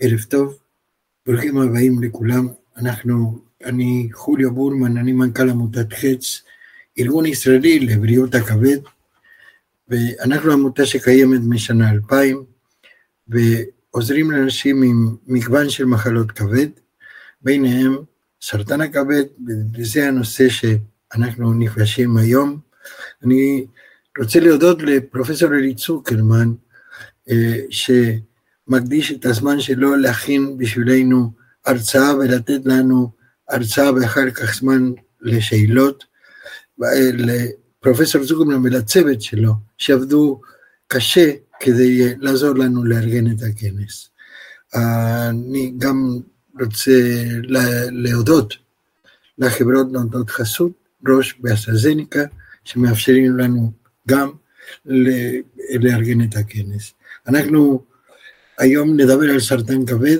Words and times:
ערב 0.00 0.20
טוב, 0.20 0.58
ברוכים 1.26 1.58
הבאים 1.58 2.02
לכולם. 2.02 2.48
אנחנו, 2.76 3.38
אני 3.64 4.08
חוליו 4.12 4.54
בורמן, 4.54 4.96
אני 4.96 5.12
מנכ"ל 5.12 5.50
עמותת 5.50 5.92
חץ, 5.92 6.42
ארגון 6.98 7.26
ישראלי 7.26 7.80
לבריאות 7.80 8.34
הכבד, 8.34 8.78
ואנחנו 9.88 10.52
עמותה 10.52 10.86
שקיימת 10.86 11.40
משנה 11.48 11.90
2000, 11.90 12.44
ועוזרים 13.28 14.30
לאנשים 14.30 14.82
עם 14.82 15.16
מגוון 15.26 15.70
של 15.70 15.84
מחלות 15.84 16.30
כבד, 16.30 16.68
ביניהם 17.42 17.96
סרטן 18.42 18.80
הכבד, 18.80 19.24
וזה 19.74 20.08
הנושא 20.08 20.48
שאנחנו 20.48 21.52
נפגשים 21.52 22.16
היום. 22.16 22.58
אני 23.24 23.66
רוצה 24.18 24.40
להודות 24.40 24.82
לפרופסור 24.82 25.54
אלי 25.54 25.74
צוקרמן, 25.74 26.52
אה, 27.30 27.60
שמקדיש 28.68 29.12
את 29.12 29.26
הזמן 29.26 29.60
שלו 29.60 29.96
להכין 29.96 30.58
בשבילנו 30.58 31.32
הרצאה 31.66 32.16
ולתת 32.16 32.60
לנו 32.64 33.10
הרצאה 33.48 33.94
ואחר 33.94 34.30
כך 34.30 34.54
זמן 34.54 34.92
לשאלות. 35.20 36.04
לפרופסור 37.12 38.24
צוקרמן 38.24 38.66
ולצוות 38.66 39.22
שלו, 39.22 39.52
שעבדו 39.78 40.40
קשה 40.86 41.32
כדי 41.60 42.14
לעזור 42.18 42.54
לנו 42.54 42.84
לארגן 42.84 43.26
את 43.30 43.42
הכנס. 43.42 44.08
אני 44.74 45.72
גם 45.78 46.18
רוצה 46.60 47.00
להודות 47.90 48.54
לחברות 49.38 49.92
נותנות 49.92 50.30
חסות, 50.30 50.72
ראש 51.08 51.36
באסטרזניקה, 51.40 52.22
שמאפשרים 52.64 53.38
לנו 53.38 53.72
גם 54.08 54.30
לארגן 55.80 56.24
את 56.24 56.36
הכנס. 56.36 56.92
אנחנו 57.28 57.87
היום 58.58 59.00
נדבר 59.00 59.30
על 59.30 59.40
סרטן 59.40 59.86
כבד, 59.86 60.18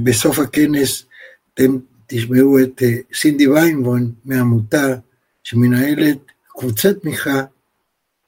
ובסוף 0.00 0.38
הכנס 0.38 1.06
אתם 1.54 1.78
תשמעו 2.06 2.58
את 2.58 2.82
סינדי 3.14 3.48
ויינבון 3.48 4.12
מעמותה 4.24 4.96
שמנהלת 5.42 6.18
קבוצת 6.48 7.02
תמיכה 7.02 7.42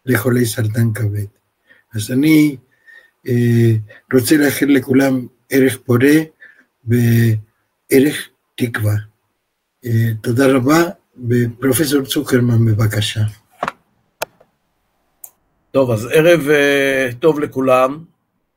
לחולי 0.06 0.47
סרטן 0.47 0.92
כבד. 0.92 1.27
אז 1.94 2.11
אני 2.11 2.56
רוצה 4.12 4.36
לאחל 4.36 4.67
לכולם 4.67 5.27
ערך 5.50 5.78
פורה 5.78 6.17
וערך 6.84 8.28
תקווה. 8.56 8.96
תודה 10.20 10.46
רבה, 10.46 10.84
ופרופסור 11.28 12.05
צוקרמן 12.05 12.64
בבקשה. 12.64 13.20
טוב, 15.73 15.91
אז 15.91 16.09
ערב 16.12 16.41
uh, 16.41 17.15
טוב 17.15 17.41
לכולם, 17.41 17.98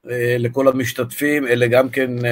uh, 0.06 0.10
לכל 0.40 0.68
המשתתפים, 0.68 1.48
אלה 1.48 1.68
גם 1.68 1.90
כן 1.90 2.12
uh, 2.20 2.24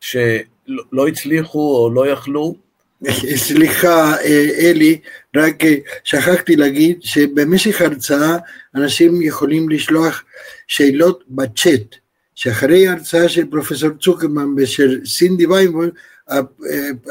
שלא 0.00 1.08
הצליחו 1.08 1.76
או 1.76 1.90
לא 1.94 2.08
יכלו. 2.08 2.54
סליחה, 3.48 4.16
אלי, 4.58 5.00
רק 5.36 5.62
שכחתי 6.04 6.56
להגיד 6.56 7.02
שבמשך 7.02 7.80
ההרצאה 7.80 8.36
אנשים 8.74 9.22
יכולים 9.22 9.68
לשלוח 9.68 10.24
שאלות 10.68 11.24
בצ'אט, 11.28 11.96
שאחרי 12.34 12.88
ההרצאה 12.88 13.28
של 13.28 13.50
פרופסור 13.50 13.90
צוקרמן 14.00 14.46
ושל 14.56 15.00
סינדי 15.04 15.46
ויימבול, 15.46 15.90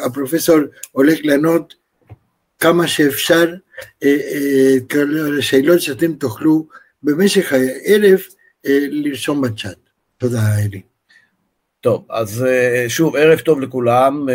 הפרופסור 0.05 0.57
הולך 0.91 1.19
לענות 1.23 1.73
כמה 2.61 2.87
שאפשר 2.87 3.53
אה, 4.03 4.17
אה, 4.93 5.41
שאלות 5.41 5.81
שאתם 5.81 6.13
תוכלו 6.13 6.67
במשך 7.03 7.53
הערב 7.53 8.19
אה, 8.65 8.77
לרשום 8.89 9.41
בצ'אט. 9.41 9.77
תודה, 10.17 10.39
אלי. 10.59 10.81
טוב, 11.81 12.05
אז 12.09 12.45
שוב, 12.87 13.15
ערב 13.15 13.39
טוב 13.39 13.61
לכולם. 13.61 14.27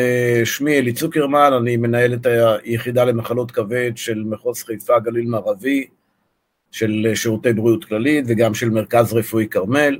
שמי 0.44 0.78
אלי 0.78 0.92
צוקרמן, 0.92 1.52
אני 1.52 1.76
מנהל 1.76 2.14
את 2.14 2.26
היחידה 2.26 3.04
למחלות 3.04 3.50
כבד 3.50 3.92
של 3.96 4.24
מחוז 4.26 4.62
חיפה 4.62 4.98
גליל 4.98 5.26
מערבי, 5.26 5.86
של 6.72 7.12
שירותי 7.14 7.52
בריאות 7.52 7.84
כללית 7.84 8.24
וגם 8.28 8.54
של 8.54 8.70
מרכז 8.70 9.12
רפואי 9.12 9.48
כרמל. 9.48 9.98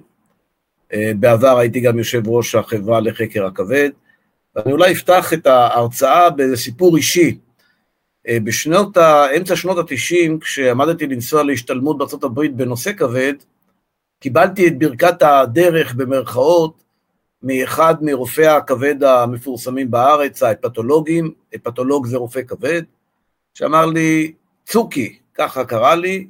בעבר 0.92 1.58
הייתי 1.58 1.80
גם 1.80 1.98
יושב 1.98 2.28
ראש 2.28 2.54
החברה 2.54 3.00
לחקר 3.00 3.46
הכבד. 3.46 3.90
ואני 4.56 4.72
אולי 4.72 4.92
אפתח 4.92 5.32
את 5.32 5.46
ההרצאה 5.46 6.30
באיזה 6.30 6.56
סיפור 6.56 6.96
אישי. 6.96 7.38
אה, 8.28 8.38
בשנות, 8.44 8.96
אמצע 9.36 9.56
שנות 9.56 9.78
התשעים, 9.78 10.40
כשעמדתי 10.40 11.06
לנסוע 11.06 11.42
להשתלמות 11.42 11.98
בארה"ב 11.98 12.46
בנושא 12.56 12.92
כבד, 12.92 13.34
קיבלתי 14.20 14.66
את 14.66 14.78
ברכת 14.78 15.22
הדרך, 15.22 15.94
במרכאות, 15.94 16.82
מאחד 17.42 17.94
מרופאי 18.02 18.46
הכבד 18.46 19.02
המפורסמים 19.02 19.90
בארץ, 19.90 20.42
ההפתולוגים, 20.42 21.34
הפתולוג 21.52 22.06
זה 22.06 22.16
רופא 22.16 22.42
כבד, 22.42 22.82
שאמר 23.54 23.86
לי, 23.86 24.32
צוקי, 24.64 25.18
ככה 25.34 25.64
קרא 25.64 25.94
לי, 25.94 26.28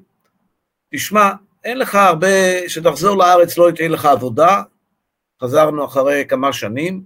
תשמע, 0.95 1.31
אין 1.65 1.78
לך 1.78 1.95
הרבה, 1.95 2.69
שתחזור 2.69 3.17
לארץ 3.17 3.59
לא 3.59 3.71
תהיה 3.71 3.89
לך 3.89 4.05
עבודה, 4.05 4.63
חזרנו 5.43 5.84
אחרי 5.84 6.25
כמה 6.28 6.53
שנים, 6.53 7.03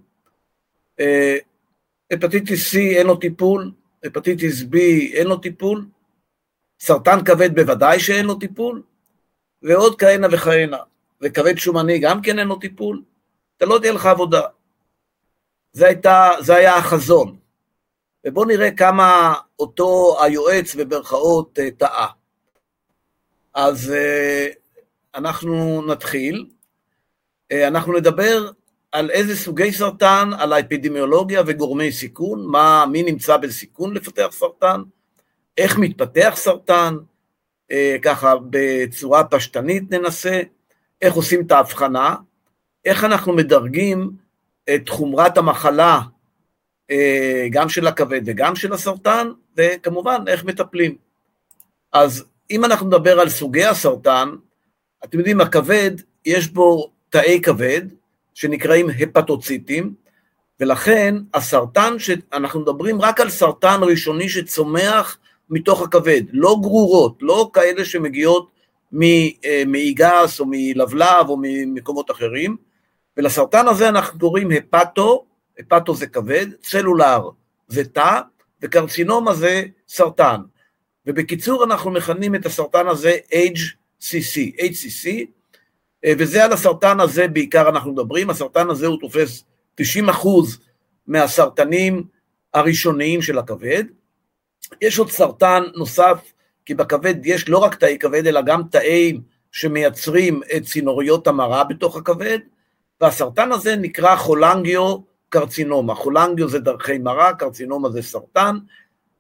אה, 1.01 1.37
הפטיטיס 2.11 2.75
C 2.75 2.79
אין 2.79 3.07
לו 3.07 3.17
טיפול, 3.17 3.71
הפטיטיס 4.05 4.63
B 4.63 4.77
אין 5.13 5.27
לו 5.27 5.37
טיפול, 5.37 5.87
סרטן 6.81 7.25
כבד 7.25 7.55
בוודאי 7.55 8.01
שאין 8.01 8.27
לו 8.27 8.35
טיפול, 8.35 8.83
ועוד 9.63 9.99
כהנה 9.99 10.27
וכהנה, 10.33 10.79
וכבד 11.21 11.59
שומני 11.59 11.99
גם 11.99 12.23
כן 12.23 12.39
אין 12.39 12.49
לו 12.49 12.59
טיפול, 12.59 13.03
אתה 13.57 13.67
לא 13.67 13.79
תהיה 13.79 13.93
לך 13.93 14.07
עבודה. 14.07 14.43
זה, 15.73 15.87
הייתה, 15.87 16.31
זה 16.41 16.57
היה 16.57 16.77
החזון. 16.77 17.37
ובואו 18.27 18.45
נראה 18.45 18.71
כמה 18.71 19.35
אותו 19.59 20.17
היועץ 20.23 20.75
במרכאות 20.75 21.59
אה, 21.59 21.71
טעה. 21.71 22.07
אז 23.55 23.93
אה, 23.93 24.47
אנחנו 25.15 25.83
נתחיל. 25.87 26.47
אנחנו 27.53 27.93
נדבר 27.93 28.51
על 28.93 29.11
איזה 29.11 29.37
סוגי 29.37 29.73
סרטן, 29.73 30.31
על 30.39 30.53
האפידמיולוגיה 30.53 31.43
וגורמי 31.47 31.93
סיכון, 31.93 32.47
מה, 32.47 32.85
מי 32.93 33.03
נמצא 33.03 33.37
בסיכון 33.37 33.95
לפתח 33.95 34.29
סרטן, 34.31 34.83
איך 35.57 35.79
מתפתח 35.79 36.33
סרטן, 36.37 36.97
אה, 37.71 37.97
ככה 38.03 38.35
בצורה 38.51 39.25
פשטנית 39.25 39.91
ננסה, 39.91 40.41
איך 41.03 41.15
עושים 41.15 41.47
את 41.47 41.53
ההבחנה, 41.53 42.15
איך 42.85 43.05
אנחנו 43.05 43.33
מדרגים 43.33 44.11
את 44.75 44.89
חומרת 44.89 45.39
המחלה, 45.39 46.01
אה, 46.91 47.47
גם 47.51 47.69
של 47.69 47.87
הכבד 47.87 48.21
וגם 48.27 48.57
של 48.57 48.73
הסרטן, 48.73 49.29
וכמובן 49.57 50.25
איך 50.27 50.45
מטפלים. 50.45 50.97
אז 51.93 52.25
אם 52.51 52.65
אנחנו 52.65 52.87
נדבר 52.87 53.21
על 53.21 53.29
סוגי 53.29 53.65
הסרטן, 53.65 54.29
אתם 55.05 55.19
יודעים, 55.19 55.41
הכבד, 55.41 55.91
יש 56.25 56.49
בו 56.49 56.93
תאי 57.09 57.41
כבד, 57.43 57.83
שנקראים 58.35 58.87
הפטוציטים, 58.91 59.95
ולכן 60.61 61.15
הסרטן, 61.35 61.99
שאנחנו 61.99 62.61
מדברים 62.61 63.01
רק 63.01 63.21
על 63.21 63.31
סרטן 63.31 63.81
ראשוני 63.83 64.29
שצומח 64.29 65.19
מתוך 65.51 65.83
הכבד, 65.83 66.23
לא 66.33 66.57
גרורות, 66.61 67.19
לא 67.21 67.51
כאלה 67.53 67.85
שמגיעות 67.85 68.51
ממעי 68.93 69.93
גס 69.93 70.41
או 70.41 70.45
מלבלב 70.49 71.29
או 71.29 71.39
ממקומות 71.43 72.11
אחרים, 72.11 72.57
ולסרטן 73.17 73.69
הזה 73.69 73.89
אנחנו 73.89 74.19
קוראים 74.19 74.51
הפטו, 74.51 75.27
הפטו 75.59 75.95
זה 75.95 76.07
כבד, 76.07 76.47
צלולר 76.63 77.29
זה 77.69 77.85
תא, 77.85 78.21
וקרצינומה 78.63 79.35
זה 79.35 79.63
סרטן. 79.89 80.41
ובקיצור 81.07 81.65
אנחנו 81.65 81.91
מכנים 81.91 82.35
את 82.35 82.47
הסרטן 82.47 82.89
הזה 82.89 83.17
HCC, 83.33 84.61
HCC, 84.61 85.09
אה, 85.09 85.23
וזה 86.07 86.45
על 86.45 86.53
הסרטן 86.53 87.01
הזה 87.01 87.29
בעיקר 87.29 87.69
אנחנו 87.69 87.93
מדברים, 87.93 88.31
הסרטן 88.31 88.71
הזה 88.71 88.87
הוא 88.87 89.01
תופס 89.01 89.45
90 89.75 90.09
אחוז 90.09 90.59
מהסרטנים 91.07 92.05
הראשוניים 92.55 93.23
של 93.23 93.39
הכבד. 93.39 93.85
יש 94.81 94.99
עוד 94.99 95.11
סרטן 95.11 95.63
נוסף, 95.75 96.33
כי 96.67 96.75
בכבד 96.75 97.15
יש 97.27 97.49
לא 97.49 97.59
רק 97.59 97.75
תאי 97.75 97.99
כבד, 97.99 98.27
אלא 98.27 98.43
גם 98.43 98.63
תאים 98.71 99.21
שמייצרים 99.53 100.41
את 100.57 100.63
צינוריות 100.65 101.27
המרה 101.27 101.65
בתוך 101.65 101.97
הכבד, 101.97 102.39
והסרטן 103.01 103.53
הזה 103.53 103.77
נקרא 103.77 104.17
חולנגיו 104.17 104.97
קרצינומה. 105.29 105.95
חולנגיו 105.95 106.49
זה 106.49 106.59
דרכי 106.59 106.99
מרה, 106.99 107.35
קרצינומה 107.35 107.91
זה 107.91 108.03
סרטן. 108.03 108.57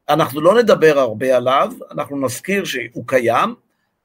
אנחנו 0.08 0.40
לא 0.40 0.54
נדבר 0.54 0.98
הרבה 0.98 1.36
עליו, 1.36 1.72
אנחנו 1.90 2.20
נזכיר 2.20 2.64
שהוא 2.64 3.04
קיים, 3.06 3.54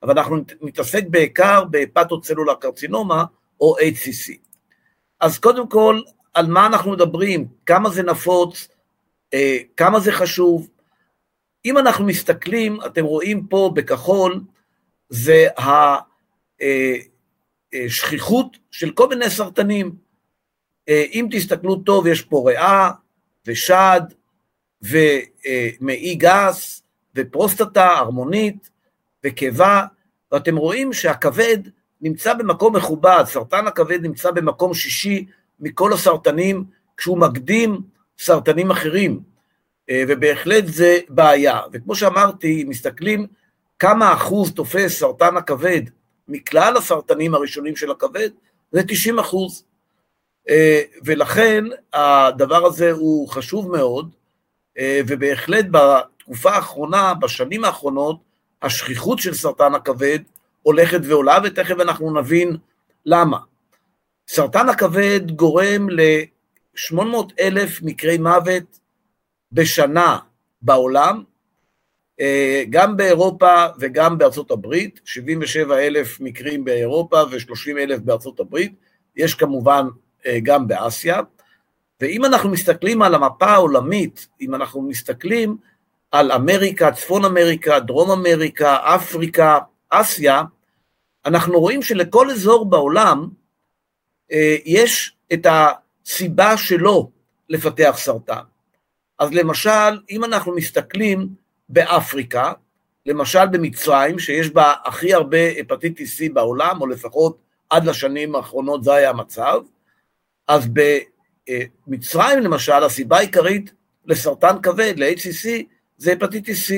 אבל 0.05 0.19
אנחנו 0.19 0.37
נתעסק 0.61 1.03
בעיקר 1.09 1.63
בפתוצלולר 1.71 2.55
קרצינומה 2.55 3.25
או 3.59 3.75
HCC. 3.79 4.33
אז 5.19 5.39
קודם 5.39 5.69
כל, 5.69 6.01
על 6.33 6.47
מה 6.47 6.65
אנחנו 6.65 6.91
מדברים, 6.91 7.47
כמה 7.65 7.89
זה 7.89 8.03
נפוץ, 8.03 8.67
אה, 9.33 9.57
כמה 9.77 9.99
זה 9.99 10.11
חשוב. 10.11 10.67
אם 11.65 11.77
אנחנו 11.77 12.05
מסתכלים, 12.05 12.79
אתם 12.85 13.05
רואים 13.05 13.47
פה 13.47 13.71
בכחול, 13.75 14.41
זה 15.09 15.47
ה... 15.59 15.95
אה, 16.61 16.95
שכיחות 17.87 18.57
של 18.71 18.91
כל 18.91 19.09
מיני 19.09 19.29
סרטנים. 19.29 19.95
אם 20.87 21.27
תסתכלו 21.31 21.75
טוב, 21.75 22.07
יש 22.07 22.21
פה 22.21 22.43
ריאה 22.47 22.91
ושד 23.47 24.01
ומעי 24.81 26.15
גס 26.15 26.83
ופרוסטטה, 27.15 27.85
הרמונית 27.85 28.69
וקיבה, 29.25 29.85
ואתם 30.35 30.57
רואים 30.57 30.93
שהכבד 30.93 31.57
נמצא 32.01 32.33
במקום 32.33 32.75
מכובד, 32.75 33.23
סרטן 33.25 33.67
הכבד 33.67 34.01
נמצא 34.01 34.31
במקום 34.31 34.73
שישי 34.73 35.25
מכל 35.59 35.93
הסרטנים, 35.93 36.63
כשהוא 36.97 37.17
מקדים 37.17 37.81
סרטנים 38.19 38.71
אחרים, 38.71 39.19
אה, 39.89 40.03
ובהחלט 40.07 40.63
זה 40.67 40.99
בעיה. 41.09 41.59
וכמו 41.73 41.95
שאמרתי, 41.95 42.63
מסתכלים 42.63 43.27
כמה 43.79 44.13
אחוז 44.13 44.53
תופס 44.53 44.99
סרטן 44.99 45.37
הכבד 45.37 45.81
מכלל 46.27 46.77
הסרטנים 46.77 47.35
הראשונים 47.35 47.75
של 47.75 47.91
הכבד, 47.91 48.29
זה 48.71 48.81
90 48.87 49.19
אחוז. 49.19 49.63
אה, 50.49 50.81
ולכן 51.03 51.63
הדבר 51.93 52.65
הזה 52.65 52.91
הוא 52.91 53.29
חשוב 53.29 53.71
מאוד, 53.71 54.15
אה, 54.77 55.01
ובהחלט 55.07 55.65
בתקופה 55.71 56.51
האחרונה, 56.51 57.13
בשנים 57.13 57.63
האחרונות, 57.63 58.34
השכיחות 58.61 59.19
של 59.19 59.33
סרטן 59.33 59.75
הכבד 59.75 60.19
הולכת 60.61 60.99
ועולה, 61.03 61.37
ותכף 61.43 61.75
אנחנו 61.79 62.19
נבין 62.19 62.57
למה. 63.05 63.37
סרטן 64.27 64.69
הכבד 64.69 65.31
גורם 65.31 65.89
ל-800 65.89 67.33
אלף 67.39 67.81
מקרי 67.81 68.17
מוות 68.17 68.79
בשנה 69.51 70.17
בעולם, 70.61 71.23
אה, 72.19 72.63
גם 72.69 72.97
באירופה 72.97 73.65
וגם 73.79 74.17
בארצות 74.17 74.51
הברית, 74.51 74.99
77 75.05 75.79
אלף 75.79 76.19
מקרים 76.19 76.63
באירופה 76.65 77.23
ו-30 77.31 77.77
אלף 77.77 77.99
בארצות 77.99 78.39
הברית, 78.39 78.73
יש 79.15 79.35
כמובן 79.35 79.87
אה, 80.25 80.37
גם 80.43 80.67
באסיה, 80.67 81.21
ואם 82.01 82.25
אנחנו 82.25 82.49
מסתכלים 82.49 83.01
על 83.01 83.15
המפה 83.15 83.45
העולמית, 83.45 84.27
אם 84.41 84.55
אנחנו 84.55 84.81
מסתכלים 84.81 85.57
על 86.15 86.31
אמריקה, 86.31 86.91
צפון 86.91 87.25
אמריקה, 87.25 87.79
דרום 87.79 88.11
אמריקה, 88.11 88.77
אפריקה, 88.95 89.59
אסיה, 89.89 90.43
אנחנו 91.25 91.59
רואים 91.59 91.81
שלכל 91.81 92.31
אזור 92.31 92.69
בעולם 92.69 93.27
אה, 94.31 94.57
יש 94.65 95.15
את 95.33 95.47
הסיבה 95.49 96.57
שלו 96.57 97.11
לפתח 97.49 97.95
סרטן. 97.97 98.43
אז 99.19 99.33
למשל, 99.33 99.99
אם 100.09 100.23
אנחנו 100.23 100.55
מסתכלים 100.55 101.27
באפריקה, 101.69 102.53
למשל 103.05 103.45
במצרים, 103.45 104.19
שיש 104.19 104.49
בה 104.49 104.73
הכי 104.85 105.13
הרבה 105.13 105.47
הפטיטיס 105.59 106.21
C 106.21 106.33
בעולם, 106.33 106.81
או 106.81 106.87
לפחות 106.87 107.37
עד 107.69 107.85
לשנים 107.85 108.35
האחרונות 108.35 108.83
זה 108.83 108.93
היה 108.93 109.09
המצב, 109.09 109.61
אז 110.47 110.67
במצרים 110.67 112.39
למשל, 112.39 112.83
הסיבה 112.83 113.17
העיקרית 113.17 113.73
לסרטן 114.05 114.61
כבד, 114.61 114.93
ל-HCC, 114.97 115.74
זה 115.97 116.13
הפטיטיס 116.13 116.71
C. 116.71 116.73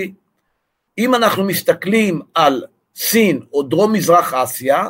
אם 0.97 1.15
אנחנו 1.15 1.43
מסתכלים 1.43 2.21
על 2.33 2.63
סין 2.95 3.39
או 3.53 3.63
דרום 3.63 3.93
מזרח 3.93 4.33
אסיה, 4.33 4.89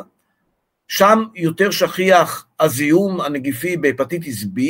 שם 0.88 1.24
יותר 1.34 1.70
שכיח 1.70 2.46
הזיהום 2.60 3.20
הנגיפי 3.20 3.76
בהפטיטיס 3.76 4.42
B, 4.42 4.60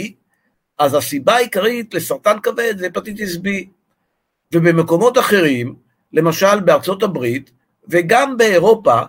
אז 0.78 0.94
הסיבה 0.94 1.34
העיקרית 1.34 1.94
לסרטן 1.94 2.40
כבד 2.42 2.74
זה 2.78 2.86
הפטיטיס 2.86 3.36
B. 3.36 3.48
ובמקומות 4.54 5.18
אחרים, 5.18 5.74
למשל 6.12 6.60
בארצות 6.60 7.02
הברית 7.02 7.50
וגם 7.88 8.36
באירופה, 8.36 9.00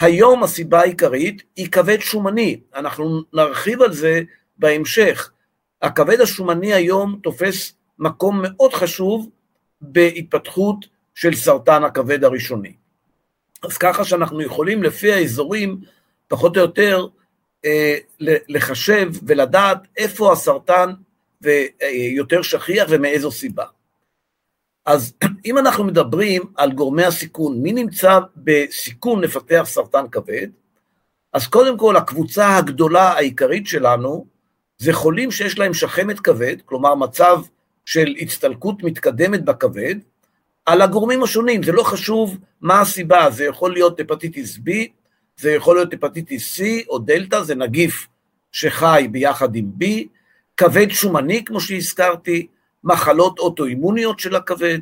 היום 0.00 0.42
הסיבה 0.42 0.80
העיקרית 0.80 1.42
היא 1.56 1.70
כבד 1.70 2.00
שומני. 2.00 2.60
אנחנו 2.74 3.20
נרחיב 3.32 3.82
על 3.82 3.92
זה 3.92 4.22
בהמשך. 4.58 5.30
הכבד 5.82 6.20
השומני 6.20 6.72
היום 6.72 7.20
תופס 7.22 7.72
מקום 7.98 8.42
מאוד 8.42 8.72
חשוב 8.74 9.28
בהתפתחות 9.80 10.86
של 11.14 11.34
סרטן 11.34 11.84
הכבד 11.84 12.24
הראשוני. 12.24 12.72
אז 13.62 13.78
ככה 13.78 14.04
שאנחנו 14.04 14.42
יכולים 14.42 14.82
לפי 14.82 15.12
האזורים, 15.12 15.80
פחות 16.28 16.56
או 16.56 16.62
יותר, 16.62 17.06
אה, 17.64 17.96
לחשב 18.48 19.10
ולדעת 19.26 19.78
איפה 19.96 20.32
הסרטן 20.32 20.90
יותר 22.16 22.42
שכיח 22.42 22.86
ומאיזו 22.90 23.30
סיבה. 23.30 23.64
אז 24.86 25.14
אם 25.46 25.58
אנחנו 25.58 25.84
מדברים 25.84 26.42
על 26.56 26.72
גורמי 26.72 27.04
הסיכון, 27.04 27.62
מי 27.62 27.72
נמצא 27.72 28.18
בסיכון 28.36 29.20
לפתח 29.20 29.62
סרטן 29.66 30.08
כבד? 30.12 30.48
אז 31.32 31.46
קודם 31.46 31.78
כל 31.78 31.96
הקבוצה 31.96 32.56
הגדולה 32.56 33.12
העיקרית 33.12 33.66
שלנו 33.66 34.26
זה 34.78 34.92
חולים 34.92 35.30
שיש 35.30 35.58
להם 35.58 35.74
שחמת 35.74 36.20
כבד, 36.20 36.56
כלומר 36.64 36.94
מצב 36.94 37.40
של 37.88 38.14
הצטלקות 38.20 38.82
מתקדמת 38.82 39.44
בכבד, 39.44 39.94
על 40.66 40.82
הגורמים 40.82 41.22
השונים, 41.22 41.62
זה 41.62 41.72
לא 41.72 41.82
חשוב 41.82 42.38
מה 42.60 42.80
הסיבה, 42.80 43.30
זה 43.30 43.44
יכול 43.44 43.72
להיות 43.72 44.00
הפטיטיס 44.00 44.56
B, 44.56 44.70
זה 45.36 45.52
יכול 45.52 45.76
להיות 45.76 45.94
הפטיטיס 45.94 46.60
C 46.60 46.62
או 46.88 46.98
דלתא, 46.98 47.42
זה 47.42 47.54
נגיף 47.54 48.06
שחי 48.52 49.08
ביחד 49.10 49.56
עם 49.56 49.70
B, 49.80 49.84
כבד 50.56 50.90
שומני, 50.90 51.44
כמו 51.44 51.60
שהזכרתי, 51.60 52.46
מחלות 52.84 53.38
אוטואימוניות 53.38 54.20
של 54.20 54.36
הכבד, 54.36 54.78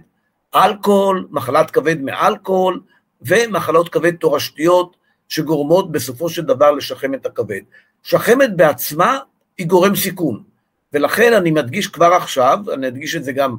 אלכוהול, 0.55 1.29
מחלת 1.31 1.71
כבד 1.71 2.01
מאלכוהול, 2.01 2.81
ומחלות 3.23 3.89
כבד 3.89 4.17
תורשתיות 4.17 4.97
שגורמות 5.29 5.93
בסופו 5.93 6.29
של 6.29 6.43
דבר 6.43 6.71
לשחם 6.71 7.15
את 7.15 7.27
הכבד. 7.27 7.61
שחמת 8.03 8.57
בעצמה 8.57 9.19
היא 9.59 9.67
גורם 9.67 9.97
סיכון, 9.97 10.56
ולכן 10.97 11.33
אני 11.33 11.51
מדגיש 11.51 11.87
כבר 11.87 12.13
עכשיו, 12.13 12.59
אני 12.73 12.89
אדגיש 12.89 13.17
את 13.17 13.25
זה 13.25 13.33
גם 13.33 13.57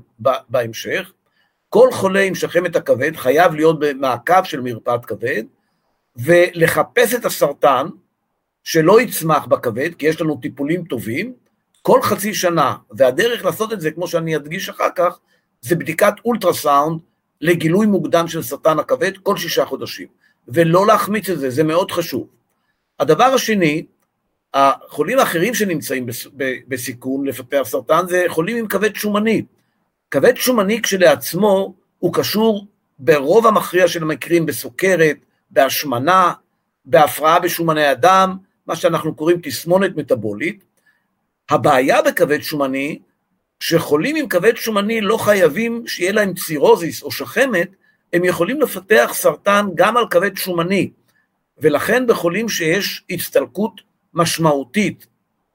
בהמשך, 0.49 1.11
כל 1.69 1.89
חולה 1.91 2.21
עם 2.21 2.35
שחמת 2.35 2.75
הכבד 2.75 3.15
חייב 3.15 3.53
להיות 3.53 3.79
במעקב 3.79 4.43
של 4.43 4.61
מרפאת 4.61 5.05
כבד, 5.05 5.43
ולחפש 6.15 7.13
את 7.13 7.25
הסרטן 7.25 7.87
שלא 8.63 9.01
יצמח 9.01 9.45
בכבד, 9.45 9.95
כי 9.95 10.05
יש 10.05 10.21
לנו 10.21 10.39
טיפולים 10.41 10.83
טובים, 10.83 11.33
כל 11.81 12.01
חצי 12.01 12.33
שנה, 12.33 12.75
והדרך 12.91 13.45
לעשות 13.45 13.73
את 13.73 13.81
זה, 13.81 13.91
כמו 13.91 14.07
שאני 14.07 14.35
אדגיש 14.35 14.69
אחר 14.69 14.89
כך, 14.95 15.19
זה 15.61 15.75
בדיקת 15.75 16.13
אולטרסאונד 16.25 17.01
לגילוי 17.41 17.85
מוקדם 17.85 18.27
של 18.27 18.43
סרטן 18.43 18.79
הכבד 18.79 19.17
כל 19.17 19.37
שישה 19.37 19.65
חודשים, 19.65 20.07
ולא 20.47 20.87
להחמיץ 20.87 21.29
את 21.29 21.39
זה, 21.39 21.49
זה 21.49 21.63
מאוד 21.63 21.91
חשוב. 21.91 22.27
הדבר 22.99 23.23
השני, 23.23 23.85
החולים 24.57 25.19
האחרים 25.19 25.53
שנמצאים 25.53 26.05
בסיכון 26.67 27.27
לפתח 27.27 27.61
סרטן 27.65 28.07
זה 28.07 28.25
חולים 28.27 28.57
עם 28.57 28.67
כבד 28.67 28.95
שומני. 28.95 29.45
כבד 30.11 30.37
שומני 30.37 30.81
כשלעצמו 30.81 31.75
הוא 31.99 32.13
קשור 32.13 32.67
ברוב 32.99 33.47
המכריע 33.47 33.87
של 33.87 34.03
המקרים 34.03 34.45
בסוכרת, 34.45 35.17
בהשמנה, 35.49 36.33
בהפרעה 36.85 37.39
בשומני 37.39 37.85
הדם, 37.85 38.37
מה 38.67 38.75
שאנחנו 38.75 39.15
קוראים 39.15 39.39
תסמונת 39.43 39.95
מטבולית. 39.95 40.63
הבעיה 41.49 42.01
בכבד 42.01 42.41
שומני, 42.41 42.99
שחולים 43.59 44.15
עם 44.15 44.27
כבד 44.27 44.55
שומני 44.55 45.01
לא 45.01 45.17
חייבים 45.17 45.87
שיהיה 45.87 46.11
להם 46.11 46.33
צירוזיס 46.33 47.03
או 47.03 47.11
שחמת, 47.11 47.69
הם 48.13 48.25
יכולים 48.25 48.61
לפתח 48.61 49.11
סרטן 49.13 49.67
גם 49.75 49.97
על 49.97 50.07
כבד 50.09 50.37
שומני, 50.37 50.89
ולכן 51.57 52.07
בחולים 52.07 52.49
שיש 52.49 53.03
הצטלקות 53.09 53.86
משמעותית 54.17 55.07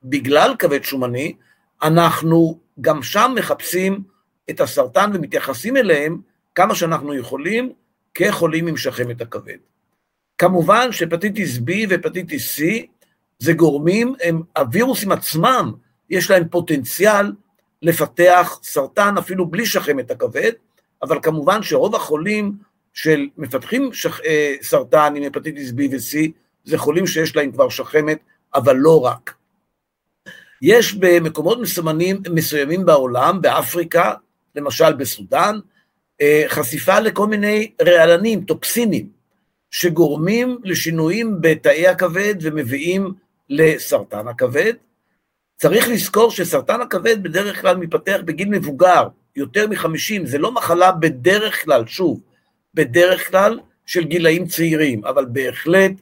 בגלל 0.05 0.55
כבד 0.59 0.85
שומני, 0.85 1.35
אנחנו 1.83 2.59
גם 2.81 3.03
שם 3.03 3.33
מחפשים 3.37 4.03
את 4.51 4.61
הסרטן 4.61 5.11
ומתייחסים 5.15 5.77
אליהם 5.77 6.21
כמה 6.55 6.75
שאנחנו 6.75 7.15
יכולים 7.15 7.73
כחולים 8.15 8.67
עם 8.67 8.77
שחמת 8.77 9.21
הכבד. 9.21 9.57
כמובן 10.39 10.93
שהפטיטיס 10.93 11.57
B 11.57 11.71
והפטיטיס 11.89 12.59
C 12.59 12.63
זה 13.39 13.53
גורמים, 13.53 14.15
הם, 14.23 14.43
הווירוסים 14.59 15.13
עצמם, 15.13 15.73
יש 16.11 16.31
להם 16.31 16.49
פוטנציאל 16.49 17.33
לפתח 17.83 18.59
סרטן 18.63 19.19
אפילו 19.19 19.47
בלי 19.47 19.67
שחמת 19.67 20.11
הכבד, 20.11 20.53
אבל 21.03 21.19
כמובן 21.23 21.63
שרוב 21.63 21.95
החולים 21.95 22.53
של 22.93 23.29
מפתחים 23.39 23.93
שח, 23.93 24.21
אה, 24.21 24.55
סרטן 24.63 25.15
עם 25.17 25.23
הפטיטיס 25.23 25.71
B 25.71 25.81
ו-C 25.91 26.31
זה 26.65 26.79
חולים 26.79 27.07
שיש 27.07 27.37
להם 27.37 27.53
כבר 27.53 27.69
שחמת, 27.69 28.19
אבל 28.55 28.77
לא 28.77 29.05
רק. 29.05 29.35
יש 30.63 30.95
במקומות 30.95 31.61
מסומנים, 31.61 32.23
מסוימים 32.31 32.87
בעולם, 32.87 33.43
באפריקה, 33.43 34.15
למשל 34.55 34.93
בסודאן, 34.93 35.59
אה, 36.21 36.45
חשיפה 36.49 37.01
לכל 37.01 37.27
מיני 37.27 37.71
רעלנים, 37.83 38.45
טוקסינים, 38.45 39.09
שגורמים 39.71 40.59
לשינויים 40.65 41.37
בתאי 41.41 41.89
הכבד 41.89 42.35
ומביאים 42.41 43.13
לסרטן 43.51 44.29
הכבד. 44.29 44.73
צריך 45.57 45.89
לזכור 45.89 46.31
שסרטן 46.31 46.81
הכבד 46.81 47.23
בדרך 47.23 47.61
כלל 47.61 47.77
מתפתח 47.77 48.19
בגיל 48.25 48.49
מבוגר, 48.49 49.09
יותר 49.37 49.69
מחמישים, 49.69 50.27
זה 50.27 50.39
לא 50.39 50.53
מחלה 50.53 50.93
בדרך 50.93 51.65
כלל, 51.65 51.87
שוב, 51.87 52.21
בדרך 52.75 53.31
כלל 53.31 53.61
של 53.87 54.05
גילאים 54.05 54.47
צעירים, 54.47 55.05
אבל 55.05 55.25
בהחלט 55.25 55.93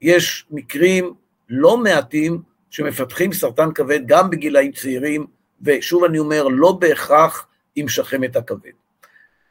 יש 0.00 0.46
מקרים 0.50 1.14
לא 1.48 1.78
מעטים 1.78 2.42
שמפתחים 2.70 3.32
סרטן 3.32 3.72
כבד 3.72 4.00
גם 4.06 4.30
בגילאים 4.30 4.72
צעירים, 4.72 5.26
ושוב 5.62 6.04
אני 6.04 6.18
אומר, 6.18 6.48
לא 6.48 6.72
בהכרח 6.72 7.46
עם 7.76 7.88
שחמת 7.88 8.36
הכבד. 8.36 8.70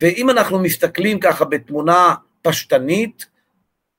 ואם 0.02 0.30
אנחנו 0.30 0.60
מסתכלים 0.60 1.20
ככה 1.20 1.46
בתמונה 1.46 2.16
פשטנית, 2.42 3.26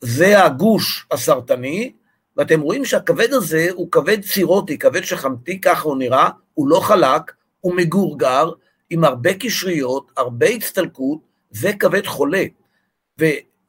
זה 0.01 0.45
הגוש 0.45 1.07
הסרטני, 1.11 1.93
ואתם 2.37 2.61
רואים 2.61 2.85
שהכבד 2.85 3.33
הזה 3.33 3.69
הוא 3.75 3.91
כבד 3.91 4.23
צירוטי, 4.23 4.79
כבד 4.79 5.05
שחמתי, 5.05 5.61
ככה 5.61 5.83
הוא 5.83 5.99
נראה, 5.99 6.29
הוא 6.55 6.69
לא 6.69 6.81
חלק, 6.81 7.33
הוא 7.61 7.75
מגורגר, 7.75 8.51
עם 8.91 9.05
הרבה 9.05 9.35
קשריות, 9.35 10.11
הרבה 10.17 10.47
הצטלקות, 10.47 11.19
זה 11.51 11.73
כבד 11.73 12.07
חולה. 12.07 12.45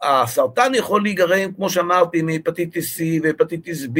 והסרטן 0.04 0.72
יכול 0.76 1.04
להיגרם, 1.04 1.52
כמו 1.52 1.70
שאמרתי, 1.70 2.22
מהפטיטיס 2.22 3.00
C 3.00 3.04
והפטיטיס 3.24 3.84
B 3.84 4.00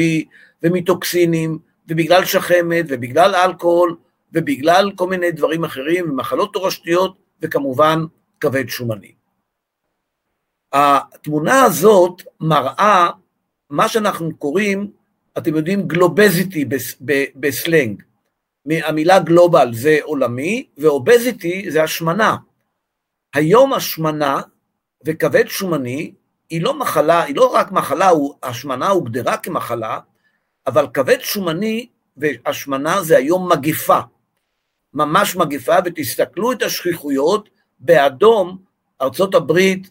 ומטוקסינים, 0.62 1.58
ובגלל 1.88 2.24
שחמת 2.24 2.84
ובגלל 2.88 3.34
אלכוהול 3.34 3.96
ובגלל 4.32 4.92
כל 4.96 5.08
מיני 5.08 5.32
דברים 5.32 5.64
אחרים, 5.64 6.16
מחלות 6.16 6.52
תורשתיות 6.52 7.18
וכמובן 7.42 8.04
כבד 8.40 8.68
שומני. 8.68 9.12
התמונה 10.72 11.62
הזאת 11.62 12.22
מראה 12.40 13.10
מה 13.70 13.88
שאנחנו 13.88 14.36
קוראים, 14.36 14.90
אתם 15.38 15.56
יודעים, 15.56 15.88
גלובזיטי 15.88 16.64
בסלנג. 17.36 18.02
המילה 18.70 19.18
גלובל 19.18 19.74
זה 19.74 19.98
עולמי, 20.02 20.66
ואובזיטי 20.78 21.70
זה 21.70 21.82
השמנה. 21.82 22.36
היום 23.34 23.72
השמנה 23.72 24.40
וכבד 25.04 25.48
שומני 25.48 26.12
היא 26.50 26.62
לא 26.62 26.78
מחלה, 26.78 27.22
היא 27.22 27.36
לא 27.36 27.54
רק 27.54 27.72
מחלה, 27.72 28.10
השמנה 28.42 28.88
הוגדרה 28.88 29.36
כמחלה, 29.36 29.98
אבל 30.66 30.86
כבד 30.94 31.20
שומני 31.20 31.86
והשמנה 32.16 33.02
זה 33.02 33.16
היום 33.16 33.52
מגיפה. 33.52 33.98
ממש 34.94 35.36
מגיפה, 35.36 35.76
ותסתכלו 35.84 36.52
את 36.52 36.62
השכיחויות 36.62 37.48
באדום, 37.78 38.58
ארצות 39.02 39.34
הברית, 39.34 39.90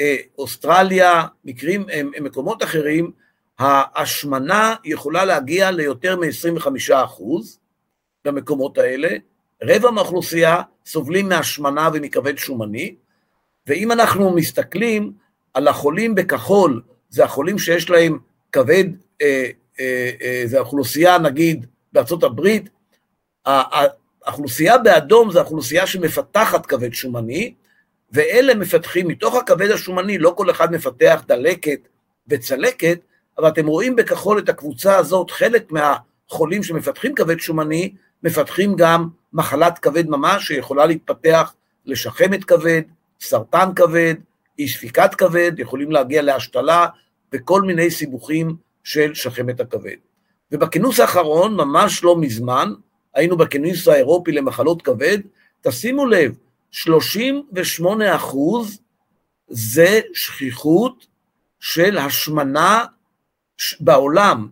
אה, 0.00 0.16
אוסטרליה, 0.38 1.26
מקרים, 1.44 1.86
מקומות 2.20 2.62
אחרים, 2.62 3.10
ההשמנה 3.58 4.74
יכולה 4.84 5.24
להגיע 5.24 5.70
ליותר 5.70 6.16
מ-25 6.16 7.22
במקומות 8.24 8.78
האלה, 8.78 9.08
רבע 9.62 9.90
מהאוכלוסייה 9.90 10.62
סובלים 10.86 11.28
מהשמנה 11.28 11.88
ומכבד 11.94 12.38
שומני, 12.38 12.94
ואם 13.70 13.92
אנחנו 13.92 14.30
מסתכלים 14.34 15.12
על 15.54 15.68
החולים 15.68 16.14
בכחול, 16.14 16.82
זה 17.10 17.24
החולים 17.24 17.58
שיש 17.58 17.90
להם 17.90 18.18
כבד, 18.52 18.84
אה, 19.22 19.50
אה, 19.80 20.10
אה, 20.22 20.42
זה 20.44 20.58
האוכלוסייה 20.58 21.18
נגיד 21.18 21.66
בארצות 21.92 22.22
הברית, 22.22 22.68
האוכלוסייה 23.46 24.78
באדום 24.78 25.30
זה 25.30 25.40
האוכלוסייה 25.40 25.86
שמפתחת 25.86 26.66
כבד 26.66 26.94
שומני, 26.94 27.54
ואלה 28.12 28.54
מפתחים, 28.54 29.08
מתוך 29.08 29.34
הכבד 29.34 29.70
השומני, 29.70 30.18
לא 30.18 30.34
כל 30.36 30.50
אחד 30.50 30.72
מפתח 30.72 31.22
דלקת 31.28 31.88
וצלקת, 32.28 32.98
אבל 33.38 33.48
אתם 33.48 33.66
רואים 33.66 33.96
בכחול 33.96 34.38
את 34.38 34.48
הקבוצה 34.48 34.96
הזאת, 34.96 35.30
חלק 35.30 35.72
מהחולים 35.72 36.62
שמפתחים 36.62 37.14
כבד 37.14 37.40
שומני, 37.40 37.94
מפתחים 38.22 38.76
גם 38.76 39.08
מחלת 39.32 39.78
כבד 39.78 40.08
ממש, 40.08 40.46
שיכולה 40.46 40.86
להתפתח 40.86 41.54
לשחמת 41.86 42.44
כבד, 42.44 42.82
סרטן 43.20 43.68
כבד, 43.76 44.14
אי 44.58 44.68
ספיקת 44.68 45.14
כבד, 45.14 45.52
יכולים 45.58 45.90
להגיע 45.90 46.22
להשתלה 46.22 46.86
וכל 47.32 47.62
מיני 47.62 47.90
סיבוכים 47.90 48.56
של 48.84 49.14
שחמת 49.14 49.60
הכבד. 49.60 49.96
ובכינוס 50.52 51.00
האחרון, 51.00 51.56
ממש 51.56 52.04
לא 52.04 52.16
מזמן, 52.16 52.72
היינו 53.14 53.36
בכינוס 53.36 53.88
האירופי 53.88 54.32
למחלות 54.32 54.82
כבד, 54.82 55.18
תשימו 55.60 56.06
לב, 56.06 56.34
38 56.70 58.16
אחוז 58.16 58.80
זה 59.48 60.00
שכיחות 60.14 61.06
של 61.60 61.98
השמנה 61.98 62.84
בעולם. 63.80 64.48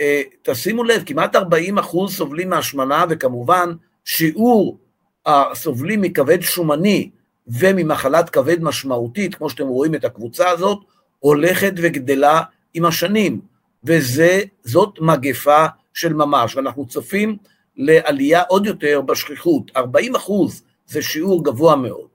אה, 0.00 0.22
תשימו 0.42 0.84
לב, 0.84 1.02
כמעט 1.06 1.36
40 1.36 1.78
אחוז 1.78 2.16
סובלים 2.16 2.50
מהשמנה, 2.50 3.04
וכמובן 3.10 3.72
שיעור 4.04 4.78
הסובלים 5.26 6.00
מכבד 6.00 6.40
שומני 6.40 7.10
וממחלת 7.58 8.30
כבד 8.30 8.62
משמעותית, 8.62 9.34
כמו 9.34 9.50
שאתם 9.50 9.66
רואים 9.66 9.94
את 9.94 10.04
הקבוצה 10.04 10.48
הזאת, 10.48 10.78
הולכת 11.18 11.72
וגדלה 11.76 12.42
עם 12.74 12.84
השנים, 12.84 13.40
וזאת 13.84 15.00
מגפה 15.00 15.66
של 15.94 16.12
ממש, 16.12 16.56
ואנחנו 16.56 16.86
צופים 16.86 17.36
לעלייה 17.76 18.42
עוד 18.42 18.66
יותר 18.66 19.00
בשכיחות, 19.00 19.70
40 19.76 20.16
אחוז 20.16 20.62
זה 20.86 21.02
שיעור 21.02 21.44
גבוה 21.44 21.76
מאוד. 21.76 22.08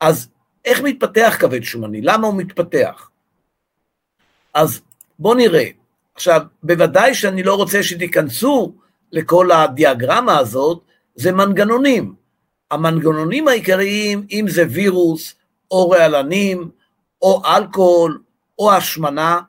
אז 0.00 0.28
איך 0.64 0.80
מתפתח 0.80 1.36
כבד 1.40 1.62
שומני? 1.62 2.00
למה 2.02 2.26
הוא 2.26 2.36
מתפתח? 2.36 3.10
אז 4.54 4.80
בואו 5.18 5.34
נראה. 5.34 5.68
עכשיו, 6.14 6.42
בוודאי 6.62 7.14
שאני 7.14 7.42
לא 7.42 7.54
רוצה 7.54 7.82
שתיכנסו 7.82 8.74
לכל 9.12 9.52
הדיאגרמה 9.52 10.38
הזאת, 10.38 10.82
זה 11.14 11.32
מנגנונים. 11.32 12.14
המנגנונים 12.70 13.48
העיקריים, 13.48 14.26
אם 14.30 14.44
זה 14.48 14.64
וירוס, 14.70 15.34
או 15.70 15.90
רעלנים, 15.90 16.70
או 17.22 17.42
אלכוהול, 17.46 18.22
או 18.58 18.72
השמנה, 18.72 19.40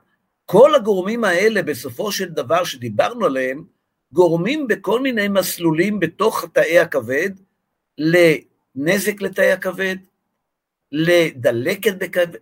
כל 0.46 0.74
הגורמים 0.74 1.24
האלה 1.24 1.62
בסופו 1.62 2.12
של 2.12 2.28
דבר 2.28 2.64
שדיברנו 2.64 3.26
עליהם, 3.26 3.64
גורמים 4.12 4.68
בכל 4.68 5.00
מיני 5.00 5.28
מסלולים 5.28 6.00
בתוך 6.00 6.44
תאי 6.52 6.78
הכבד 6.78 7.30
לנזק 7.98 9.22
לתאי 9.22 9.52
הכבד, 9.52 9.96
לדלקת 10.92 11.94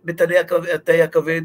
בתאי 0.03 1.01
הכבד, 1.01 1.41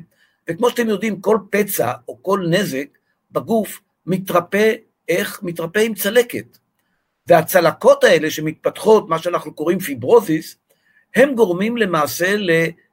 וכמו 0.51 0.71
שאתם 0.71 0.89
יודעים, 0.89 1.21
כל 1.21 1.39
פצע 1.51 1.93
או 2.09 2.23
כל 2.23 2.47
נזק 2.51 2.87
בגוף 3.31 3.81
מתרפא, 4.07 4.73
איך? 5.09 5.43
מתרפא 5.43 5.79
עם 5.79 5.95
צלקת. 5.95 6.59
והצלקות 7.27 8.05
האלה 8.05 8.31
שמתפתחות, 8.31 9.09
מה 9.09 9.19
שאנחנו 9.19 9.55
קוראים 9.55 9.79
פיברוזיס, 9.79 10.57
הם 11.15 11.35
גורמים 11.35 11.77
למעשה, 11.77 12.37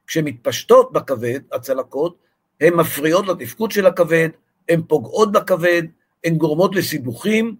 כשהן 0.07 0.25
מתפשטות 0.25 0.93
בכבד, 0.93 1.39
הצלקות, 1.51 2.17
הן 2.61 2.73
מפריעות 2.73 3.27
לתפקוד 3.27 3.71
של 3.71 3.85
הכבד, 3.85 4.29
הן 4.69 4.81
פוגעות 4.87 5.31
בכבד, 5.31 5.83
הן 6.23 6.35
גורמות 6.35 6.75
לסיבוכים, 6.75 7.55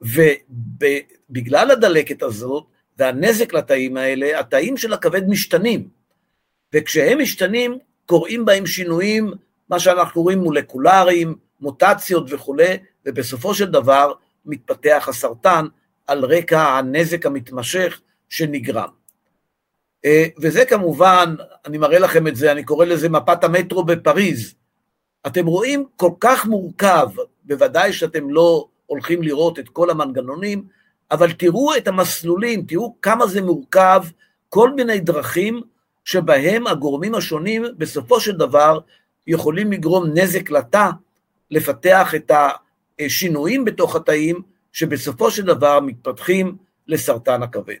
ובגלל 0.00 1.70
הדלקת 1.70 2.22
הזאת 2.22 2.64
והנזק 2.98 3.54
לתאים 3.54 3.96
האלה, 3.96 4.40
התאים 4.40 4.76
של 4.76 4.92
הכבד 4.92 5.28
משתנים. 5.28 5.88
וכשהם 6.74 7.20
משתנים, 7.20 7.78
קורים 8.06 8.44
בהם 8.44 8.66
שינויים, 8.66 9.32
מה 9.68 9.78
שאנחנו 9.78 10.12
קוראים 10.12 10.38
מולקולריים, 10.38 11.34
מוטציות 11.60 12.26
וכולי, 12.32 12.76
ובסופו 13.06 13.54
של 13.54 13.70
דבר 13.70 14.12
מתפתח 14.46 15.06
הסרטן 15.08 15.66
על 16.06 16.24
רקע 16.24 16.62
הנזק 16.62 17.26
המתמשך 17.26 18.00
שנגרם. 18.28 18.88
אה, 20.04 20.26
וזה 20.38 20.64
כמובן, 20.64 21.34
אני 21.66 21.78
מראה 21.78 21.98
לכם 21.98 22.26
את 22.26 22.36
זה, 22.36 22.52
אני 22.52 22.64
קורא 22.64 22.84
לזה 22.84 23.08
מפת 23.08 23.44
המטרו 23.44 23.84
בפריז. 23.84 24.54
אתם 25.26 25.46
רואים 25.46 25.84
כל 25.96 26.10
כך 26.20 26.46
מורכב, 26.46 27.08
בוודאי 27.44 27.92
שאתם 27.92 28.30
לא 28.30 28.68
הולכים 28.86 29.22
לראות 29.22 29.58
את 29.58 29.68
כל 29.68 29.90
המנגנונים, 29.90 30.64
אבל 31.10 31.32
תראו 31.32 31.76
את 31.76 31.88
המסלולים, 31.88 32.62
תראו 32.62 32.96
כמה 33.02 33.26
זה 33.26 33.42
מורכב, 33.42 34.02
כל 34.48 34.72
מיני 34.72 35.00
דרכים 35.00 35.60
שבהם 36.04 36.66
הגורמים 36.66 37.14
השונים 37.14 37.64
בסופו 37.78 38.20
של 38.20 38.32
דבר 38.32 38.78
יכולים 39.26 39.72
לגרום 39.72 40.04
נזק 40.14 40.50
לתא, 40.50 40.90
לפתח 41.50 42.14
את 42.14 42.30
השינויים 43.00 43.64
בתוך 43.64 43.96
התאים, 43.96 44.42
שבסופו 44.74 45.30
של 45.30 45.42
דבר 45.42 45.80
מתפתחים 45.80 46.56
לסרטן 46.88 47.42
הכבד. 47.42 47.74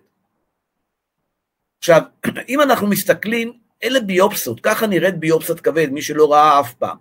עכשיו, 1.78 2.02
אם 2.48 2.60
אנחנו 2.60 2.86
מסתכלים, 2.86 3.52
אלה 3.84 4.00
ביופסות, 4.00 4.60
ככה 4.60 4.86
נראית 4.86 5.18
ביופסת 5.18 5.60
כבד, 5.60 5.90
מי 5.90 6.02
שלא 6.02 6.32
ראה 6.32 6.60
אף 6.60 6.74
פעם. 6.74 6.96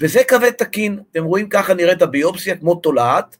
וזה 0.00 0.24
כבד 0.28 0.50
תקין, 0.50 1.00
אתם 1.10 1.24
רואים 1.24 1.48
ככה 1.48 1.74
נראית 1.74 2.02
הביופסיה 2.02 2.56
כמו 2.56 2.74
תולעת, 2.74 3.36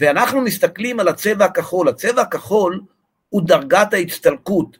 ואנחנו 0.00 0.40
מסתכלים 0.40 1.00
על 1.00 1.08
הצבע 1.08 1.44
הכחול, 1.44 1.88
הצבע 1.88 2.22
הכחול 2.22 2.80
הוא 3.28 3.42
דרגת 3.42 3.92
ההצטלקות, 3.94 4.78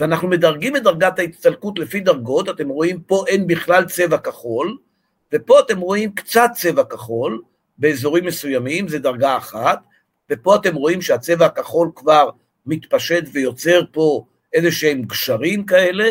ואנחנו 0.00 0.28
מדרגים 0.28 0.76
את 0.76 0.82
דרגת 0.82 1.18
ההצטלקות 1.18 1.78
לפי 1.78 2.00
דרגות, 2.00 2.48
אתם 2.48 2.68
רואים 2.68 3.02
פה 3.02 3.24
אין 3.28 3.46
בכלל 3.46 3.84
צבע 3.84 4.18
כחול, 4.18 4.76
ופה 5.32 5.60
אתם 5.60 5.78
רואים 5.78 6.14
קצת 6.14 6.50
צבע 6.54 6.84
כחול, 6.84 7.42
באזורים 7.80 8.24
מסוימים, 8.24 8.88
זה 8.88 8.98
דרגה 8.98 9.36
אחת, 9.36 9.78
ופה 10.30 10.56
אתם 10.56 10.74
רואים 10.74 11.02
שהצבע 11.02 11.46
הכחול 11.46 11.90
כבר 11.94 12.30
מתפשט 12.66 13.24
ויוצר 13.32 13.82
פה 13.92 14.24
איזה 14.52 14.72
שהם 14.72 15.02
גשרים 15.02 15.66
כאלה, 15.66 16.10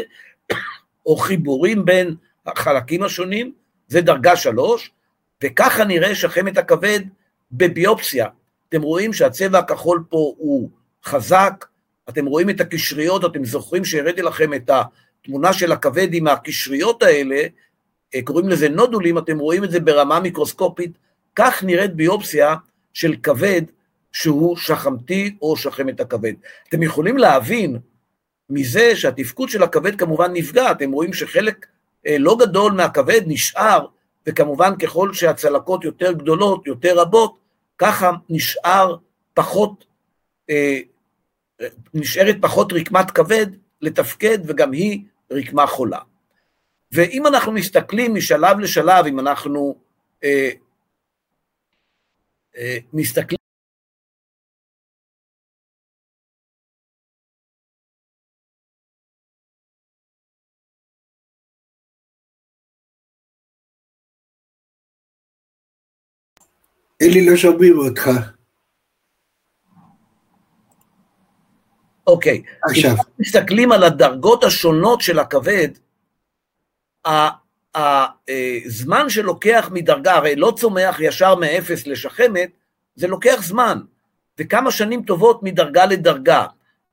או 1.05 1.17
חיבורים 1.17 1.85
בין 1.85 2.15
החלקים 2.45 3.03
השונים, 3.03 3.53
זה 3.87 4.01
דרגה 4.01 4.35
שלוש, 4.35 4.91
וככה 5.43 5.83
נראה 5.83 6.15
שחמת 6.15 6.57
הכבד 6.57 6.99
בביופסיה. 7.51 8.27
אתם 8.69 8.81
רואים 8.81 9.13
שהצבע 9.13 9.59
הכחול 9.59 10.03
פה 10.09 10.33
הוא 10.37 10.69
חזק, 11.05 11.65
אתם 12.09 12.25
רואים 12.25 12.49
את 12.49 12.61
הקשריות, 12.61 13.25
אתם 13.25 13.45
זוכרים 13.45 13.85
שהראיתי 13.85 14.21
לכם 14.21 14.53
את 14.53 14.69
התמונה 14.69 15.53
של 15.53 15.71
הכבד 15.71 16.13
עם 16.13 16.27
הקשריות 16.27 17.03
האלה, 17.03 17.41
אה, 18.15 18.21
קוראים 18.23 18.49
לזה 18.49 18.69
נודולים, 18.69 19.17
אתם 19.17 19.39
רואים 19.39 19.63
את 19.63 19.71
זה 19.71 19.79
ברמה 19.79 20.19
מיקרוסקופית, 20.19 20.91
כך 21.39 21.63
נראית 21.63 21.93
ביופסיה 21.93 22.55
של 22.93 23.15
כבד 23.23 23.61
שהוא 24.11 24.57
שחמתי 24.57 25.35
או 25.41 25.57
שחמת 25.57 25.99
הכבד. 25.99 26.33
אתם 26.69 26.83
יכולים 26.83 27.17
להבין 27.17 27.79
מזה 28.49 28.95
שהתפקוד 28.95 29.49
של 29.49 29.63
הכבד 29.63 29.99
כמובן 29.99 30.33
נפגע, 30.33 30.71
אתם 30.71 30.91
רואים 30.91 31.13
שחלק 31.13 31.65
אה, 32.07 32.15
לא 32.19 32.37
גדול 32.39 32.71
מהכבד 32.71 33.21
נשאר, 33.25 33.85
וכמובן 34.27 34.77
ככל 34.77 35.13
שהצלקות 35.13 35.83
יותר 35.83 36.11
גדולות, 36.11 36.67
יותר 36.67 36.99
רבות, 36.99 37.37
ככה 37.77 38.11
נשאר 38.29 38.95
פחות, 39.33 39.85
אה, 40.49 40.79
נשארת 41.93 42.35
פחות 42.41 42.73
רקמת 42.73 43.11
כבד 43.11 43.47
לתפקד, 43.81 44.39
וגם 44.45 44.71
היא 44.71 45.03
רקמה 45.31 45.67
חולה. 45.67 45.99
ואם 46.91 47.27
אנחנו 47.27 47.51
מסתכלים 47.51 48.15
משלב 48.15 48.59
לשלב, 48.59 49.05
אם 49.05 49.19
אנחנו 49.19 49.75
אה, 50.23 50.49
מסתכלים 52.93 53.39
אלי, 67.01 67.25
לא 67.25 67.37
שומעים 67.37 67.77
אותך. 67.77 68.09
אוקיי. 72.07 72.43
עכשיו. 72.63 72.91
אם 72.91 72.95
מסתכלים 73.19 73.71
על 73.71 73.83
הדרגות 73.83 74.43
השונות 74.43 75.01
של 75.01 75.19
הכבד, 75.19 75.67
הזמן 77.75 79.09
שלוקח 79.09 79.69
מדרגה, 79.73 80.15
הרי 80.15 80.35
לא 80.35 80.53
צומח 80.57 80.99
ישר 80.99 81.35
מאפס 81.35 81.87
לשחמת, 81.87 82.49
זה 82.95 83.07
לוקח 83.07 83.41
זמן, 83.43 83.79
וכמה 84.39 84.71
שנים 84.71 85.03
טובות 85.03 85.43
מדרגה 85.43 85.85
לדרגה. 85.85 86.45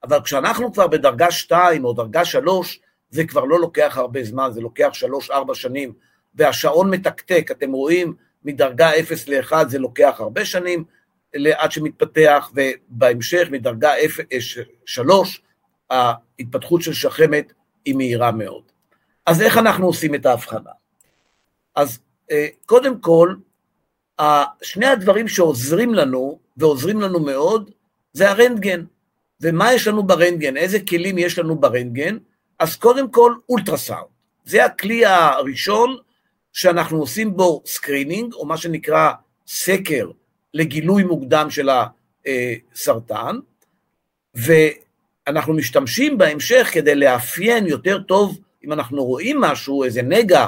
אבל 0.05 0.21
כשאנחנו 0.25 0.73
כבר 0.73 0.87
בדרגה 0.87 1.31
2 1.31 1.85
או 1.85 1.93
דרגה 1.93 2.25
3, 2.25 2.81
זה 3.11 3.25
כבר 3.25 3.45
לא 3.45 3.61
לוקח 3.61 3.99
הרבה 3.99 4.25
זמן, 4.25 4.51
זה 4.53 4.61
לוקח 4.61 4.91
3-4 5.31 5.55
שנים, 5.55 5.93
והשעון 6.35 6.91
מתקתק, 6.91 7.49
אתם 7.51 7.73
רואים, 7.73 8.15
מדרגה 8.45 8.91
0 9.01 9.29
ל-1 9.29 9.53
זה 9.69 9.79
לוקח 9.79 10.17
הרבה 10.19 10.45
שנים 10.45 10.85
עד 11.35 11.73
שמתפתח, 11.73 12.51
ובהמשך 12.55 13.49
מדרגה 13.51 13.93
3, 14.87 15.43
אה, 15.91 16.13
ההתפתחות 16.39 16.83
של 16.83 16.93
שחמת 16.93 17.53
היא 17.85 17.95
מהירה 17.95 18.33
מאוד. 18.33 18.63
אז 19.27 19.43
איך 19.43 19.59
אנחנו 19.59 19.87
עושים 19.87 20.15
את 20.15 20.27
ההבחנה? 20.27 20.71
אז 21.75 21.99
אה, 22.31 22.47
קודם 22.67 23.01
כל, 23.01 23.35
שני 24.63 24.87
הדברים 24.87 25.29
שעוזרים 25.29 25.95
לנו, 25.95 26.39
ועוזרים 26.57 27.01
לנו 27.01 27.21
מאוד, 27.21 27.71
זה 28.13 28.31
הרנטגן. 28.31 28.85
ומה 29.41 29.75
יש 29.75 29.87
לנו 29.87 30.03
ברנטגן? 30.03 30.57
איזה 30.57 30.81
כלים 30.81 31.19
יש 31.19 31.39
לנו 31.39 31.59
ברנטגן? 31.59 32.17
אז 32.59 32.77
קודם 32.77 33.11
כל, 33.11 33.35
אולטרסאונד. 33.49 34.07
זה 34.45 34.65
הכלי 34.65 35.07
הראשון 35.07 35.97
שאנחנו 36.53 36.99
עושים 36.99 37.37
בו 37.37 37.63
screening, 37.67 38.35
או 38.35 38.47
מה 38.47 38.57
שנקרא 38.57 39.13
סקר 39.47 40.11
לגילוי 40.55 41.03
מוקדם 41.03 41.51
של 41.51 41.69
הסרטן, 41.69 43.37
ואנחנו 44.35 45.55
משתמשים 45.55 46.19
בהמשך 46.19 46.71
כדי 46.73 46.95
לאפיין 46.95 47.67
יותר 47.67 48.03
טוב, 48.03 48.39
אם 48.67 48.73
אנחנו 48.73 49.05
רואים 49.05 49.41
משהו, 49.41 49.85
איזה 49.85 50.03
נגע 50.03 50.47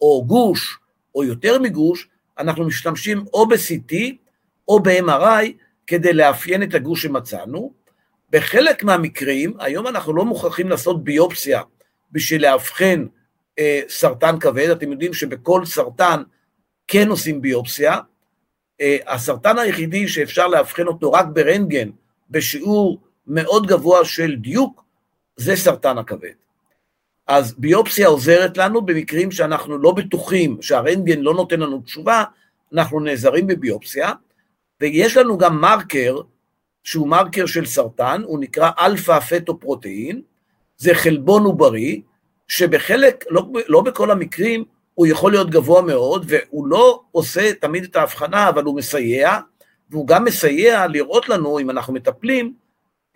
או 0.00 0.24
גוש, 0.26 0.78
או 1.14 1.24
יותר 1.24 1.58
מגוש, 1.58 2.08
אנחנו 2.38 2.64
משתמשים 2.64 3.24
או 3.32 3.46
ב-CT 3.46 3.94
או 4.68 4.80
ב-MRI 4.80 5.52
כדי 5.86 6.12
לאפיין 6.12 6.62
את 6.62 6.74
הגוש 6.74 7.02
שמצאנו. 7.02 7.72
בחלק 8.30 8.84
מהמקרים, 8.84 9.54
היום 9.58 9.86
אנחנו 9.86 10.12
לא 10.12 10.24
מוכרחים 10.24 10.68
לעשות 10.68 11.04
ביופסיה 11.04 11.62
בשביל 12.12 12.42
לאבחן 12.42 13.06
אה, 13.58 13.80
סרטן 13.88 14.38
כבד, 14.38 14.68
אתם 14.68 14.92
יודעים 14.92 15.14
שבכל 15.14 15.64
סרטן 15.64 16.22
כן 16.86 17.08
עושים 17.08 17.42
ביופסיה. 17.42 17.98
אה, 18.80 18.96
הסרטן 19.06 19.58
היחידי 19.58 20.08
שאפשר 20.08 20.48
לאבחן 20.48 20.86
אותו 20.86 21.12
רק 21.12 21.26
ברנטגן, 21.26 21.90
בשיעור 22.30 23.00
מאוד 23.26 23.66
גבוה 23.66 24.04
של 24.04 24.36
דיוק, 24.36 24.84
זה 25.36 25.56
סרטן 25.56 25.98
הכבד. 25.98 26.32
אז 27.32 27.54
ביופסיה 27.58 28.08
עוזרת 28.08 28.56
לנו 28.56 28.82
במקרים 28.82 29.30
שאנחנו 29.30 29.78
לא 29.78 29.92
בטוחים, 29.92 30.62
שהרנטגן 30.62 31.20
לא 31.20 31.34
נותן 31.34 31.60
לנו 31.60 31.80
תשובה, 31.80 32.24
אנחנו 32.72 33.00
נעזרים 33.00 33.46
בביופסיה, 33.46 34.12
ויש 34.80 35.16
לנו 35.16 35.38
גם 35.38 35.60
מרקר, 35.60 36.20
שהוא 36.84 37.08
מרקר 37.08 37.46
של 37.46 37.66
סרטן, 37.66 38.22
הוא 38.24 38.38
נקרא 38.40 38.70
alpha-fetoprotein, 38.80 40.22
זה 40.76 40.94
חלבון 40.94 41.44
עוברי, 41.44 42.02
שבחלק, 42.48 43.24
לא, 43.30 43.42
לא 43.68 43.80
בכל 43.80 44.10
המקרים, 44.10 44.64
הוא 44.94 45.06
יכול 45.06 45.32
להיות 45.32 45.50
גבוה 45.50 45.82
מאוד, 45.82 46.24
והוא 46.28 46.66
לא 46.66 47.02
עושה 47.12 47.54
תמיד 47.54 47.84
את 47.84 47.96
ההבחנה, 47.96 48.48
אבל 48.48 48.64
הוא 48.64 48.76
מסייע, 48.76 49.38
והוא 49.90 50.06
גם 50.06 50.24
מסייע 50.24 50.86
לראות 50.86 51.28
לנו, 51.28 51.58
אם 51.58 51.70
אנחנו 51.70 51.92
מטפלים, 51.92 52.54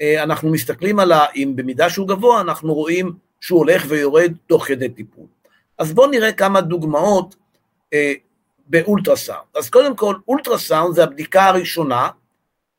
אה, 0.00 0.22
אנחנו 0.22 0.50
מסתכלים 0.50 0.98
על 0.98 1.12
ה... 1.12 1.26
אם 1.36 1.52
במידה 1.56 1.90
שהוא 1.90 2.08
גבוה, 2.08 2.40
אנחנו 2.40 2.74
רואים 2.74 3.25
שהוא 3.40 3.58
הולך 3.58 3.84
ויורד 3.88 4.32
תוך 4.46 4.64
כדי 4.66 4.88
טיפול. 4.88 5.26
אז 5.78 5.92
בואו 5.92 6.10
נראה 6.10 6.32
כמה 6.32 6.60
דוגמאות 6.60 7.36
אה, 7.92 8.12
באולטרסאונד. 8.66 9.46
אז 9.56 9.70
קודם 9.70 9.96
כל, 9.96 10.14
אולטרסאונד 10.28 10.94
זה 10.94 11.04
הבדיקה 11.04 11.48
הראשונה 11.48 12.08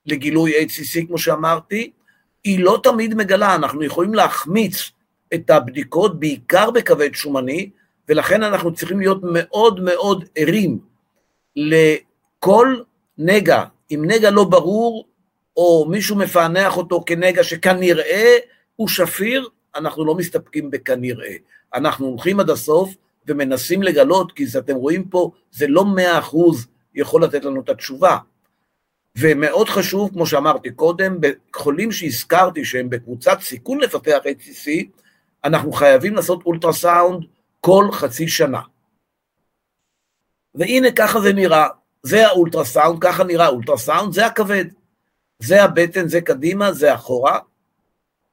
לגילוי 0.06 0.54
HCC, 0.66 1.08
כמו 1.08 1.18
שאמרתי, 1.18 1.92
היא 2.44 2.60
לא 2.60 2.80
תמיד 2.84 3.14
מגלה, 3.14 3.56
אנחנו 3.56 3.84
יכולים 3.84 4.14
להחמיץ 4.14 4.92
את 5.34 5.50
הבדיקות, 5.50 6.20
בעיקר 6.20 6.72
בכבד 6.72 7.14
שומני, 7.14 7.70
ולכן 8.10 8.44
אנחנו 8.44 8.74
צריכים 8.74 9.00
להיות 9.00 9.22
מאוד 9.24 9.80
מאוד 9.80 10.26
ערים 10.36 10.80
לכל 11.56 12.76
נגע, 13.18 13.64
אם 13.92 14.04
נגע 14.08 14.32
לא 14.32 14.44
ברור, 14.44 15.08
או 15.58 15.86
מישהו 15.90 16.16
מפענח 16.16 16.78
אותו 16.78 17.04
כנגע 17.06 17.44
שכנראה 17.44 18.38
הוא 18.76 18.88
שפיר, 18.88 19.50
אנחנו 19.78 20.06
לא 20.06 20.16
מסתפקים 20.16 20.72
בכנראה. 20.72 21.36
אנחנו 21.74 22.08
הולכים 22.08 22.40
עד 22.40 22.50
הסוף 22.50 22.96
ומנסים 23.28 23.84
לגלות, 23.84 24.32
כי 24.32 24.46
אתם 24.58 24.76
רואים 24.76 25.10
פה, 25.10 25.32
זה 25.52 25.68
לא 25.68 25.86
מאה 25.86 26.20
אחוז 26.20 26.68
יכול 26.96 27.24
לתת 27.24 27.46
לנו 27.46 27.62
את 27.62 27.70
התשובה. 27.70 28.18
ומאוד 29.18 29.70
חשוב, 29.70 30.10
כמו 30.14 30.26
שאמרתי 30.26 30.72
קודם, 30.72 31.18
בחולים 31.22 31.92
שהזכרתי 31.92 32.66
שהם 32.66 32.90
בקבוצת 32.90 33.38
סיכון 33.42 33.80
לפתח 33.80 34.18
HCC, 34.26 34.70
אנחנו 35.44 35.72
חייבים 35.72 36.16
לעשות 36.16 36.44
אולטרסאונד 36.46 37.24
כל 37.62 37.88
חצי 37.92 38.28
שנה. 38.28 38.62
והנה 40.56 40.92
ככה 40.92 41.22
זה 41.22 41.34
נראה, 41.34 41.68
זה 42.04 42.28
האולטרסאונד, 42.28 43.02
ככה 43.02 43.24
נראה 43.24 43.48
אולטרסאונד, 43.48 44.14
זה 44.14 44.26
הכבד. 44.26 44.66
זה 45.40 45.64
הבטן, 45.64 46.08
זה 46.08 46.22
קדימה, 46.22 46.72
זה 46.72 46.96
אחורה, 46.96 47.40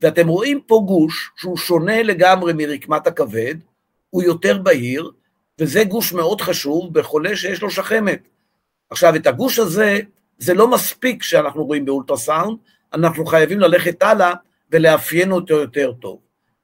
ואתם 0.05 0.29
רואים 0.29 0.61
פה 0.61 0.83
גוש 0.87 1.31
שהוא 1.37 1.57
שונה 1.57 2.03
לגמרי 2.03 2.53
מרקמת 2.53 3.07
הכבד, 3.07 3.55
הוא 4.11 4.23
יותר 4.23 4.59
בהיר, 4.59 5.11
וזה 5.59 5.85
גוש 5.85 6.13
מאוד 6.13 6.41
חשוב 6.41 6.95
בחולה 6.99 7.37
שיש 7.37 7.63
לו 7.63 7.71
שחמת. 7.71 8.29
עכשיו, 8.91 9.17
את 9.17 9.27
הגוש 9.27 9.59
הזה, 9.59 9.99
זה 10.39 10.55
לא 10.55 10.71
מספיק 10.71 11.23
שאנחנו 11.23 11.65
רואים 11.65 11.85
באולטרסאונד, 11.85 12.59
אנחנו 12.93 13.27
חייבים 13.27 13.61
ללכת 13.61 14.03
הלאה 14.03 14.35
ולאפיין 14.71 15.33
אותו 15.33 15.55
יותר 15.55 15.93
טוב. 15.93 16.19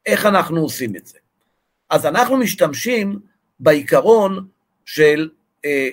איך 0.07 0.26
אנחנו 0.26 0.61
עושים 0.61 0.96
את 0.96 1.07
זה? 1.07 1.18
אז 1.90 2.07
אנחנו 2.07 2.37
משתמשים 2.37 3.18
בעיקרון 3.61 4.46
של 4.85 5.29
אה, 5.64 5.88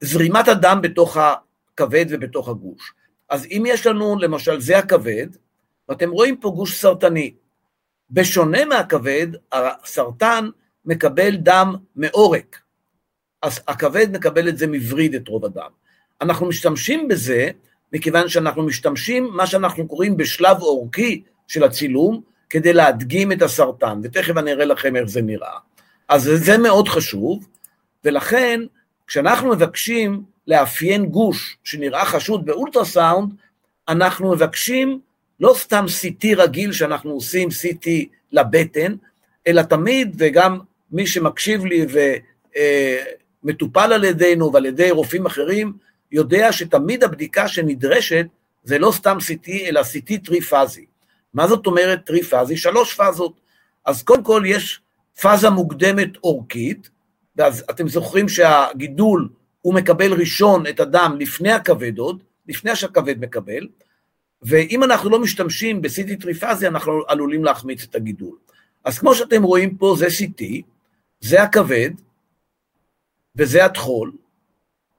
זרימת 0.00 0.48
הדם 0.48 0.78
בתוך 0.82 1.16
הכבד 1.16 2.06
ובתוך 2.08 2.48
הגוש. 2.48 2.92
אז 3.28 3.46
אם 3.46 3.64
יש 3.66 3.86
לנו, 3.86 4.18
למשל, 4.18 4.60
זה 4.60 4.78
הכבד, 4.78 5.26
ואתם 5.88 6.10
רואים 6.10 6.36
פה 6.36 6.50
גוש 6.50 6.80
סרטני. 6.80 7.34
בשונה 8.10 8.64
מהכבד, 8.64 9.26
הסרטן 9.52 10.48
מקבל 10.84 11.36
דם 11.36 11.74
מעורק, 11.96 12.60
אז 13.42 13.60
הכבד 13.68 14.16
מקבל 14.16 14.48
את 14.48 14.58
זה 14.58 14.66
מווריד, 14.66 15.14
את 15.14 15.28
רוב 15.28 15.44
הדם. 15.44 15.70
אנחנו 16.20 16.46
משתמשים 16.46 17.08
בזה 17.08 17.50
מכיוון 17.92 18.28
שאנחנו 18.28 18.62
משתמשים, 18.62 19.30
מה 19.32 19.46
שאנחנו 19.46 19.88
קוראים 19.88 20.16
בשלב 20.16 20.62
אורכי 20.62 21.22
של 21.48 21.64
הצילום, 21.64 22.20
כדי 22.50 22.72
להדגים 22.72 23.32
את 23.32 23.42
הסרטן, 23.42 24.00
ותכף 24.02 24.36
אני 24.36 24.52
אראה 24.52 24.64
לכם 24.64 24.96
איך 24.96 25.04
זה 25.04 25.22
נראה. 25.22 25.58
אז 26.08 26.30
זה 26.34 26.58
מאוד 26.58 26.88
חשוב, 26.88 27.48
ולכן 28.04 28.60
כשאנחנו 29.06 29.48
מבקשים 29.48 30.22
לאפיין 30.46 31.06
גוש 31.06 31.58
שנראה 31.64 32.04
חשוד 32.04 32.46
באולטרסאונד, 32.46 33.32
אנחנו 33.88 34.32
מבקשים 34.32 35.00
לא 35.40 35.54
סתם 35.58 35.84
CT 35.84 36.36
רגיל 36.36 36.72
שאנחנו 36.72 37.10
עושים 37.10 37.48
CT 37.48 37.88
לבטן, 38.32 38.94
אלא 39.46 39.62
תמיד, 39.62 40.16
וגם 40.18 40.58
מי 40.92 41.06
שמקשיב 41.06 41.64
לי 41.64 41.86
ומטופל 43.44 43.92
על 43.92 44.04
ידינו 44.04 44.52
ועל 44.52 44.66
ידי 44.66 44.90
רופאים 44.90 45.26
אחרים, 45.26 45.72
יודע 46.12 46.52
שתמיד 46.52 47.04
הבדיקה 47.04 47.48
שנדרשת 47.48 48.26
זה 48.64 48.78
לא 48.78 48.92
סתם 48.92 49.16
CT, 49.20 49.50
אלא 49.50 49.80
CT 49.80 50.24
טרי-פאזי. 50.24 50.84
מה 51.34 51.48
זאת 51.48 51.66
אומרת 51.66 52.06
טרי-פאזי? 52.06 52.56
שלוש 52.56 52.94
פאזות. 52.94 53.40
אז 53.84 54.02
קודם 54.02 54.24
כל 54.24 54.42
יש 54.46 54.80
פאזה 55.20 55.50
מוקדמת 55.50 56.16
אורכית, 56.24 56.90
ואז 57.36 57.64
אתם 57.70 57.88
זוכרים 57.88 58.28
שהגידול, 58.28 59.28
הוא 59.60 59.74
מקבל 59.74 60.12
ראשון 60.12 60.66
את 60.66 60.80
הדם 60.80 61.16
לפני 61.20 61.52
הכבד 61.52 61.98
עוד, 61.98 62.22
לפני 62.48 62.76
שהכבד 62.76 63.20
מקבל, 63.20 63.68
ואם 64.44 64.84
אנחנו 64.84 65.10
לא 65.10 65.18
משתמשים 65.18 65.82
ב-CT 65.82 66.20
טריפאזי, 66.20 66.66
אנחנו 66.66 67.02
עלולים 67.08 67.44
להחמיץ 67.44 67.84
את 67.84 67.94
הגידול. 67.94 68.36
אז 68.84 68.98
כמו 68.98 69.14
שאתם 69.14 69.42
רואים 69.42 69.76
פה, 69.76 69.94
זה 69.98 70.06
CT, 70.06 70.44
זה 71.20 71.42
הכבד, 71.42 71.90
וזה 73.36 73.64
הטחול, 73.64 74.12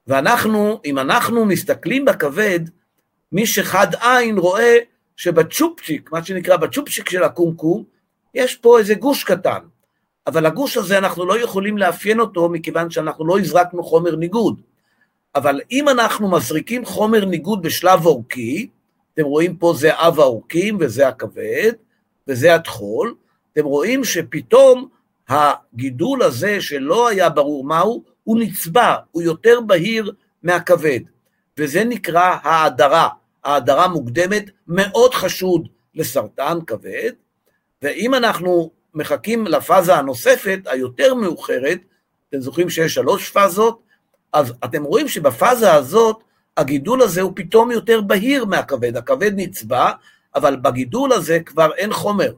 ואנחנו, 0.08 0.82
אם 0.86 1.00
אנחנו 1.00 1.46
מסתכלים 1.46 2.06
בכבד, 2.06 2.60
מי 3.32 3.46
שחד 3.46 3.88
עין 4.02 4.38
רואה 4.38 4.78
שבצ'ופצ'יק, 5.16 6.12
מה 6.12 6.24
שנקרא 6.24 6.58
בצ'ופצ'יק 6.58 7.10
של 7.10 7.24
הקומקום, 7.24 7.84
יש 8.34 8.56
פה 8.56 8.80
איזה 8.80 8.96
גוש 8.96 9.24
קטן. 9.24 9.60
אבל 10.28 10.46
הגוש 10.46 10.78
הזה 10.78 10.98
אנחנו 10.98 11.26
לא 11.26 11.40
יכולים 11.40 11.78
לאפיין 11.78 12.20
אותו 12.20 12.50
מכיוון 12.50 12.90
שאנחנו 12.90 13.28
לא 13.28 13.40
הזרקנו 13.40 13.84
חומר 13.84 14.16
ניגוד. 14.16 14.62
אבל 15.36 15.62
אם 15.72 15.90
אנחנו 15.90 16.32
מזריקים 16.32 16.86
חומר 16.86 17.26
ניגוד 17.26 17.62
בשלב 17.62 18.06
אורכי, 18.06 18.68
אתם 19.16 19.24
רואים 19.24 19.58
פה 19.58 19.74
זה 19.78 19.90
אב 19.94 20.20
העורקים 20.20 20.78
וזה 20.80 21.08
הכבד 21.08 21.72
וזה 22.28 22.56
הטחול, 22.56 23.16
אתם 23.54 23.66
רואים 23.66 24.04
שפתאום 24.04 24.90
הגידול 25.30 26.24
הזה 26.24 26.62
שלא 26.62 27.08
היה 27.08 27.30
ברור 27.30 27.64
מהו, 27.64 28.04
הוא 28.24 28.40
נצבע, 28.40 28.96
הוא 29.12 29.22
יותר 29.22 29.62
בהיר 29.62 30.12
מהכבד, 30.44 31.00
וזה 31.60 31.84
נקרא 31.84 32.38
האדרה, 32.44 33.10
האדרה 33.44 33.88
מוקדמת, 33.88 34.50
מאוד 34.68 35.14
חשוד 35.14 35.68
לסרטן 35.96 36.58
כבד, 36.68 37.12
ואם 37.82 38.14
אנחנו 38.14 38.72
מחכים 38.94 39.48
לפאזה 39.48 39.96
הנוספת, 39.96 40.60
היותר 40.66 41.14
מאוחרת, 41.14 41.80
אתם 42.30 42.40
זוכרים 42.40 42.70
שיש 42.70 42.94
שלוש 42.94 43.30
פאזות, 43.30 43.80
אז 44.34 44.54
אתם 44.66 44.84
רואים 44.84 45.08
שבפאזה 45.08 45.74
הזאת 45.74 46.18
הגידול 46.58 47.02
הזה 47.02 47.22
הוא 47.22 47.32
פתאום 47.36 47.72
יותר 47.72 48.02
בהיר 48.02 48.46
מהכבד, 48.46 48.98
הכבד 48.98 49.32
נצבע, 49.36 49.92
אבל 50.36 50.56
בגידול 50.56 51.14
הזה 51.14 51.40
כבר 51.40 51.74
אין 51.74 51.94
חומר, 51.94 52.34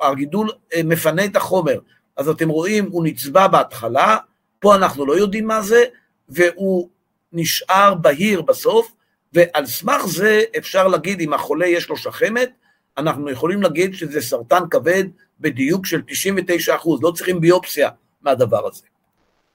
הגידול 0.00 0.50
אה, 0.74 0.80
מפנה 0.84 1.24
את 1.24 1.36
החומר, 1.36 1.78
אז 2.16 2.28
אתם 2.28 2.48
רואים, 2.48 2.88
הוא 2.90 3.04
נצבע 3.04 3.46
בהתחלה, 3.46 4.16
פה 4.60 4.74
אנחנו 4.74 5.06
לא 5.06 5.12
יודעים 5.18 5.46
מה 5.46 5.62
זה, 5.62 5.84
והוא 6.28 6.88
נשאר 7.32 7.94
בהיר 7.94 8.42
בסוף, 8.42 8.92
ועל 9.32 9.66
סמך 9.66 10.06
זה 10.06 10.42
אפשר 10.58 10.88
להגיד, 10.88 11.20
אם 11.20 11.32
החולה 11.32 11.66
יש 11.66 11.88
לו 11.88 11.96
שחמת, 11.96 12.50
אנחנו 12.98 13.30
יכולים 13.30 13.62
להגיד 13.62 13.94
שזה 13.94 14.20
סרטן 14.20 14.62
כבד 14.70 15.04
בדיוק 15.40 15.86
של 15.86 16.02
99 16.06 16.74
אחוז, 16.74 17.02
לא 17.02 17.10
צריכים 17.10 17.40
ביופסיה 17.40 17.88
מהדבר 18.22 18.66
הזה, 18.66 18.82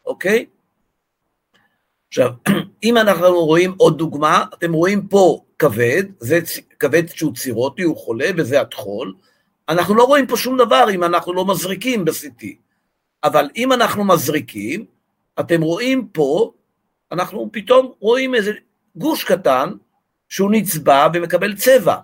אוקיי? 0.06 0.46
עכשיו, 2.14 2.32
אם 2.84 2.98
אנחנו 2.98 3.46
רואים 3.46 3.74
עוד 3.78 3.98
דוגמה, 3.98 4.46
אתם 4.54 4.74
רואים 4.74 5.08
פה 5.08 5.42
כבד, 5.60 6.04
זה 6.20 6.40
כבד 6.80 7.04
שהוא 7.08 7.34
צירוטי, 7.36 7.82
הוא 7.84 7.98
חולה, 7.98 8.30
וזה 8.38 8.62
הטחול. 8.62 9.14
אנחנו 9.70 9.96
לא 9.96 10.04
רואים 10.04 10.28
פה 10.28 10.38
שום 10.38 10.58
דבר 10.58 10.86
אם 10.94 11.04
אנחנו 11.04 11.34
לא 11.34 11.46
מזריקים 11.46 12.06
ב-CT. 12.06 12.46
אבל 13.24 13.50
אם 13.56 13.74
אנחנו 13.74 14.04
מזריקים, 14.04 14.86
אתם 15.40 15.62
רואים 15.62 16.08
פה, 16.08 16.52
אנחנו 17.12 17.50
פתאום 17.52 17.92
רואים 18.00 18.36
איזה 18.36 18.52
גוש 18.96 19.24
קטן 19.24 19.70
שהוא 20.30 20.52
נצבע 20.52 21.08
ומקבל 21.14 21.56
צבע. 21.56 21.96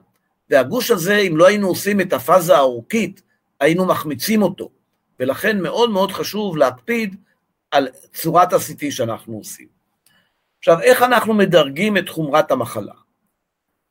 והגוש 0.50 0.92
הזה, 0.92 1.18
אם 1.18 1.38
לא 1.38 1.48
היינו 1.48 1.68
עושים 1.68 2.02
את 2.02 2.14
הפאזה 2.14 2.58
האורכית, 2.58 3.22
היינו 3.60 3.86
מחמיצים 3.86 4.42
אותו. 4.42 4.70
ולכן 5.20 5.62
מאוד 5.62 5.90
מאוד 5.90 6.12
חשוב 6.12 6.58
להקפיד 6.58 7.16
על 7.72 7.88
צורת 8.14 8.54
ה-CT 8.54 8.92
שאנחנו 8.92 9.38
עושים. 9.38 9.79
עכשיו, 10.60 10.82
איך 10.82 11.02
אנחנו 11.02 11.34
מדרגים 11.34 11.98
את 11.98 12.10
חומרת 12.10 12.52
המחלה? 12.52 12.94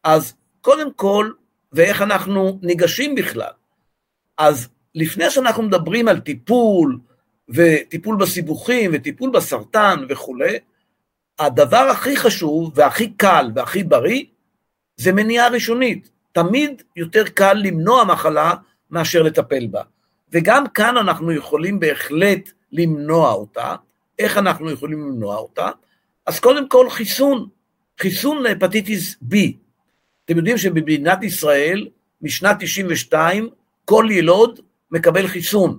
אז 0.05 0.35
קודם 0.61 0.93
כל, 0.93 1.31
ואיך 1.73 2.03
אנחנו 2.03 2.59
ניגשים 2.63 3.15
בכלל. 3.15 3.53
אז 4.39 4.69
לפני 4.95 5.31
שאנחנו 5.31 5.63
מדברים 5.63 6.09
על 6.09 6.21
טיפול, 6.21 6.99
וטיפול 7.49 8.17
בסיבוכים, 8.17 8.91
וטיפול 8.95 9.31
בסרטן 9.31 10.05
וכולי, 10.09 10.59
הדבר 11.39 11.87
הכי 11.91 12.17
חשוב, 12.17 12.73
והכי 12.75 13.11
קל, 13.11 13.51
והכי 13.55 13.85
בריא, 13.85 14.25
זה 14.97 15.13
מניעה 15.13 15.49
ראשונית. 15.49 16.11
תמיד 16.33 16.83
יותר 16.97 17.25
קל 17.25 17.55
למנוע 17.55 18.05
מחלה 18.05 18.55
מאשר 18.91 19.23
לטפל 19.23 19.67
בה. 19.67 19.83
וגם 20.33 20.67
כאן 20.67 20.97
אנחנו 20.97 21.33
יכולים 21.33 21.81
בהחלט 21.81 22.51
למנוע 22.73 23.33
אותה. 23.33 23.75
איך 24.19 24.39
אנחנו 24.39 24.71
יכולים 24.71 24.99
למנוע 24.99 25.37
אותה? 25.37 25.71
אז 26.29 26.41
קודם 26.41 26.69
כל 26.69 26.91
חיסון, 26.91 27.49
חיסון 28.01 28.43
להפטיטיס 28.43 29.17
B. 29.33 29.37
אתם 30.25 30.37
יודעים 30.37 30.59
שבמדינת 30.59 31.23
ישראל, 31.23 31.89
משנת 32.23 32.57
92, 32.61 33.49
כל 33.85 34.07
ילוד 34.11 34.61
מקבל 34.91 35.27
חיסון, 35.27 35.79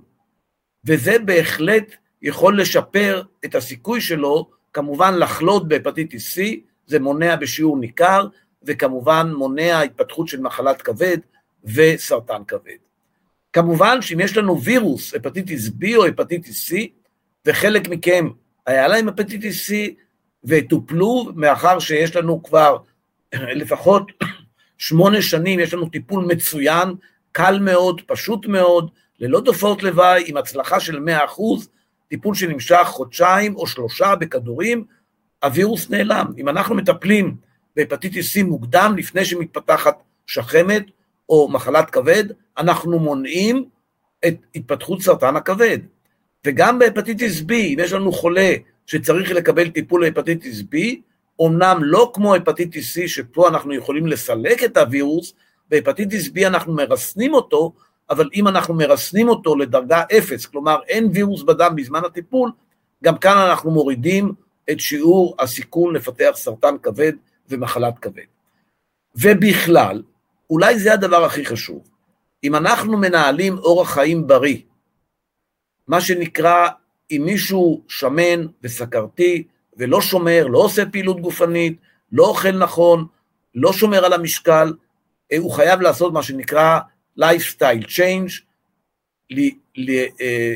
וזה 0.84 1.18
בהחלט 1.18 1.94
יכול 2.22 2.60
לשפר 2.60 3.22
את 3.44 3.54
הסיכוי 3.54 4.00
שלו, 4.00 4.50
כמובן 4.72 5.18
לחלות 5.18 5.68
בהפטיטיס 5.68 6.38
C, 6.38 6.40
זה 6.86 6.98
מונע 6.98 7.36
בשיעור 7.36 7.78
ניכר, 7.78 8.26
וכמובן 8.62 9.32
מונע 9.36 9.80
התפתחות 9.80 10.28
של 10.28 10.40
מחלת 10.40 10.82
כבד 10.82 11.18
וסרטן 11.64 12.44
כבד. 12.48 12.80
כמובן 13.52 14.02
שאם 14.02 14.20
יש 14.20 14.36
לנו 14.36 14.62
וירוס, 14.62 15.14
הפטיטיס 15.14 15.68
B 15.68 15.96
או 15.96 16.06
הפטיטיס 16.06 16.72
C, 16.72 16.74
וחלק 17.46 17.88
מכם 17.88 18.28
היה 18.66 18.88
להם 18.88 19.08
הפטיטיס 19.08 19.70
C, 19.70 19.74
וטופלו, 20.44 21.26
מאחר 21.34 21.78
שיש 21.78 22.16
לנו 22.16 22.42
כבר 22.42 22.76
לפחות 23.32 24.12
שמונה 24.78 25.22
שנים, 25.22 25.60
יש 25.60 25.74
לנו 25.74 25.88
טיפול 25.88 26.24
מצוין, 26.24 26.88
קל 27.32 27.58
מאוד, 27.58 28.00
פשוט 28.06 28.46
מאוד, 28.46 28.90
ללא 29.18 29.40
תופעות 29.44 29.82
לוואי, 29.82 30.22
עם 30.26 30.36
הצלחה 30.36 30.80
של 30.80 30.98
100%, 30.98 31.42
טיפול 32.08 32.34
שנמשך 32.34 32.84
חודשיים 32.84 33.56
או 33.56 33.66
שלושה 33.66 34.16
בכדורים, 34.16 34.84
הווירוס 35.44 35.90
נעלם. 35.90 36.26
אם 36.38 36.48
אנחנו 36.48 36.74
מטפלים 36.74 37.36
בהפטיטיס 37.76 38.36
C 38.36 38.42
מוקדם, 38.42 38.94
לפני 38.98 39.24
שמתפתחת 39.24 40.02
שחמת 40.26 40.82
או 41.28 41.48
מחלת 41.48 41.90
כבד, 41.90 42.24
אנחנו 42.58 42.98
מונעים 42.98 43.64
את 44.26 44.36
התפתחות 44.54 45.02
סרטן 45.02 45.36
הכבד. 45.36 45.78
וגם 46.46 46.78
בהפטיטיס 46.78 47.40
B, 47.40 47.52
אם 47.52 47.76
יש 47.80 47.92
לנו 47.92 48.12
חולה 48.12 48.54
שצריך 48.90 49.30
לקבל 49.30 49.70
טיפול 49.70 50.04
להפטיטיס 50.04 50.60
B, 50.60 50.76
אמנם 51.46 51.78
לא 51.82 52.10
כמו 52.14 52.34
הפטיטיס 52.34 52.98
C, 52.98 53.00
שפה 53.08 53.48
אנחנו 53.48 53.74
יכולים 53.74 54.06
לסלק 54.06 54.64
את 54.64 54.76
הווירוס, 54.76 55.34
בהפטיטיס 55.68 56.28
B 56.28 56.46
אנחנו 56.46 56.72
מרסנים 56.72 57.34
אותו, 57.34 57.72
אבל 58.10 58.28
אם 58.34 58.48
אנחנו 58.48 58.74
מרסנים 58.74 59.28
אותו 59.28 59.56
לדרגה 59.56 60.02
אפס, 60.18 60.46
כלומר 60.46 60.78
אין 60.88 61.10
וירוס 61.14 61.42
בדם 61.42 61.72
בזמן 61.76 62.04
הטיפול, 62.04 62.50
גם 63.04 63.18
כאן 63.18 63.38
אנחנו 63.38 63.70
מורידים 63.70 64.32
את 64.70 64.80
שיעור 64.80 65.36
הסיכון 65.38 65.94
לפתח 65.94 66.30
סרטן 66.34 66.74
כבד 66.82 67.12
ומחלת 67.48 67.98
כבד. 67.98 68.30
ובכלל, 69.14 70.02
אולי 70.50 70.78
זה 70.78 70.92
הדבר 70.92 71.24
הכי 71.24 71.44
חשוב, 71.44 71.90
אם 72.44 72.54
אנחנו 72.54 72.96
מנהלים 72.96 73.58
אורח 73.58 73.90
חיים 73.90 74.26
בריא, 74.26 74.58
מה 75.88 76.00
שנקרא 76.00 76.68
אם 77.10 77.22
מישהו 77.24 77.82
שמן 77.88 78.46
וסכרתי 78.62 79.42
ולא 79.76 80.00
שומר, 80.00 80.46
לא 80.46 80.58
עושה 80.58 80.86
פעילות 80.86 81.20
גופנית, 81.20 81.76
לא 82.12 82.26
אוכל 82.26 82.52
נכון, 82.52 83.06
לא 83.54 83.72
שומר 83.72 84.04
על 84.04 84.12
המשקל, 84.12 84.72
אה, 85.32 85.38
הוא 85.38 85.50
חייב 85.50 85.80
לעשות 85.80 86.12
מה 86.12 86.22
שנקרא 86.22 86.78
lifestyle 87.20 87.84
change, 87.84 88.42
אה, 90.20 90.54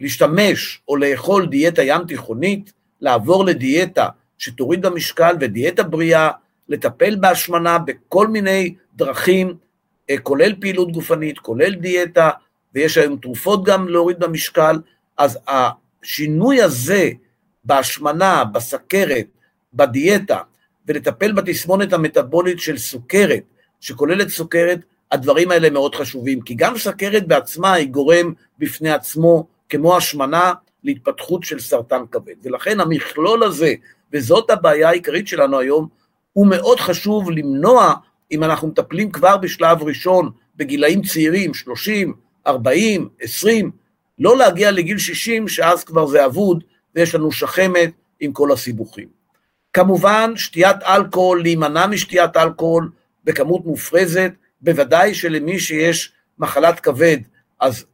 להשתמש 0.00 0.82
או 0.88 0.96
לאכול 0.96 1.46
דיאטה 1.46 1.82
ים 1.82 2.04
תיכונית, 2.08 2.72
לעבור 3.00 3.44
לדיאטה 3.44 4.08
שתוריד 4.38 4.82
במשקל 4.82 5.36
ודיאטה 5.40 5.82
בריאה, 5.82 6.30
לטפל 6.68 7.16
בהשמנה 7.16 7.78
בכל 7.78 8.26
מיני 8.26 8.74
דרכים, 8.94 9.54
אה, 10.10 10.18
כולל 10.18 10.54
פעילות 10.60 10.92
גופנית, 10.92 11.38
כולל 11.38 11.74
דיאטה, 11.74 12.30
ויש 12.74 12.98
היום 12.98 13.16
תרופות 13.16 13.64
גם 13.64 13.88
להוריד 13.88 14.18
במשקל, 14.18 14.76
אז 15.20 15.38
השינוי 15.48 16.62
הזה 16.62 17.10
בהשמנה, 17.64 18.44
בסכרת, 18.44 19.26
בדיאטה, 19.74 20.38
ולטפל 20.86 21.32
בתסמונת 21.32 21.92
המטבולית 21.92 22.60
של 22.60 22.78
סוכרת, 22.78 23.42
שכוללת 23.80 24.28
סוכרת, 24.28 24.78
הדברים 25.12 25.50
האלה 25.50 25.70
מאוד 25.70 25.94
חשובים, 25.94 26.40
כי 26.40 26.54
גם 26.54 26.78
סכרת 26.78 27.26
בעצמה 27.26 27.72
היא 27.72 27.88
גורם 27.88 28.32
בפני 28.58 28.90
עצמו, 28.90 29.46
כמו 29.68 29.96
השמנה, 29.96 30.52
להתפתחות 30.84 31.44
של 31.44 31.60
סרטן 31.60 32.02
כבד. 32.10 32.34
ולכן 32.42 32.80
המכלול 32.80 33.44
הזה, 33.44 33.74
וזאת 34.12 34.50
הבעיה 34.50 34.88
העיקרית 34.88 35.28
שלנו 35.28 35.58
היום, 35.58 35.88
הוא 36.32 36.46
מאוד 36.46 36.80
חשוב 36.80 37.30
למנוע, 37.30 37.94
אם 38.32 38.44
אנחנו 38.44 38.68
מטפלים 38.68 39.10
כבר 39.10 39.36
בשלב 39.36 39.82
ראשון, 39.82 40.30
בגילאים 40.56 41.02
צעירים, 41.02 41.54
30, 41.54 42.14
40, 42.46 43.08
20, 43.20 43.70
לא 44.20 44.36
להגיע 44.36 44.70
לגיל 44.70 44.98
60, 44.98 45.48
שאז 45.48 45.84
כבר 45.84 46.06
זה 46.06 46.24
אבוד, 46.24 46.64
ויש 46.94 47.14
לנו 47.14 47.32
שחמת 47.32 47.90
עם 48.20 48.32
כל 48.32 48.52
הסיבוכים. 48.52 49.08
כמובן, 49.72 50.32
שתיית 50.36 50.76
אלכוהול, 50.82 51.42
להימנע 51.42 51.86
משתיית 51.86 52.36
אלכוהול 52.36 52.90
בכמות 53.24 53.66
מופרזת, 53.66 54.32
בוודאי 54.60 55.14
שלמי 55.14 55.58
שיש 55.58 56.12
מחלת 56.38 56.80
כבד, 56.80 57.16
אז 57.60 57.84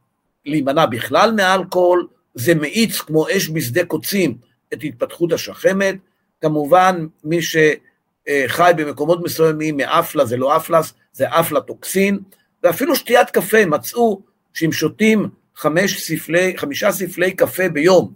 להימנע 0.45 0.85
בכלל 0.85 1.31
מאלכוהול, 1.31 2.07
זה 2.35 2.55
מאיץ 2.55 2.97
כמו 2.97 3.25
אש 3.29 3.49
בשדה 3.49 3.85
קוצים 3.85 4.37
את 4.73 4.79
התפתחות 4.83 5.33
השחמת. 5.33 5.95
כמובן, 6.41 7.07
מי 7.23 7.39
שחי 7.41 8.71
במקומות 8.77 9.23
מסוימים 9.23 9.77
מאפלה 9.77 10.25
זה 10.25 10.37
לא 10.37 10.57
אפלס, 10.57 10.93
זה 11.13 11.29
אפלטוקסין, 11.29 12.19
ואפילו 12.63 12.95
שתיית 12.95 13.29
קפה, 13.29 13.65
מצאו 13.65 14.21
שאם 14.53 14.71
שותים 14.71 15.29
חמש 15.57 16.01
ספלי, 16.01 16.57
חמישה 16.57 16.91
ספלי 16.91 17.31
קפה 17.31 17.69
ביום, 17.69 18.13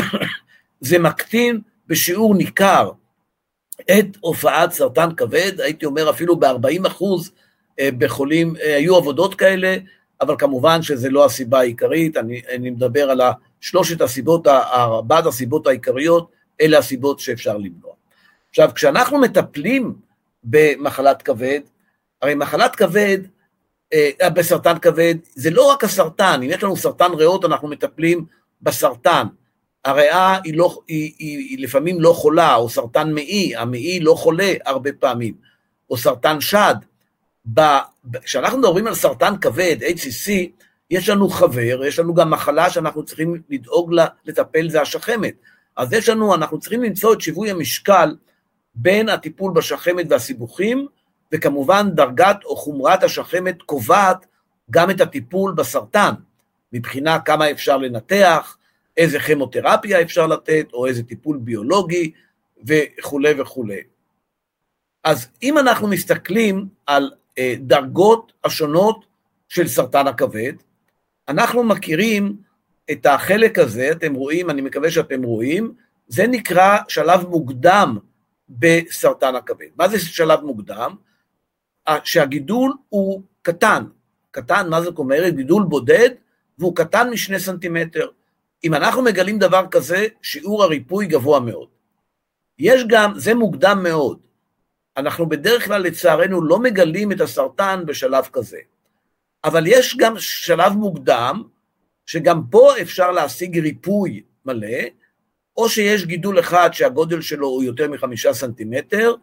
זה 0.80 0.98
מקטין 0.98 1.60
בשיעור 1.86 2.34
ניכר 2.34 2.90
את 3.90 4.06
הופעת 4.20 4.72
סרטן 4.72 5.14
כבד, 5.16 5.60
הייתי 5.60 5.86
אומר 5.86 6.10
אפילו 6.10 6.36
ב-40 6.36 6.86
אחוז 6.86 7.32
אה, 7.80 7.88
בחולים, 7.98 8.56
אה, 8.56 8.76
היו 8.76 8.96
עבודות 8.96 9.34
כאלה, 9.34 9.76
אבל 10.20 10.34
כמובן 10.38 10.82
שזה 10.82 11.10
לא 11.10 11.24
הסיבה 11.24 11.58
העיקרית, 11.58 12.16
אני, 12.16 12.42
אני 12.54 12.70
מדבר 12.70 13.10
על 13.10 13.20
שלושת 13.60 14.00
הסיבות, 14.00 14.46
ארבעת 14.46 15.26
הסיבות 15.26 15.66
העיקריות, 15.66 16.30
אלה 16.60 16.78
הסיבות 16.78 17.20
שאפשר 17.20 17.56
למנוע. 17.56 17.92
עכשיו, 18.50 18.70
כשאנחנו 18.74 19.20
מטפלים 19.20 19.94
במחלת 20.44 21.22
כבד, 21.22 21.60
הרי 22.22 22.34
מחלת 22.34 22.76
כבד, 22.76 23.18
בסרטן 24.34 24.78
כבד, 24.78 25.14
זה 25.34 25.50
לא 25.50 25.70
רק 25.70 25.84
הסרטן, 25.84 26.40
אם 26.42 26.50
יש 26.50 26.62
לנו 26.62 26.76
סרטן 26.76 27.12
ריאות, 27.12 27.44
אנחנו 27.44 27.68
מטפלים 27.68 28.24
בסרטן. 28.62 29.26
הריאה 29.84 30.38
היא, 30.44 30.56
לא, 30.56 30.78
היא, 30.88 31.12
היא, 31.18 31.38
היא 31.38 31.58
לפעמים 31.58 32.00
לא 32.00 32.12
חולה, 32.12 32.54
או 32.54 32.68
סרטן 32.68 33.12
מעי, 33.12 33.56
המעי 33.56 34.00
לא 34.00 34.14
חולה 34.14 34.52
הרבה 34.64 34.90
פעמים, 34.92 35.34
או 35.90 35.96
סרטן 35.96 36.40
שד. 36.40 36.74
כשאנחנו 38.22 38.58
מדברים 38.58 38.86
על 38.86 38.94
סרטן 38.94 39.36
כבד, 39.40 39.76
HCC, 39.82 40.30
יש 40.90 41.08
לנו 41.08 41.28
חבר, 41.28 41.84
יש 41.84 41.98
לנו 41.98 42.14
גם 42.14 42.30
מחלה 42.30 42.70
שאנחנו 42.70 43.04
צריכים 43.04 43.42
לדאוג 43.50 43.92
לה, 43.92 44.06
לטפל, 44.24 44.68
זה 44.68 44.82
השחמת. 44.82 45.34
אז 45.76 45.92
יש 45.92 46.08
לנו, 46.08 46.34
אנחנו 46.34 46.60
צריכים 46.60 46.82
למצוא 46.82 47.12
את 47.12 47.20
שיווי 47.20 47.50
המשקל 47.50 48.16
בין 48.74 49.08
הטיפול 49.08 49.52
בשחמת 49.52 50.06
והסיבוכים, 50.10 50.86
וכמובן 51.32 51.90
דרגת 51.94 52.36
או 52.44 52.56
חומרת 52.56 53.02
השחמת 53.02 53.62
קובעת 53.62 54.26
גם 54.70 54.90
את 54.90 55.00
הטיפול 55.00 55.52
בסרטן, 55.52 56.12
מבחינה 56.72 57.20
כמה 57.20 57.50
אפשר 57.50 57.76
לנתח, 57.76 58.56
איזה 58.96 59.20
כימותרפיה 59.20 60.02
אפשר 60.02 60.26
לתת, 60.26 60.66
או 60.72 60.86
איזה 60.86 61.02
טיפול 61.02 61.38
ביולוגי, 61.38 62.12
וכולי 62.66 63.40
וכולי. 63.40 63.80
אז 65.04 65.28
אם 65.42 65.58
אנחנו 65.58 65.88
מסתכלים 65.88 66.68
על 66.86 67.10
אה, 67.38 67.54
דרגות 67.58 68.32
השונות 68.44 69.04
של 69.48 69.68
סרטן 69.68 70.06
הכבד, 70.06 70.52
אנחנו 71.28 71.64
מכירים 71.64 72.36
את 72.90 73.06
החלק 73.06 73.58
הזה, 73.58 73.90
אתם 73.92 74.14
רואים, 74.14 74.50
אני 74.50 74.60
מקווה 74.60 74.90
שאתם 74.90 75.22
רואים, 75.22 75.72
זה 76.08 76.26
נקרא 76.26 76.78
שלב 76.88 77.26
מוקדם 77.28 77.98
בסרטן 78.48 79.34
הכבד. 79.34 79.66
מה 79.76 79.88
זה 79.88 79.98
שלב 79.98 80.40
מוקדם? 80.40 80.94
שהגידול 82.04 82.72
הוא 82.88 83.22
קטן. 83.42 83.84
קטן, 84.30 84.68
מה 84.70 84.82
זאת 84.82 84.98
אומרת? 84.98 85.34
גידול 85.34 85.62
בודד, 85.62 86.10
והוא 86.58 86.76
קטן 86.76 87.10
משני 87.10 87.40
סנטימטר. 87.40 88.08
אם 88.64 88.74
אנחנו 88.74 89.02
מגלים 89.02 89.38
דבר 89.38 89.66
כזה, 89.70 90.06
שיעור 90.22 90.64
הריפוי 90.64 91.06
גבוה 91.06 91.40
מאוד. 91.40 91.68
יש 92.58 92.84
גם, 92.88 93.12
זה 93.18 93.34
מוקדם 93.34 93.82
מאוד. 93.82 94.18
אנחנו 94.96 95.28
בדרך 95.28 95.64
כלל, 95.64 95.82
לצערנו, 95.82 96.42
לא 96.42 96.58
מגלים 96.58 97.12
את 97.12 97.20
הסרטן 97.20 97.82
בשלב 97.86 98.24
כזה. 98.32 98.58
אבל 99.44 99.64
יש 99.66 99.96
גם 99.96 100.14
שלב 100.18 100.72
מוקדם, 100.72 101.42
שגם 102.06 102.42
פה 102.50 102.70
אפשר 102.82 103.10
להשיג 103.10 103.58
ריפוי 103.58 104.22
מלא, 104.44 104.78
או 105.56 105.68
שיש 105.68 106.06
גידול 106.06 106.40
אחד 106.40 106.70
שהגודל 106.72 107.20
שלו 107.20 107.48
הוא 107.48 107.62
יותר 107.62 107.90
מחמישה 107.90 108.32
סנטימטר, 108.32 109.14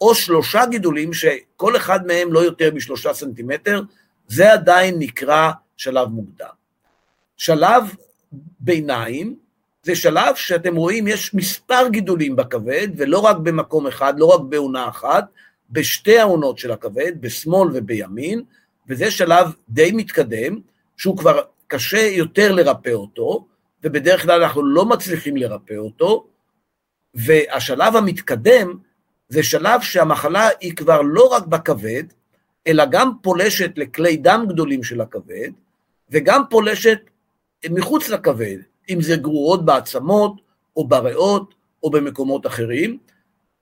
או 0.00 0.14
שלושה 0.14 0.66
גידולים 0.66 1.12
שכל 1.12 1.76
אחד 1.76 2.06
מהם 2.06 2.32
לא 2.32 2.40
יותר 2.40 2.74
משלושה 2.74 3.14
סנטימטר, 3.14 3.82
זה 4.28 4.52
עדיין 4.52 4.94
נקרא 4.98 5.50
שלב 5.76 6.08
מוקדם. 6.08 6.54
שלב 7.36 7.84
ביניים 8.60 9.36
זה 9.84 9.96
שלב 9.96 10.34
שאתם 10.34 10.76
רואים, 10.76 11.08
יש 11.08 11.34
מספר 11.34 11.88
גידולים 11.90 12.36
בכבד, 12.36 12.88
ולא 12.96 13.18
רק 13.18 13.36
במקום 13.36 13.86
אחד, 13.86 14.18
לא 14.18 14.26
רק 14.26 14.40
בעונה 14.40 14.88
אחת, 14.88 15.24
בשתי 15.70 16.18
העונות 16.18 16.58
של 16.58 16.72
הכבד, 16.72 17.12
בשמאל 17.20 17.68
ובימין, 17.74 18.42
וזה 18.88 19.10
שלב 19.10 19.46
די 19.68 19.92
מתקדם, 19.92 20.58
שהוא 20.96 21.16
כבר 21.16 21.40
קשה 21.66 22.06
יותר 22.06 22.52
לרפא 22.52 22.90
אותו, 22.90 23.46
ובדרך 23.82 24.22
כלל 24.22 24.42
אנחנו 24.42 24.62
לא 24.62 24.84
מצליחים 24.84 25.36
לרפא 25.36 25.74
אותו, 25.74 26.26
והשלב 27.14 27.96
המתקדם 27.96 28.76
זה 29.34 29.42
שלב 29.42 29.80
שהמחלה 29.80 30.48
היא 30.60 30.76
כבר 30.76 31.02
לא 31.02 31.26
רק 31.26 31.46
בכבד, 31.46 32.02
אלא 32.66 32.84
גם 32.90 33.10
פולשת 33.22 33.70
לכלי 33.76 34.16
דם 34.16 34.44
גדולים 34.48 34.82
של 34.82 35.00
הכבד, 35.00 35.50
וגם 36.10 36.42
פולשת 36.50 36.98
מחוץ 37.70 38.08
לכבד, 38.08 38.56
אם 38.90 39.00
זה 39.00 39.16
גרורות 39.16 39.64
בעצמות, 39.64 40.40
או 40.76 40.88
בריאות, 40.88 41.54
או 41.82 41.90
במקומות 41.90 42.46
אחרים, 42.46 42.98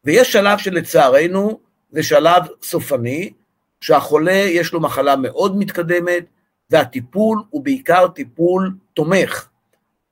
ויש 0.05 0.33
שלב 0.33 0.59
שלצערנו 0.59 1.61
זה 1.91 2.03
שלב 2.03 2.43
סופני, 2.63 3.33
שהחולה 3.81 4.33
יש 4.33 4.73
לו 4.73 4.81
מחלה 4.81 5.17
מאוד 5.17 5.57
מתקדמת, 5.57 6.25
והטיפול 6.71 7.43
הוא 7.51 7.65
בעיקר 7.65 8.09
טיפול 8.09 8.75
תומך. 8.95 9.49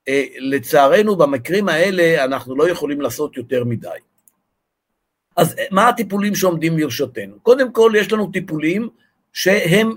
אה, 0.09 0.25
לצערנו 0.39 1.17
במקרים 1.17 1.69
האלה 1.69 2.25
אנחנו 2.25 2.57
לא 2.57 2.69
יכולים 2.71 3.01
לעשות 3.01 3.37
יותר 3.37 3.65
מדי. 3.65 3.99
אז 5.37 5.55
אה, 5.59 5.65
מה 5.71 5.89
הטיפולים 5.89 6.35
שעומדים 6.35 6.79
לרשותנו? 6.79 7.41
קודם 7.43 7.73
כל 7.73 7.93
יש 7.97 8.13
לנו 8.13 8.31
טיפולים 8.33 8.89
שהם, 9.33 9.93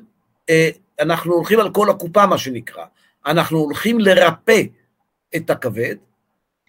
אה, 0.50 0.70
אנחנו 1.00 1.34
הולכים 1.34 1.60
על 1.60 1.72
כל 1.72 1.90
הקופה 1.90 2.26
מה 2.26 2.38
שנקרא, 2.38 2.86
אנחנו 3.26 3.58
הולכים 3.58 4.00
לרפא 4.00 4.62
את 5.36 5.50
הכבד, 5.50 5.96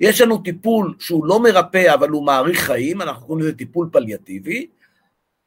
יש 0.01 0.21
לנו 0.21 0.39
טיפול 0.39 0.95
שהוא 0.99 1.27
לא 1.27 1.43
מרפא 1.43 1.95
אבל 1.95 2.09
הוא 2.09 2.27
מאריך 2.27 2.61
חיים, 2.61 3.03
אנחנו 3.03 3.27
קוראים 3.27 3.45
לזה 3.45 3.57
טיפול 3.57 3.89
פליאטיבי, 3.93 4.67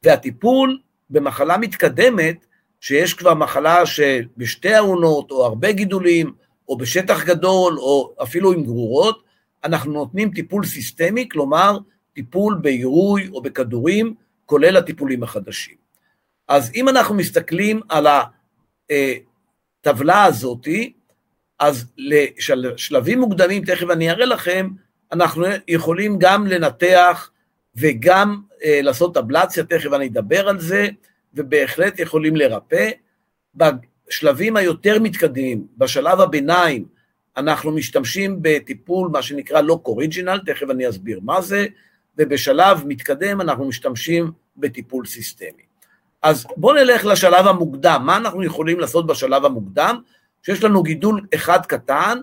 והטיפול 0.02 0.80
במחלה 1.10 1.58
מתקדמת, 1.58 2.46
שיש 2.80 3.14
כבר 3.14 3.34
מחלה 3.34 3.86
שבשתי 3.86 4.74
העונות 4.74 5.30
או 5.30 5.44
הרבה 5.46 5.72
גידולים, 5.72 6.32
או 6.68 6.78
בשטח 6.78 7.24
גדול, 7.24 7.78
או 7.78 8.14
אפילו 8.22 8.52
עם 8.52 8.64
גרורות, 8.64 9.22
אנחנו 9.64 9.92
נותנים 9.92 10.30
טיפול 10.30 10.64
סיסטמי, 10.64 11.28
כלומר 11.28 11.78
טיפול 12.18 12.58
בעירוי 12.62 13.28
או 13.32 13.42
בכדורים, 13.42 14.14
כולל 14.46 14.76
הטיפולים 14.76 15.22
החדשים. 15.22 15.76
אז 16.48 16.70
אם 16.74 16.88
אנחנו 16.88 17.14
מסתכלים 17.14 17.80
על 17.88 18.06
הטבלה 18.90 20.24
הזאתי, 20.24 20.92
אז 21.58 21.86
לשלבים 21.98 23.20
מוקדמים, 23.20 23.64
תכף 23.64 23.90
אני 23.90 24.10
אראה 24.10 24.26
לכם, 24.26 24.68
אנחנו 25.12 25.46
יכולים 25.68 26.18
גם 26.18 26.46
לנתח 26.46 27.30
וגם 27.76 28.40
אה, 28.64 28.80
לעשות 28.82 29.16
אבלציה, 29.16 29.64
תכף 29.64 29.92
אני 29.92 30.06
אדבר 30.06 30.48
על 30.48 30.60
זה, 30.60 30.88
ובהחלט 31.34 31.98
יכולים 31.98 32.36
לרפא. 32.36 32.90
בשלבים 33.54 34.56
היותר 34.56 34.98
מתקדמים, 35.00 35.66
בשלב 35.76 36.20
הביניים, 36.20 36.84
אנחנו 37.36 37.70
משתמשים 37.70 38.38
בטיפול, 38.42 39.08
מה 39.12 39.22
שנקרא 39.22 39.60
לוק 39.60 39.86
אוריג'ינל, 39.86 40.40
תכף 40.46 40.70
אני 40.70 40.88
אסביר 40.88 41.20
מה 41.22 41.40
זה, 41.40 41.66
ובשלב 42.18 42.82
מתקדם 42.86 43.40
אנחנו 43.40 43.64
משתמשים 43.64 44.30
בטיפול 44.56 45.06
סיסטמי. 45.06 45.68
אז 46.22 46.46
בואו 46.56 46.74
נלך 46.74 47.04
לשלב 47.04 47.46
המוקדם, 47.46 48.02
מה 48.06 48.16
אנחנו 48.16 48.44
יכולים 48.44 48.80
לעשות 48.80 49.06
בשלב 49.06 49.44
המוקדם? 49.44 50.00
שיש 50.42 50.64
לנו 50.64 50.82
גידול 50.82 51.26
אחד 51.34 51.66
קטן, 51.66 52.18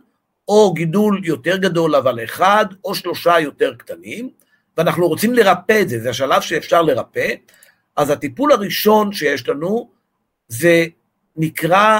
או 0.47 0.73
גידול 0.73 1.21
יותר 1.23 1.57
גדול 1.57 1.95
אבל 1.95 2.23
אחד, 2.23 2.65
או 2.83 2.95
שלושה 2.95 3.39
יותר 3.39 3.73
קטנים, 3.77 4.29
ואנחנו 4.77 5.07
רוצים 5.07 5.33
לרפא 5.33 5.81
את 5.81 5.89
זה, 5.89 5.99
זה 5.99 6.09
השלב 6.09 6.41
שאפשר 6.41 6.81
לרפא, 6.81 7.33
אז 7.95 8.09
הטיפול 8.09 8.51
הראשון 8.51 9.13
שיש 9.13 9.49
לנו 9.49 9.89
זה 10.47 10.85
נקרא 11.37 11.99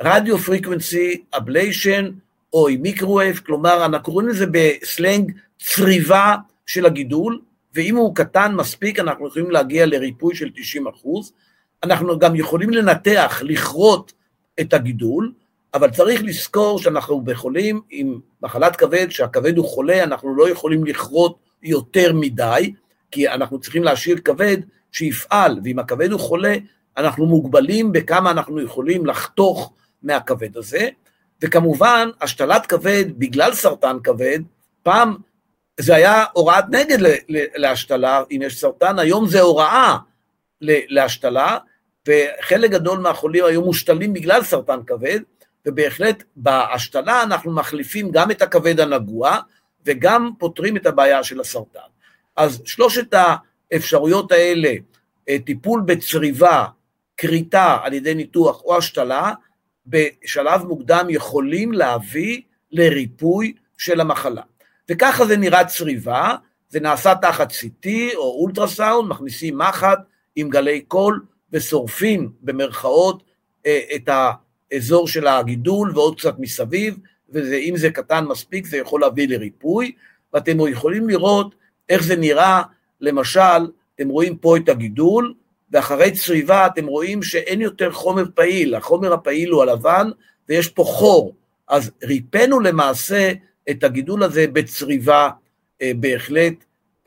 radiofrequency 0.00 1.24
ablation 1.36 2.10
או 2.52 2.68
עם 2.68 2.82
microwave, 2.82 3.40
כלומר 3.46 3.84
אנחנו 3.84 4.04
קוראים 4.04 4.28
לזה 4.28 4.46
בסלנג 4.50 5.32
צריבה 5.58 6.34
של 6.66 6.86
הגידול, 6.86 7.40
ואם 7.74 7.96
הוא 7.96 8.14
קטן 8.14 8.54
מספיק 8.54 8.98
אנחנו 8.98 9.28
יכולים 9.28 9.50
להגיע 9.50 9.86
לריפוי 9.86 10.34
של 10.34 10.50
90 10.54 10.86
אחוז, 10.86 11.32
אנחנו 11.82 12.18
גם 12.18 12.36
יכולים 12.36 12.70
לנתח, 12.70 13.42
לכרות 13.44 14.12
את 14.60 14.74
הגידול, 14.74 15.32
אבל 15.74 15.90
צריך 15.90 16.22
לזכור 16.22 16.78
שאנחנו 16.78 17.20
בחולים 17.20 17.80
עם 17.90 18.20
מחלת 18.42 18.76
כבד, 18.76 19.10
שהכבד 19.10 19.56
הוא 19.56 19.68
חולה, 19.68 20.02
אנחנו 20.04 20.36
לא 20.36 20.50
יכולים 20.50 20.84
לכרות 20.84 21.38
יותר 21.62 22.12
מדי, 22.12 22.74
כי 23.10 23.28
אנחנו 23.28 23.60
צריכים 23.60 23.84
להשאיר 23.84 24.18
כבד 24.18 24.56
שיפעל, 24.92 25.60
ואם 25.64 25.78
הכבד 25.78 26.12
הוא 26.12 26.20
חולה, 26.20 26.54
אנחנו 26.96 27.26
מוגבלים 27.26 27.92
בכמה 27.92 28.30
אנחנו 28.30 28.62
יכולים 28.62 29.06
לחתוך 29.06 29.72
מהכבד 30.02 30.56
הזה, 30.56 30.88
וכמובן, 31.42 32.08
השתלת 32.20 32.66
כבד 32.66 33.04
בגלל 33.18 33.54
סרטן 33.54 33.96
כבד, 34.04 34.38
פעם 34.82 35.16
זה 35.80 35.94
היה 35.94 36.24
הוראת 36.32 36.64
נגד 36.68 36.98
להשתלה, 37.28 38.22
אם 38.30 38.40
יש 38.42 38.60
סרטן, 38.60 38.98
היום 38.98 39.26
זה 39.26 39.40
הוראה 39.40 39.96
להשתלה, 40.60 41.58
וחלק 42.08 42.70
גדול 42.70 42.98
מהחולים 42.98 43.44
היו 43.44 43.62
מושתלים 43.62 44.12
בגלל 44.12 44.42
סרטן 44.42 44.80
כבד, 44.86 45.20
ובהחלט 45.66 46.22
בהשתלה 46.36 47.22
אנחנו 47.22 47.52
מחליפים 47.52 48.10
גם 48.10 48.30
את 48.30 48.42
הכבד 48.42 48.80
הנגוע, 48.80 49.38
וגם 49.86 50.30
פותרים 50.38 50.76
את 50.76 50.86
הבעיה 50.86 51.24
של 51.24 51.40
הסרטן. 51.40 51.80
אז 52.36 52.62
שלושת 52.64 53.14
האפשרויות 53.72 54.32
האלה, 54.32 54.72
אה, 55.28 55.36
טיפול 55.46 55.82
בצריבה, 55.86 56.66
כריתה 57.16 57.78
על 57.82 57.92
ידי 57.92 58.14
ניתוח 58.14 58.62
או 58.64 58.76
השתלה, 58.76 59.32
בשלב 59.86 60.64
מוקדם 60.64 61.06
יכולים 61.10 61.72
להביא 61.72 62.40
לריפוי 62.72 63.52
של 63.78 64.00
המחלה. 64.00 64.42
וככה 64.92 65.26
זה 65.26 65.36
נראה 65.36 65.64
צריבה, 65.64 66.34
זה 66.68 66.80
נעשה 66.80 67.14
תחת 67.14 67.52
CT 67.52 67.88
או 68.14 68.22
אולטרסאונד, 68.40 69.08
מכניסים 69.08 69.58
מחט 69.58 69.98
עם 70.36 70.48
גלי 70.48 70.80
קול 70.80 71.24
ושורפים 71.52 72.32
במרכאות 72.42 73.22
אה, 73.66 73.80
את 73.94 74.08
האזור 74.72 75.08
של 75.08 75.26
הגידול 75.26 75.92
ועוד 75.94 76.18
קצת 76.18 76.38
מסביב, 76.38 76.96
ואם 77.28 77.74
זה 77.76 77.90
קטן 77.90 78.24
מספיק 78.24 78.66
זה 78.66 78.76
יכול 78.76 79.00
להביא 79.00 79.28
לריפוי, 79.28 79.92
ואתם 80.34 80.56
יכולים 80.68 81.08
לראות 81.08 81.54
איך 81.88 82.02
זה 82.02 82.16
נראה, 82.16 82.62
למשל, 83.00 83.70
אתם 83.94 84.08
רואים 84.08 84.36
פה 84.36 84.56
את 84.56 84.68
הגידול, 84.68 85.34
ואחרי 85.70 86.10
צריבה 86.10 86.66
אתם 86.66 86.86
רואים 86.86 87.22
שאין 87.22 87.60
יותר 87.60 87.92
חומר 87.92 88.24
פעיל, 88.34 88.74
החומר 88.74 89.12
הפעיל 89.12 89.50
הוא 89.50 89.62
הלבן 89.62 90.10
ויש 90.48 90.68
פה 90.68 90.84
חור, 90.84 91.34
אז 91.68 91.90
ריפאנו 92.02 92.60
למעשה 92.60 93.32
את 93.70 93.84
הגידול 93.84 94.22
הזה 94.22 94.46
בצריבה 94.52 95.30
אה, 95.82 95.92
בהחלט 95.96 96.54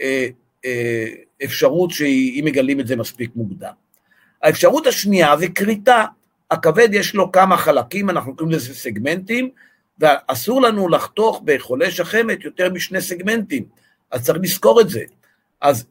אה, 0.02 0.28
אה, 0.66 1.08
אפשרות 1.44 1.92
שהיא, 1.92 2.40
אם 2.40 2.46
מגלים 2.46 2.80
את 2.80 2.88
זה 2.88 2.96
מספיק 2.96 3.32
מוקדם. 3.36 3.74
האפשרות 4.44 4.88
השנייה 4.88 5.38
זה 5.38 5.48
כריתה, 5.48 6.06
הכבד 6.52 6.90
יש 6.92 7.16
לו 7.16 7.32
כמה 7.32 7.58
חלקים, 7.58 8.10
אנחנו 8.10 8.36
קוראים 8.36 8.56
לזה 8.56 8.76
סגמנטים, 8.76 9.50
ואסור 10.00 10.62
לנו 10.62 10.90
לחתוך 10.90 11.42
בחולה 11.46 11.92
שחמת 11.92 12.44
יותר 12.44 12.70
משני 12.74 13.02
סגמנטים, 13.02 13.66
אז 14.12 14.26
צריך 14.26 14.40
לזכור 14.42 14.82
את 14.82 14.90
זה. 14.90 15.04
אז 15.62 15.86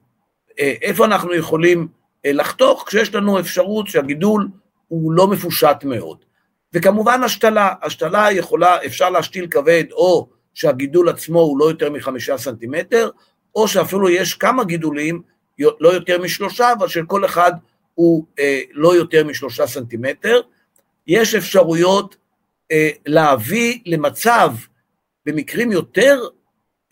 אה, 0.61 0.74
איפה 0.83 1.05
אנחנו 1.05 1.35
יכולים 1.35 1.88
אה, 2.27 2.33
לחתוך 2.33 2.85
כשיש 2.87 3.14
לנו 3.14 3.40
אפשרות 3.40 3.87
שהגידול 3.87 4.48
הוא 4.88 5.12
לא 5.12 5.27
מפושט 5.27 5.85
מאוד. 5.85 6.18
וכמובן 6.72 7.22
השתלה, 7.22 7.74
השתלה 7.83 8.33
יכולה, 8.33 8.85
אפשר 8.87 9.11
להשתיל 9.11 9.46
כבד 9.46 9.85
או 9.92 10.29
שהגידול 10.54 11.08
עצמו 11.08 11.40
הוא 11.40 11.58
לא 11.58 11.64
יותר 11.64 11.90
מחמישה 11.90 12.38
סנטימטר, 12.38 13.10
או 13.54 13.68
שאפילו 13.68 14.08
יש 14.08 14.34
כמה 14.34 14.64
גידולים, 14.64 15.22
לא 15.58 15.88
יותר 15.88 16.22
משלושה, 16.22 16.72
אבל 16.72 16.88
של 16.88 17.06
כל 17.06 17.24
אחד 17.24 17.52
הוא 17.94 18.26
אה, 18.38 18.60
לא 18.72 18.96
יותר 18.96 19.24
משלושה 19.24 19.66
סנטימטר. 19.66 20.40
יש 21.06 21.34
אפשרויות 21.34 22.16
אה, 22.72 22.90
להביא 23.06 23.78
למצב, 23.86 24.52
במקרים 25.26 25.72
יותר 25.72 26.20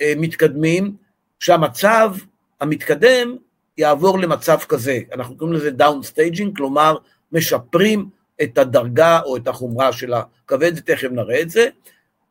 אה, 0.00 0.12
מתקדמים, 0.16 0.96
שהמצב 1.40 2.14
המתקדם 2.60 3.36
יעבור 3.78 4.18
למצב 4.18 4.58
כזה, 4.68 5.00
אנחנו 5.12 5.36
קוראים 5.36 5.56
לזה 5.56 5.70
down 5.70 6.02
staging, 6.02 6.56
כלומר 6.56 6.96
משפרים 7.32 8.08
את 8.42 8.58
הדרגה 8.58 9.20
או 9.20 9.36
את 9.36 9.48
החומרה 9.48 9.92
של 9.92 10.12
הכבד, 10.12 10.80
תכף 10.80 11.08
נראה 11.10 11.40
את 11.40 11.50
זה, 11.50 11.68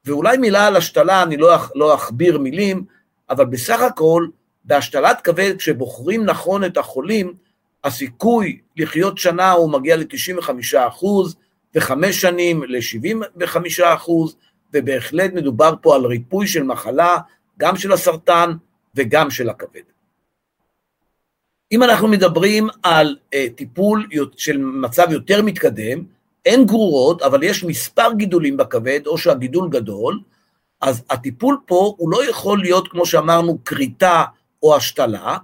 ואולי 0.06 0.38
מילה 0.38 0.68
על 0.68 0.76
השתלה, 0.76 1.24
אני 1.24 1.38
לא, 1.38 1.56
לא 1.76 1.96
אכביר 1.96 2.38
מילים, 2.38 2.86
אבל 3.30 3.46
בסך 3.46 3.82
הכל, 3.82 4.28
בהשתלת 4.64 5.22
כבד, 5.22 5.58
כשבוחרים 5.58 6.26
נכון 6.26 6.64
את 6.64 6.78
החולים, 6.78 7.34
הסיכוי 7.84 8.60
לחיות 8.78 9.18
שנה 9.18 9.52
הוא 9.52 9.72
מגיע 9.72 9.98
ל-95 9.98 10.50
אחוז, 10.88 11.36
וחמש 11.76 12.22
שנים 12.22 12.64
ל-75 12.64 13.58
אחוז, 13.84 14.36
ובהחלט 14.74 15.34
מדובר 15.34 15.74
פה 15.82 15.96
על 15.96 16.06
ריפוי 16.06 16.48
של 16.48 16.64
מחלה, 16.64 17.18
גם 17.60 17.76
של 17.78 17.92
הסרטן 17.92 18.52
וגם 18.96 19.32
של 19.32 19.50
הכבד. 19.50 19.82
אם 21.72 21.84
אנחנו 21.84 22.08
מדברים 22.08 22.68
על 22.84 23.18
uh, 23.36 23.38
טיפול 23.56 24.08
של 24.38 24.58
מצב 24.58 25.12
יותר 25.12 25.42
מתקדם, 25.42 26.04
אין 26.46 26.66
גרורות, 26.66 27.22
אבל 27.22 27.44
יש 27.44 27.64
מספר 27.64 28.14
גידולים 28.18 28.58
בכבד, 28.58 29.00
או 29.08 29.18
שהגידול 29.18 29.70
גדול, 29.70 30.20
אז 30.82 31.04
הטיפול 31.10 31.58
פה 31.66 31.96
הוא 31.98 32.12
לא 32.12 32.30
יכול 32.30 32.60
להיות, 32.60 32.88
כמו 32.88 33.06
שאמרנו, 33.06 33.58
כריתה 33.66 34.24
או 34.64 34.76
השתלה, 34.76 35.38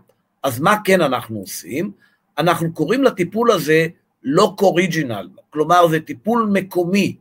אז 0.44 0.60
מה 0.60 0.76
כן 0.84 1.02
אנחנו 1.02 1.40
עושים? 1.40 1.92
אנחנו 2.38 2.74
קוראים 2.74 3.04
לטיפול 3.04 3.52
הזה 3.52 3.88
לא 4.24 4.54
קוריג'ינל, 4.58 5.30
כלומר 5.50 5.88
זה 5.88 6.00
טיפול 6.00 6.50
מקומי. 6.54 7.16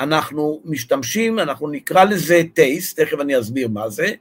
אנחנו 0.00 0.60
משתמשים, 0.64 1.38
אנחנו 1.38 1.68
נקרא 1.68 2.04
לזה 2.04 2.42
טייסט, 2.54 3.00
תכף 3.00 3.20
אני 3.20 3.38
אסביר 3.38 3.68
מה 3.68 3.88
זה, 3.88 4.12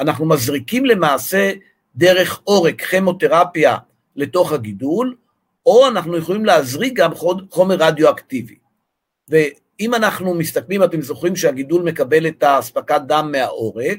אנחנו 0.00 0.26
מזריקים 0.26 0.86
למעשה 0.86 1.52
דרך 1.96 2.40
עורק, 2.44 2.82
כימותרפיה, 2.82 3.76
לתוך 4.16 4.52
הגידול, 4.52 5.16
או 5.66 5.88
אנחנו 5.88 6.16
יכולים 6.16 6.44
להזריק 6.44 6.92
גם 6.94 7.10
חומר 7.50 7.76
רדיואקטיבי. 7.78 8.54
ואם 9.28 9.94
אנחנו 9.94 10.34
מסתכלים, 10.34 10.82
אתם 10.82 11.02
זוכרים 11.02 11.36
שהגידול 11.36 11.82
מקבל 11.82 12.26
את 12.26 12.42
האספקת 12.42 13.00
דם 13.06 13.28
מהעורק, 13.32 13.98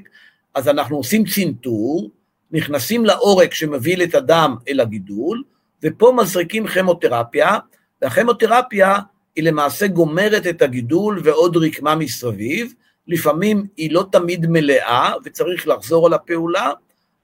אז 0.56 0.68
אנחנו 0.68 0.98
עושים 0.98 1.24
צנתור, 1.26 2.10
נכנסים 2.52 3.06
לעורק 3.06 3.54
שמביא 3.54 4.04
את 4.04 4.16
הדם 4.16 4.56
אל 4.68 4.80
הגידול, 4.80 5.44
ופה 5.84 6.14
מזריקים 6.18 6.68
כימותרפיה, 6.68 7.58
והכימותרפיה 8.02 9.00
היא 9.36 9.44
למעשה 9.44 9.88
גומרת 9.88 10.48
את 10.48 10.62
הגידול 10.62 11.22
ועוד 11.24 11.58
רקמה 11.58 11.96
מסביב, 11.96 12.74
לפעמים 13.08 13.68
היא 13.78 13.92
לא 13.92 14.06
תמיד 14.12 14.46
מלאה 14.50 15.14
וצריך 15.26 15.68
לחזור 15.68 16.08
על 16.08 16.14
הפעולה, 16.14 16.72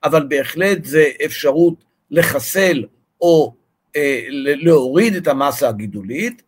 אבל 0.04 0.26
בהחלט 0.30 0.86
זה 0.86 1.06
אפשרות 1.26 1.74
לחסל 2.12 2.86
או 3.22 3.54
להוריד 4.32 5.16
את 5.16 5.28
המסה 5.28 5.70
הגידולית, 5.70 6.42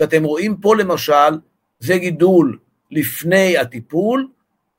ואתם 0.00 0.24
רואים 0.24 0.56
פה 0.56 0.76
למשל, 0.76 1.38
זה 1.78 1.98
גידול 1.98 2.58
לפני 2.90 3.58
הטיפול, 3.58 4.28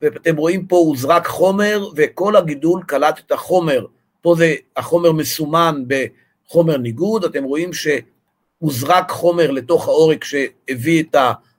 ואתם 0.02 0.36
רואים 0.36 0.66
פה 0.66 0.76
הוזרק 0.76 1.26
חומר, 1.26 1.88
וכל 1.96 2.36
הגידול 2.36 2.82
קלט 2.86 3.20
את 3.26 3.32
החומר, 3.32 3.86
פה 4.22 4.34
זה 4.38 4.54
החומר 4.76 5.12
מסומן 5.12 5.82
בחומר 5.86 6.76
ניגוד, 6.76 7.24
אתם 7.24 7.44
רואים 7.44 7.70
שהוזרק 7.72 9.10
חומר 9.10 9.50
לתוך 9.50 9.88
העורק 9.88 10.24
שהביא 10.24 11.02
את 11.02 11.16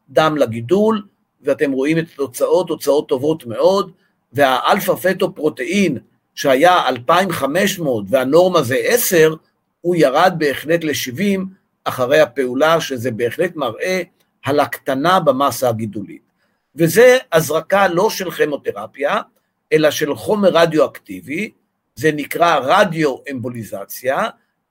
הדם 0.10 0.38
לגידול, 0.38 1.02
ואתם 1.42 1.72
רואים 1.72 1.98
את 1.98 2.06
התוצאות, 2.14 2.68
תוצאות 2.68 3.08
טובות 3.08 3.46
מאוד, 3.46 3.92
והאלפא 4.34 4.96
פטו 4.96 5.36
פרוטאין 5.36 5.98
שהיה 6.36 6.90
2,500 6.90 8.06
והנורמה 8.10 8.62
זה 8.62 8.76
10, 8.84 9.34
הוא 9.82 9.96
ירד 9.96 10.34
בהחלט 10.38 10.84
ל-70 10.84 11.40
אחרי 11.84 12.20
הפעולה, 12.20 12.82
שזה 12.82 13.12
בהחלט 13.12 13.56
מראה 13.56 14.02
על 14.46 14.60
הקטנה 14.60 15.20
במסה 15.20 15.70
הגידולית. 15.70 16.22
וזה 16.76 17.18
הזרקה 17.32 17.88
לא 17.88 18.10
של 18.10 18.32
כימותרפיה, 18.32 19.22
אלא 19.74 19.92
של 19.92 20.16
חומר 20.16 20.50
רדיואקטיבי, 20.50 21.52
זה 21.96 22.12
נקרא 22.12 22.60
רדיו-אמבוליזציה, 22.64 24.28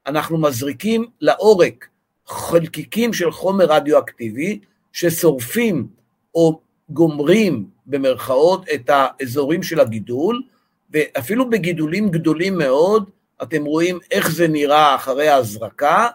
אנחנו 0.07 0.39
מזריקים 0.39 1.07
לעורק 1.21 1.89
חלקיקים 2.27 3.13
של 3.13 3.31
חומר 3.31 3.65
רדיואקטיבי 3.65 4.61
ששורפים 4.93 5.89
או 6.35 6.61
גומרים 6.89 7.67
במרכאות 7.87 8.67
את 8.75 8.91
האזורים 8.93 9.63
של 9.63 9.81
הגידול, 9.81 10.43
ואפילו 10.91 11.51
בגידולים 11.51 12.11
גדולים 12.11 12.59
מאוד, 12.59 13.11
אתם 13.43 13.65
רואים 13.65 13.99
איך 14.11 14.31
זה 14.31 14.49
נראה 14.49 14.95
אחרי 14.95 15.29
ההזרקה, 15.29 16.09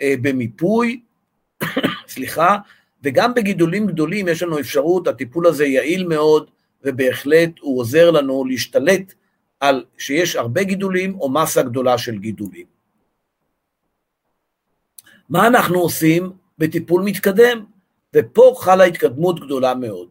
אה, 0.00 0.14
במיפוי, 0.22 1.00
סליחה, 2.08 2.58
וגם 3.02 3.34
בגידולים 3.34 3.86
גדולים 3.86 4.28
יש 4.28 4.42
לנו 4.42 4.60
אפשרות, 4.60 5.08
הטיפול 5.08 5.46
הזה 5.46 5.64
יעיל 5.64 6.06
מאוד, 6.06 6.50
ובהחלט 6.84 7.50
הוא 7.60 7.80
עוזר 7.80 8.10
לנו 8.10 8.44
להשתלט 8.44 9.14
על 9.60 9.84
שיש 9.98 10.36
הרבה 10.36 10.62
גידולים 10.62 11.14
או 11.20 11.30
מסה 11.30 11.62
גדולה 11.62 11.98
של 11.98 12.18
גידולים. 12.18 12.66
מה 15.28 15.46
אנחנו 15.46 15.80
עושים 15.80 16.32
בטיפול 16.58 17.02
מתקדם? 17.02 17.64
ופה 18.14 18.54
חלה 18.58 18.84
התקדמות 18.84 19.40
גדולה 19.40 19.74
מאוד. 19.74 20.08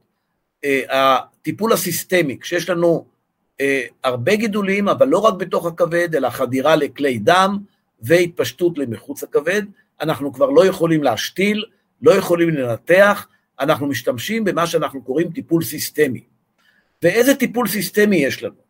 אה, 0.63 0.81
הטיפול 0.89 1.73
הסיסטמי, 1.73 2.39
כשיש 2.39 2.69
לנו 2.69 3.05
הרבה 4.03 4.35
גידולים, 4.35 4.89
אבל 4.89 5.07
לא 5.07 5.17
רק 5.17 5.33
בתוך 5.33 5.65
הכבד, 5.65 6.15
אלא 6.15 6.29
חדירה 6.29 6.75
לכלי 6.75 7.19
דם 7.19 7.57
והתפשטות 8.01 8.77
למחוץ 8.77 9.23
הכבד, 9.23 9.61
אנחנו 10.01 10.33
כבר 10.33 10.49
לא 10.49 10.65
יכולים 10.65 11.03
להשתיל, 11.03 11.65
לא 12.01 12.11
יכולים 12.11 12.49
לנתח, 12.49 13.27
אנחנו 13.59 13.87
משתמשים 13.87 14.43
במה 14.43 14.67
שאנחנו 14.67 15.01
קוראים 15.01 15.31
טיפול 15.31 15.63
סיסטמי. 15.63 16.23
ואיזה 17.03 17.35
טיפול 17.35 17.67
סיסטמי 17.67 18.15
יש 18.15 18.43
לנו? 18.43 18.63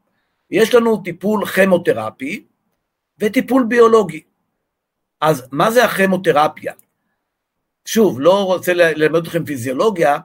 יש 0.52 0.76
לנו 0.76 0.98
טיפול 0.98 1.46
כימותרפי 1.46 2.44
וטיפול 3.20 3.66
ביולוגי. 3.68 4.24
אז 5.22 5.48
מה 5.52 5.72
זה 5.72 5.86
הכימותרפיה? 5.86 6.74
שוב, 7.86 8.22
לא 8.22 8.46
רוצה 8.46 8.74
ללמד 8.74 9.24
אתכם 9.24 9.46
פיזיולוגיה, 9.46 10.18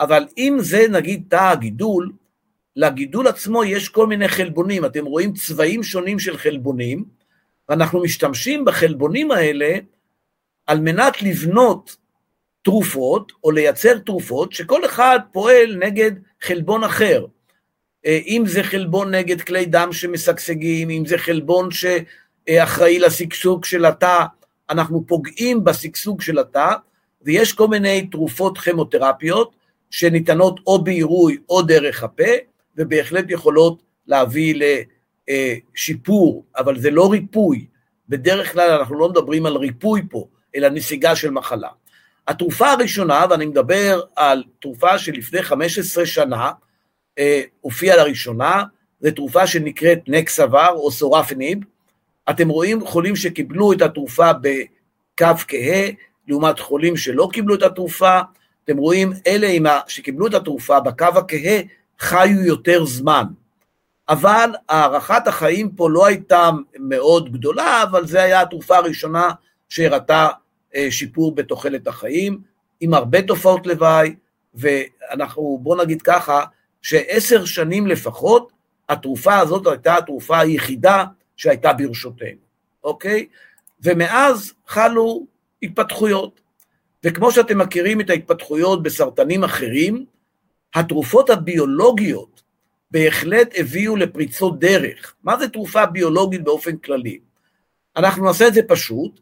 אבל 0.00 0.26
אם 0.38 0.56
זה 0.60 0.86
נגיד 0.90 1.24
תא 1.28 1.50
הגידול, 1.50 2.12
לגידול 2.76 3.26
עצמו 3.26 3.64
יש 3.64 3.88
כל 3.88 4.06
מיני 4.06 4.28
חלבונים, 4.28 4.84
אתם 4.84 5.04
רואים 5.04 5.32
צבעים 5.32 5.82
שונים 5.82 6.18
של 6.18 6.36
חלבונים, 6.36 7.04
ואנחנו 7.68 8.02
משתמשים 8.02 8.64
בחלבונים 8.64 9.30
האלה 9.30 9.78
על 10.66 10.80
מנת 10.80 11.22
לבנות 11.22 11.96
תרופות, 12.62 13.32
או 13.44 13.50
לייצר 13.50 13.98
תרופות, 13.98 14.52
שכל 14.52 14.84
אחד 14.84 15.18
פועל 15.32 15.76
נגד 15.76 16.10
חלבון 16.42 16.84
אחר. 16.84 17.26
אה, 18.06 18.20
אם 18.26 18.42
זה 18.46 18.62
חלבון 18.62 19.14
נגד 19.14 19.40
כלי 19.40 19.66
דם 19.66 19.88
שמשגשגים, 19.92 20.90
אם 20.90 21.06
זה 21.06 21.18
חלבון 21.18 21.68
שאחראי 21.70 22.98
לשגשוג 22.98 23.64
של 23.64 23.84
התא, 23.84 24.24
אנחנו 24.70 25.04
פוגעים 25.06 25.64
בשגשוג 25.64 26.20
של 26.20 26.38
התא, 26.38 26.72
ויש 27.22 27.52
כל 27.52 27.68
מיני 27.68 28.06
תרופות 28.06 28.58
כימותרפיות 28.58 29.56
שניתנות 29.90 30.60
או 30.66 30.84
בעירוי 30.84 31.38
או 31.48 31.62
דרך 31.62 32.02
הפה, 32.02 32.32
ובהחלט 32.76 33.24
יכולות 33.28 33.82
להביא 34.06 34.62
לשיפור, 35.28 36.44
אבל 36.56 36.78
זה 36.78 36.90
לא 36.90 37.10
ריפוי. 37.10 37.66
בדרך 38.08 38.52
כלל 38.52 38.70
אנחנו 38.70 38.98
לא 38.98 39.08
מדברים 39.08 39.46
על 39.46 39.56
ריפוי 39.56 40.02
פה, 40.10 40.26
אלא 40.56 40.68
נסיגה 40.68 41.16
של 41.16 41.30
מחלה. 41.30 41.68
התרופה 42.28 42.70
הראשונה, 42.70 43.24
ואני 43.30 43.46
מדבר 43.46 44.00
על 44.16 44.44
תרופה 44.60 44.98
שלפני 44.98 45.42
15 45.42 46.06
שנה, 46.06 46.50
אה, 47.18 47.42
הופיעה 47.60 47.96
לראשונה, 47.96 48.64
זו 49.00 49.10
תרופה 49.10 49.46
שנקראת 49.46 49.98
נקסבר 50.08 50.68
או 50.74 50.90
סורפניב. 50.90 51.58
אתם 52.30 52.48
רואים 52.48 52.86
חולים 52.86 53.16
שקיבלו 53.16 53.72
את 53.72 53.82
התרופה 53.82 54.32
בקו 54.32 55.36
כהה, 55.48 55.88
לעומת 56.28 56.58
חולים 56.58 56.96
שלא 56.96 57.28
קיבלו 57.32 57.54
את 57.54 57.62
התרופה. 57.62 58.20
אתם 58.64 58.76
רואים, 58.76 59.12
אלה 59.26 59.70
ה... 59.70 59.80
שקיבלו 59.88 60.26
את 60.26 60.34
התרופה 60.34 60.80
בקו 60.80 61.04
הכהה 61.04 61.60
חיו 61.98 62.44
יותר 62.44 62.84
זמן. 62.84 63.24
אבל 64.08 64.50
הארכת 64.68 65.26
החיים 65.26 65.70
פה 65.70 65.90
לא 65.90 66.06
הייתה 66.06 66.50
מאוד 66.78 67.32
גדולה, 67.32 67.82
אבל 67.82 68.06
זו 68.06 68.18
הייתה 68.18 68.40
התרופה 68.40 68.76
הראשונה 68.76 69.30
שהראתה 69.68 70.28
אה, 70.74 70.90
שיפור 70.90 71.34
בתוחלת 71.34 71.86
החיים, 71.86 72.40
עם 72.80 72.94
הרבה 72.94 73.22
תופעות 73.22 73.66
לוואי, 73.66 74.14
ואנחנו, 74.54 75.58
בוא 75.62 75.76
נגיד 75.76 76.02
ככה, 76.02 76.44
שעשר 76.82 77.44
שנים 77.44 77.86
לפחות, 77.86 78.52
התרופה 78.88 79.38
הזאת 79.38 79.66
הייתה 79.66 79.96
התרופה 79.96 80.38
היחידה 80.38 81.04
שהייתה 81.36 81.72
ברשותנו, 81.72 82.46
אוקיי? 82.84 83.26
ומאז 83.80 84.52
חלו 84.66 85.26
התפתחויות. 85.62 86.40
וכמו 87.04 87.32
שאתם 87.32 87.58
מכירים 87.58 88.00
את 88.00 88.10
ההתפתחויות 88.10 88.82
בסרטנים 88.82 89.44
אחרים, 89.44 90.04
התרופות 90.74 91.30
הביולוגיות 91.30 92.42
בהחלט 92.90 93.54
הביאו 93.56 93.96
לפריצות 93.96 94.60
דרך. 94.60 95.14
מה 95.22 95.38
זה 95.38 95.48
תרופה 95.48 95.86
ביולוגית 95.86 96.44
באופן 96.44 96.76
כללי? 96.76 97.18
אנחנו 97.96 98.24
נעשה 98.24 98.48
את 98.48 98.54
זה 98.54 98.62
פשוט, 98.68 99.20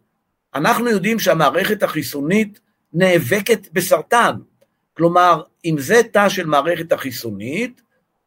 אנחנו 0.54 0.88
יודעים 0.88 1.18
שהמערכת 1.18 1.82
החיסונית 1.82 2.60
נאבקת 2.92 3.68
בסרטן. 3.72 4.36
כלומר, 4.96 5.42
אם 5.64 5.76
זה 5.78 6.00
תא 6.12 6.28
של 6.28 6.46
מערכת 6.46 6.92
החיסונית, 6.92 7.82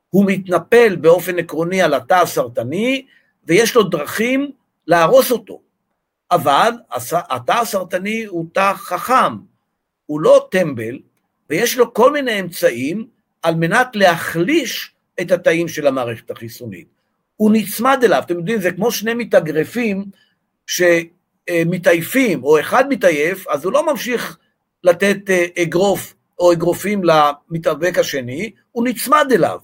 הוא 0.09 0.25
מתנפל 0.27 0.95
באופן 0.95 1.39
עקרוני 1.39 1.81
על 1.81 1.93
התא 1.93 2.13
הסרטני, 2.13 3.05
ויש 3.45 3.75
לו 3.75 3.83
דרכים 3.83 4.51
להרוס 4.87 5.31
אותו. 5.31 5.61
אבל 6.31 6.71
התא 7.11 7.51
הסרטני 7.51 8.25
הוא 8.25 8.45
תא 8.53 8.73
חכם, 8.73 9.37
הוא 10.05 10.21
לא 10.21 10.47
טמבל, 10.51 10.99
ויש 11.49 11.77
לו 11.77 11.93
כל 11.93 12.11
מיני 12.11 12.39
אמצעים 12.39 13.07
על 13.43 13.55
מנת 13.55 13.95
להחליש 13.95 14.91
את 15.21 15.31
התאים 15.31 15.67
של 15.67 15.87
המערכת 15.87 16.31
החיסונית. 16.31 16.87
הוא 17.35 17.51
נצמד 17.53 17.99
אליו, 18.03 18.21
אתם 18.25 18.37
יודעים, 18.37 18.61
זה 18.61 18.71
כמו 18.71 18.91
שני 18.91 19.13
מתאגרפים 19.13 20.05
שמתעייפים, 20.67 22.43
או 22.43 22.59
אחד 22.59 22.89
מתעייף, 22.89 23.47
אז 23.47 23.65
הוא 23.65 23.73
לא 23.73 23.91
ממשיך 23.91 24.37
לתת 24.83 25.29
אה, 25.29 25.45
אגרוף 25.61 26.13
או 26.39 26.53
אגרופים 26.53 27.01
למתאבק 27.03 27.97
השני, 27.97 28.51
הוא 28.71 28.87
נצמד 28.87 29.27
אליו, 29.31 29.59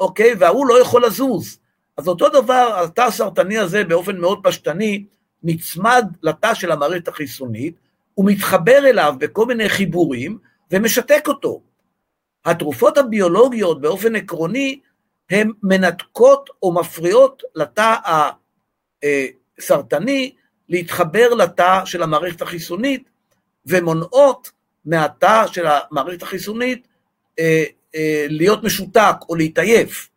אוקיי? 0.00 0.34
וההוא 0.38 0.66
לא 0.66 0.80
יכול 0.80 1.06
לזוז. 1.06 1.58
אז 1.96 2.08
אותו 2.08 2.28
דבר, 2.28 2.80
התא 2.84 3.00
הסרטני 3.00 3.58
הזה 3.58 3.84
באופן 3.84 4.18
מאוד 4.18 4.40
פשטני, 4.42 5.04
נצמד 5.42 6.06
לתא 6.22 6.54
של 6.54 6.72
המערכת 6.72 7.08
החיסונית, 7.08 7.74
הוא 8.14 8.30
מתחבר 8.30 8.78
אליו 8.78 9.14
בכל 9.18 9.46
מיני 9.46 9.68
חיבורים 9.68 10.38
ומשתק 10.70 11.24
אותו. 11.28 11.62
התרופות 12.44 12.98
הביולוגיות 12.98 13.80
באופן 13.80 14.16
עקרוני 14.16 14.80
הן 15.30 15.50
מנתקות 15.62 16.50
או 16.62 16.74
מפריעות 16.74 17.42
לתא 17.54 17.94
הסרטני 19.58 20.34
להתחבר 20.68 21.34
לתא 21.34 21.84
של 21.84 22.02
המערכת 22.02 22.42
החיסונית 22.42 23.10
ומונעות 23.66 24.50
מהתא 24.84 25.46
של 25.46 25.66
המערכת 25.66 26.22
החיסונית 26.22 26.88
אה, 27.38 27.64
אה, 27.94 28.26
להיות 28.28 28.64
משותק 28.64 29.14
או 29.28 29.34
להתעייף, 29.34 30.08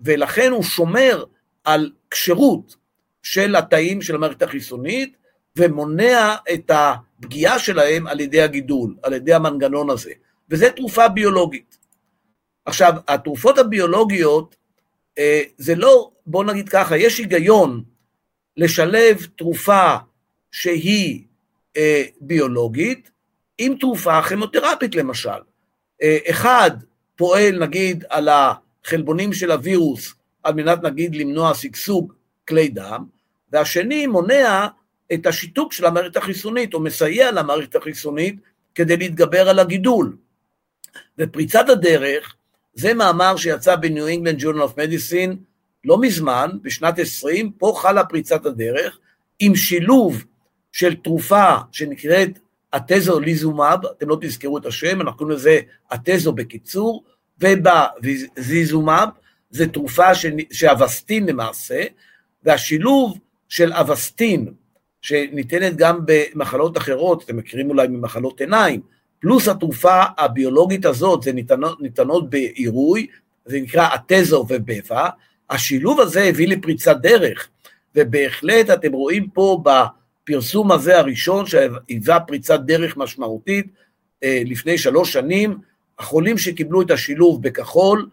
ולכן 0.00 0.50
הוא 0.50 0.62
שומר 0.62 1.24
על 1.64 1.92
כשירות 2.10 2.76
של 3.22 3.56
התאים 3.56 4.02
של 4.02 4.14
המערכת 4.14 4.42
החיסונית 4.42 5.16
ומונע 5.58 6.34
את 6.54 6.70
הפגיעה 6.74 7.58
שלהם 7.58 8.06
על 8.06 8.20
ידי 8.20 8.42
הגידול, 8.42 8.96
על 9.02 9.12
ידי 9.12 9.34
המנגנון 9.34 9.90
הזה, 9.90 10.12
וזו 10.50 10.66
תרופה 10.76 11.08
ביולוגית. 11.08 11.78
עכשיו, 12.64 12.94
התרופות 13.08 13.58
הביולוגיות, 13.58 14.56
אה, 15.18 15.42
זה 15.58 15.74
לא, 15.74 16.10
בוא 16.26 16.44
נגיד 16.44 16.68
ככה, 16.68 16.96
יש 16.96 17.18
היגיון 17.18 17.82
לשלב 18.56 19.26
תרופה 19.36 19.94
שהיא 20.52 21.24
ביולוגית, 22.20 23.10
עם 23.58 23.76
תרופה 23.80 24.22
כימותרפית 24.22 24.94
למשל. 24.94 25.30
אה, 26.02 26.18
אחד 26.30 26.70
פועל 27.16 27.58
נגיד 27.58 28.04
על 28.08 28.28
החלבונים 28.28 29.32
של 29.32 29.50
הווירוס 29.50 30.14
על 30.42 30.54
מנת 30.54 30.82
נגיד 30.82 31.14
למנוע 31.14 31.54
שגשוג 31.54 32.12
כלי 32.48 32.68
דם, 32.68 33.04
והשני 33.52 34.06
מונע 34.06 34.66
את 35.12 35.26
השיתוק 35.26 35.72
של 35.72 35.86
המערכת 35.86 36.16
החיסונית, 36.16 36.74
או 36.74 36.80
מסייע 36.80 37.32
למערכת 37.32 37.76
החיסונית 37.76 38.36
כדי 38.74 38.96
להתגבר 38.96 39.48
על 39.48 39.58
הגידול. 39.58 40.16
ופריצת 41.18 41.68
הדרך, 41.68 42.34
זה 42.74 42.94
מאמר 42.94 43.36
שיצא 43.36 43.76
ב 43.76 43.84
New 43.84 44.06
England 44.06 44.36
Journal 44.38 44.62
of 44.62 44.78
Medicine 44.78 45.36
לא 45.84 46.00
מזמן, 46.00 46.50
בשנת 46.62 46.98
20, 46.98 47.52
פה 47.58 47.74
חלה 47.76 48.04
פריצת 48.04 48.46
הדרך, 48.46 48.98
עם 49.38 49.56
שילוב 49.56 50.24
של 50.72 50.94
תרופה 50.94 51.54
שנקראת 51.72 52.38
atezolizumab, 52.72 53.86
אתם 53.86 54.08
לא 54.08 54.18
תזכרו 54.20 54.58
את 54.58 54.66
השם, 54.66 55.00
אנחנו 55.00 55.18
קוראים 55.18 55.36
לזה 55.36 55.60
atezo 55.90 56.32
בקיצור, 56.32 57.04
ו 57.38 57.51
bevacizumab, 57.51 59.08
זה 59.50 59.68
תרופה 59.68 60.08
ש 60.52 60.68
Avastin 60.68 61.26
למעשה, 61.26 61.84
והשילוב 62.42 63.18
של 63.48 63.72
Avastin, 63.72 64.52
שניתנת 65.04 65.76
גם 65.76 66.00
במחלות 66.04 66.76
אחרות, 66.76 67.24
אתם 67.24 67.36
מכירים 67.36 67.70
אולי 67.70 67.88
ממחלות 67.88 68.40
עיניים, 68.40 68.80
פלוס 69.20 69.48
התרופה 69.48 70.02
הביולוגית 70.18 70.84
הזאת, 70.84 71.22
זה 71.22 71.32
ניתנות, 71.32 71.80
ניתנות 71.80 72.30
בעירוי, 72.30 73.06
זה 73.44 73.60
נקרא 73.60 73.88
אטזו 73.94 74.46
ובבע, 74.48 75.08
השילוב 75.50 76.00
הזה 76.00 76.22
הביא 76.22 76.48
לפריצת 76.48 76.96
דרך, 76.96 77.48
ובהחלט 77.94 78.70
אתם 78.70 78.92
רואים 78.92 79.28
פה 79.28 79.62
בפרסום 79.64 80.72
הזה 80.72 80.98
הראשון 80.98 81.46
שהיווה 81.46 82.20
פריצת 82.20 82.60
דרך 82.60 82.96
משמעותית 82.96 83.66
אה, 84.22 84.42
לפני 84.46 84.78
שלוש 84.78 85.12
שנים, 85.12 85.58
החולים 85.98 86.38
שקיבלו 86.38 86.82
את 86.82 86.90
השילוב 86.90 87.42
בכחול, 87.42 88.08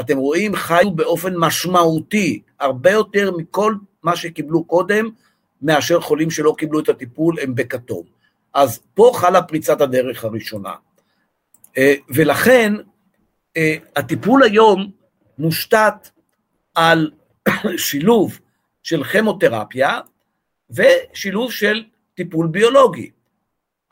אתם 0.00 0.16
רואים, 0.16 0.56
חיו 0.56 0.90
באופן 0.90 1.36
משמעותי, 1.36 2.42
הרבה 2.60 2.90
יותר 2.90 3.30
מכל 3.36 3.74
מה 4.02 4.16
שקיבלו 4.16 4.64
קודם, 4.64 5.10
מאשר 5.66 6.00
חולים 6.00 6.30
שלא 6.30 6.54
קיבלו 6.58 6.80
את 6.80 6.88
הטיפול, 6.88 7.40
הם 7.42 7.54
בכתום. 7.54 8.02
אז 8.54 8.80
פה 8.94 9.12
חלה 9.14 9.42
פריצת 9.42 9.80
הדרך 9.80 10.24
הראשונה. 10.24 10.74
אה, 11.78 11.94
ולכן, 12.08 12.72
אה, 13.56 13.74
הטיפול 13.96 14.42
היום 14.42 14.90
מושתת 15.38 16.08
על 16.74 17.10
שילוב 17.76 18.38
של 18.82 19.04
כימותרפיה 19.04 20.00
ושילוב 20.70 21.52
של 21.52 21.84
טיפול 22.14 22.46
ביולוגי. 22.46 23.10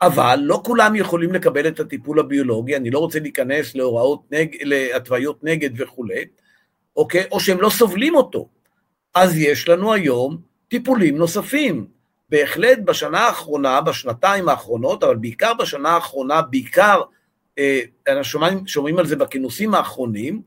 אבל 0.01 0.39
לא 0.43 0.61
כולם 0.65 0.95
יכולים 0.95 1.33
לקבל 1.33 1.67
את 1.67 1.79
הטיפול 1.79 2.19
הביולוגי, 2.19 2.75
אני 2.75 2.89
לא 2.89 2.99
רוצה 2.99 3.19
להיכנס 3.19 3.75
להוראות, 3.75 4.21
נג, 4.31 4.55
להתוויות 4.61 5.43
נגד 5.43 5.81
וכולי, 5.81 6.25
אוקיי? 6.95 7.23
או 7.31 7.39
שהם 7.39 7.61
לא 7.61 7.69
סובלים 7.69 8.15
אותו. 8.15 8.49
אז 9.15 9.37
יש 9.37 9.69
לנו 9.69 9.93
היום 9.93 10.37
טיפולים 10.67 11.17
נוספים. 11.17 11.87
בהחלט 12.29 12.77
בשנה 12.85 13.19
האחרונה, 13.19 13.81
בשנתיים 13.81 14.49
האחרונות, 14.49 15.03
אבל 15.03 15.15
בעיקר 15.15 15.53
בשנה 15.53 15.89
האחרונה, 15.89 16.41
בעיקר, 16.41 17.01
אה, 17.57 17.81
אנחנו 18.07 18.23
שומעים, 18.23 18.67
שומעים 18.67 18.99
על 18.99 19.05
זה 19.05 19.15
בכינוסים 19.15 19.73
האחרונים, 19.73 20.41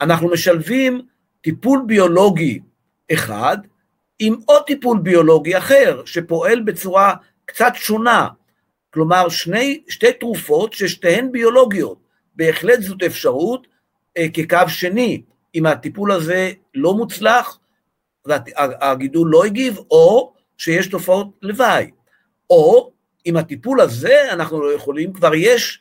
אנחנו 0.00 0.30
משלבים 0.30 1.00
טיפול 1.40 1.82
ביולוגי 1.86 2.60
אחד 3.12 3.58
עם 4.18 4.36
עוד 4.44 4.62
טיפול 4.66 4.98
ביולוגי 4.98 5.58
אחר, 5.58 6.02
שפועל 6.06 6.60
בצורה 6.60 7.14
קצת 7.44 7.72
שונה. 7.74 8.28
כלומר, 8.90 9.28
שני, 9.28 9.82
שתי 9.88 10.12
תרופות 10.12 10.72
ששתיהן 10.72 11.32
ביולוגיות. 11.32 11.98
בהחלט 12.36 12.80
זאת 12.82 13.02
אפשרות 13.02 13.66
אה, 14.18 14.26
כקו 14.34 14.68
שני. 14.68 15.22
אם 15.54 15.66
הטיפול 15.66 16.12
הזה 16.12 16.52
לא 16.74 16.94
מוצלח, 16.94 17.58
והגידול 18.26 19.30
לא 19.30 19.44
הגיב, 19.44 19.78
או 19.90 20.32
שיש 20.58 20.86
תופעות 20.86 21.28
לוואי. 21.42 21.90
או 22.50 22.92
עם 23.24 23.36
הטיפול 23.36 23.80
הזה 23.80 24.32
אנחנו 24.32 24.60
לא 24.62 24.72
יכולים, 24.72 25.12
כבר 25.12 25.34
יש 25.34 25.80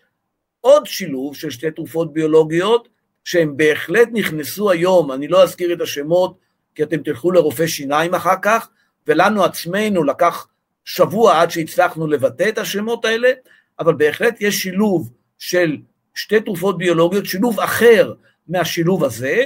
עוד 0.61 0.85
שילוב 0.85 1.35
של 1.35 1.49
שתי 1.49 1.71
תרופות 1.71 2.13
ביולוגיות, 2.13 2.87
שהן 3.23 3.57
בהחלט 3.57 4.07
נכנסו 4.11 4.71
היום, 4.71 5.11
אני 5.11 5.27
לא 5.27 5.43
אזכיר 5.43 5.73
את 5.73 5.81
השמות, 5.81 6.37
כי 6.75 6.83
אתם 6.83 6.97
תלכו 6.97 7.31
לרופא 7.31 7.67
שיניים 7.67 8.15
אחר 8.15 8.35
כך, 8.41 8.69
ולנו 9.07 9.43
עצמנו 9.43 10.03
לקח 10.03 10.47
שבוע 10.85 11.41
עד 11.41 11.51
שהצלחנו 11.51 12.07
לבטא 12.07 12.49
את 12.49 12.57
השמות 12.57 13.05
האלה, 13.05 13.31
אבל 13.79 13.93
בהחלט 13.93 14.37
יש 14.39 14.55
שילוב 14.55 15.11
של 15.39 15.77
שתי 16.15 16.39
תרופות 16.39 16.77
ביולוגיות, 16.77 17.25
שילוב 17.25 17.59
אחר 17.59 18.13
מהשילוב 18.47 19.03
הזה, 19.03 19.43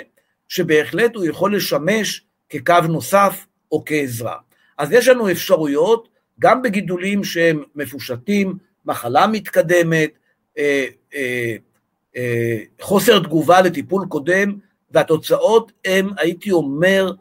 שבהחלט 0.48 1.16
הוא 1.16 1.26
יכול 1.26 1.56
לשמש 1.56 2.26
כקו 2.50 2.74
נוסף 2.89 3.45
או 3.72 3.84
כעזרה. 3.86 4.36
אז 4.78 4.91
יש 4.91 5.08
לנו 5.08 5.32
אפשרויות, 5.32 6.10
גם 6.39 6.62
בגידולים 6.62 7.24
שהם 7.24 7.64
מפושטים, 7.76 8.58
מחלה 8.86 9.28
מתקדמת, 9.28 10.10
אה, 10.58 10.86
אה, 11.16 11.56
אה, 12.16 12.58
חוסר 12.82 13.20
תגובה 13.20 13.62
לטיפול 13.62 14.06
קודם, 14.10 14.58
והתוצאות 14.91 15.72
הן, 15.86 16.10
הייתי 16.18 16.52
אומר, 16.52 17.12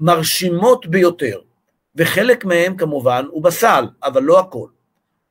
מרשימות 0.00 0.86
ביותר. 0.86 1.40
וחלק 1.96 2.44
מהם 2.44 2.76
כמובן 2.76 3.24
הוא 3.30 3.42
בסל, 3.42 3.84
אבל 4.02 4.22
לא 4.22 4.40
הכל, 4.40 4.68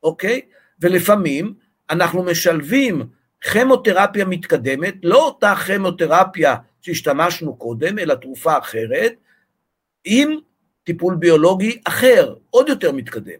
אוקיי? 0.03 0.41
ולפעמים 0.79 1.53
אנחנו 1.89 2.23
משלבים 2.23 3.07
כימותרפיה 3.41 4.25
מתקדמת, 4.25 4.93
לא 5.03 5.25
אותה 5.25 5.55
כימותרפיה 5.55 6.55
שהשתמשנו 6.81 7.55
קודם, 7.55 7.99
אלא 7.99 8.15
תרופה 8.15 8.57
אחרת, 8.57 9.13
עם 10.05 10.39
טיפול 10.83 11.15
ביולוגי 11.15 11.81
אחר, 11.83 12.35
עוד 12.49 12.69
יותר 12.69 12.91
מתקדם. 12.91 13.39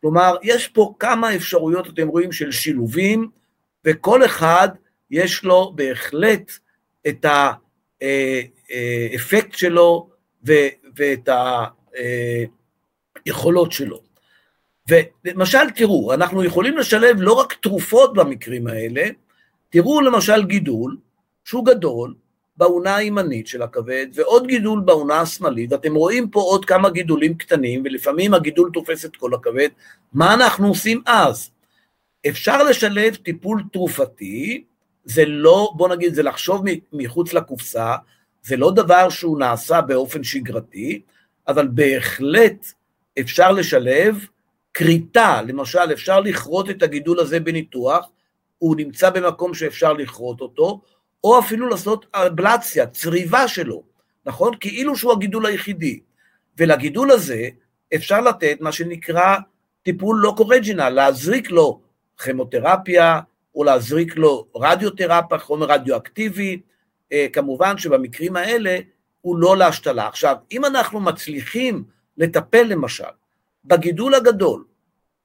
כלומר, 0.00 0.36
יש 0.42 0.68
פה 0.68 0.94
כמה 0.98 1.36
אפשרויות, 1.36 1.88
אתם 1.88 2.08
רואים, 2.08 2.32
של 2.32 2.52
שילובים, 2.52 3.30
וכל 3.84 4.24
אחד 4.24 4.68
יש 5.10 5.44
לו 5.44 5.72
בהחלט 5.74 6.52
את 7.08 7.26
האפקט 8.00 9.52
שלו 9.52 10.10
ואת 10.96 11.28
היכולות 13.26 13.72
שלו. 13.72 14.02
ולמשל, 14.88 15.70
תראו, 15.76 16.14
אנחנו 16.14 16.44
יכולים 16.44 16.78
לשלב 16.78 17.16
לא 17.20 17.32
רק 17.32 17.52
תרופות 17.52 18.14
במקרים 18.14 18.66
האלה, 18.66 19.08
תראו 19.68 20.00
למשל 20.00 20.46
גידול 20.46 20.96
שהוא 21.44 21.66
גדול, 21.66 22.14
באונה 22.58 22.96
הימנית 22.96 23.46
של 23.46 23.62
הכבד, 23.62 24.06
ועוד 24.14 24.46
גידול 24.46 24.80
באונה 24.80 25.20
השמאלית, 25.20 25.72
ואתם 25.72 25.94
רואים 25.94 26.30
פה 26.30 26.40
עוד 26.40 26.64
כמה 26.64 26.90
גידולים 26.90 27.34
קטנים, 27.34 27.82
ולפעמים 27.84 28.34
הגידול 28.34 28.70
תופס 28.72 29.04
את 29.04 29.16
כל 29.16 29.34
הכבד, 29.34 29.68
מה 30.12 30.34
אנחנו 30.34 30.68
עושים 30.68 31.02
אז? 31.06 31.50
אפשר 32.28 32.62
לשלב 32.62 33.14
טיפול 33.14 33.62
תרופתי, 33.72 34.64
זה 35.04 35.24
לא, 35.24 35.72
בוא 35.76 35.88
נגיד, 35.88 36.14
זה 36.14 36.22
לחשוב 36.22 36.64
מחוץ 36.92 37.32
לקופסה, 37.32 37.94
זה 38.42 38.56
לא 38.56 38.70
דבר 38.70 39.08
שהוא 39.08 39.38
נעשה 39.38 39.80
באופן 39.80 40.24
שגרתי, 40.24 41.02
אבל 41.48 41.68
בהחלט 41.68 42.66
אפשר 43.20 43.52
לשלב 43.52 44.26
כריתה, 44.74 45.42
למשל, 45.42 45.92
אפשר 45.92 46.20
לכרות 46.20 46.70
את 46.70 46.82
הגידול 46.82 47.20
הזה 47.20 47.40
בניתוח, 47.40 48.08
הוא 48.58 48.76
נמצא 48.76 49.10
במקום 49.10 49.54
שאפשר 49.54 49.92
לכרות 49.92 50.40
אותו, 50.40 50.80
או 51.24 51.38
אפילו 51.38 51.68
לעשות 51.68 52.06
אבלציה, 52.14 52.86
צריבה 52.86 53.48
שלו, 53.48 53.82
נכון? 54.26 54.52
כאילו 54.60 54.96
שהוא 54.96 55.12
הגידול 55.12 55.46
היחידי. 55.46 56.00
ולגידול 56.58 57.10
הזה 57.10 57.48
אפשר 57.94 58.20
לתת 58.20 58.56
מה 58.60 58.72
שנקרא 58.72 59.36
טיפול 59.82 60.18
לא 60.20 60.34
קורג'ינל, 60.36 60.88
להזריק 60.88 61.50
לו 61.50 61.80
כימותרפיה, 62.22 63.20
או 63.54 63.64
להזריק 63.64 64.16
לו 64.16 64.46
רדיותרפיה, 64.56 65.38
חומר 65.38 65.66
רדיואקטיבי, 65.66 66.60
אה, 67.12 67.26
כמובן 67.32 67.78
שבמקרים 67.78 68.36
האלה 68.36 68.78
הוא 69.20 69.38
לא 69.38 69.56
להשתלה. 69.56 70.08
עכשיו, 70.08 70.36
אם 70.52 70.64
אנחנו 70.64 71.00
מצליחים 71.00 71.84
לטפל 72.16 72.62
למשל 72.62 73.04
בגידול 73.64 74.14
הגדול, 74.14 74.64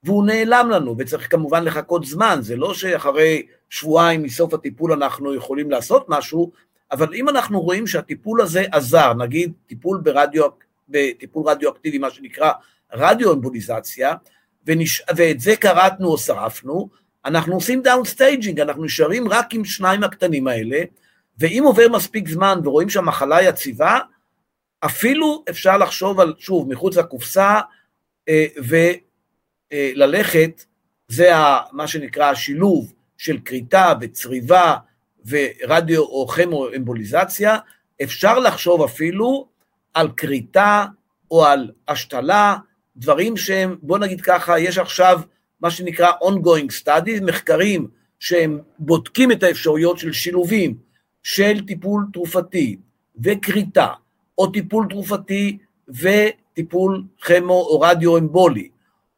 והוא 0.04 0.26
נעלם 0.26 0.70
לנו, 0.70 0.96
וצריך 0.98 1.32
כמובן 1.32 1.64
לחכות 1.64 2.06
זמן, 2.06 2.40
זה 2.42 2.56
לא 2.56 2.74
שאחרי 2.74 3.46
שבועיים 3.70 4.24
מסוף 4.24 4.54
הטיפול 4.54 4.94
אנחנו 4.94 5.36
יכולים 5.36 5.72
לעשות 5.72 6.06
משהו, 6.10 6.52
אבל 6.92 7.14
אם 7.14 7.30
אנחנו 7.30 7.62
רואים 7.62 7.88
שהטיפול 7.88 8.42
הזה 8.42 8.64
עזר, 8.72 9.14
נגיד 9.14 9.54
טיפול 9.68 10.02
ברדיו, 10.04 10.48
בטיפול 10.90 11.50
רדיואקטיבי, 11.50 11.98
מה 11.98 12.10
שנקרא 12.10 12.52
רדיואמבוליזציה, 12.94 14.14
ונש... 14.68 15.02
ואת 15.16 15.40
זה 15.40 15.56
כרתנו 15.56 16.08
או 16.08 16.18
שרפנו, 16.18 16.90
אנחנו 17.26 17.54
עושים 17.54 17.82
down 17.82 18.06
staging, 18.06 18.60
אנחנו 18.60 18.84
נשארים 18.84 19.30
רק 19.30 19.54
עם 19.54 19.66
שניים 19.66 20.04
הקטנים 20.04 20.48
האלה, 20.48 20.84
ואם 21.38 21.64
עובר 21.66 21.90
מספיק 21.90 22.30
זמן 22.30 22.60
ורואים 22.64 22.90
שהמחלה 22.90 23.44
יציבה, 23.44 24.00
אפילו 24.86 25.44
אפשר 25.50 25.78
לחשוב 25.78 26.20
על, 26.20 26.34
שוב, 26.38 26.70
מחוץ 26.70 26.98
לקופסה, 26.98 27.60
אה, 28.30 28.46
וללכת, 29.74 30.64
זה 31.08 31.32
מה 31.72 31.88
שנקרא 31.88 32.26
השילוב 32.26 32.94
של 33.18 33.38
כריתה 33.46 33.94
וצריבה 34.02 34.76
ורדיו 35.26 36.02
או 36.02 36.28
כימו-אמבוליזציה, 36.28 37.58
אפשר 38.04 38.40
לחשוב 38.40 38.84
אפילו 38.84 39.48
על 39.94 40.10
כריתה 40.18 40.86
או 41.32 41.46
על 41.46 41.72
השתלה, 41.88 42.58
דברים 42.98 43.38
שהם, 43.38 43.76
בוא 43.82 43.98
נגיד 43.98 44.22
ככה, 44.22 44.60
יש 44.60 44.78
עכשיו 44.78 45.22
מה 45.62 45.72
שנקרא 45.72 46.12
ongoing 46.22 46.84
studies, 46.84 47.22
מחקרים 47.22 47.88
שהם 48.20 48.60
בודקים 48.80 49.32
את 49.32 49.44
האפשרויות 49.44 50.00
של 50.00 50.12
שילובים 50.12 50.78
של 51.24 51.66
טיפול 51.68 52.06
תרופתי 52.14 52.78
וכריתה, 53.24 53.88
או 54.38 54.48
טיפול 54.48 54.88
תרופתי 54.90 55.58
וטיפול 55.90 57.04
כימו 57.26 57.54
או 57.54 57.80
רדיו 57.80 58.18
אמבולי, 58.18 58.70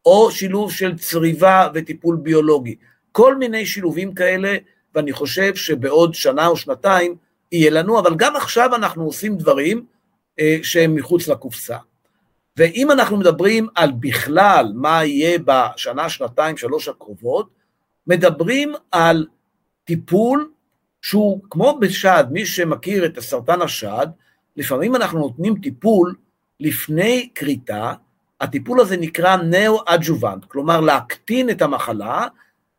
או 0.06 0.32
שילוב 0.32 0.72
של 0.72 0.98
צריבה 0.98 1.70
וטיפול 1.74 2.16
ביולוגי. 2.16 2.76
כל 3.12 3.36
מיני 3.36 3.66
שילובים 3.66 4.14
כאלה, 4.14 4.58
ואני 4.96 5.14
חושב 5.14 5.56
שבעוד 5.56 6.14
שנה 6.14 6.48
או 6.48 6.58
שנתיים 6.58 7.16
יהיה 7.52 7.72
לנו, 7.72 8.00
אבל 8.00 8.16
גם 8.16 8.36
עכשיו 8.36 8.76
אנחנו 8.76 9.04
עושים 9.04 9.38
דברים 9.38 9.86
אה, 10.40 10.58
שהם 10.64 10.96
מחוץ 10.96 11.28
לקופסה. 11.28 11.78
ואם 12.58 12.92
אנחנו 12.92 13.18
מדברים 13.18 13.68
על 13.76 13.92
בכלל 14.00 14.72
מה 14.76 15.06
יהיה 15.06 15.40
בשנה, 15.46 16.10
שנתיים, 16.10 16.58
שלוש 16.58 16.88
הקרובות, 16.88 17.50
מדברים 18.08 18.74
על 18.92 19.28
טיפול 19.84 20.52
שהוא 21.02 21.42
כמו 21.50 21.78
בשד, 21.82 22.24
מי 22.32 22.46
שמכיר 22.46 23.06
את 23.06 23.18
הסרטן 23.18 23.62
השד, 23.62 24.08
לפעמים 24.56 24.96
אנחנו 24.96 25.20
נותנים 25.20 25.56
טיפול 25.62 26.16
לפני 26.60 27.30
כריתה, 27.36 27.94
הטיפול 28.46 28.80
הזה 28.80 28.98
נקרא 28.98 29.36
נאו-אג'וונט, 29.36 30.46
כלומר 30.46 30.82
להקטין 30.82 31.50
את 31.50 31.62
המחלה, 31.62 32.28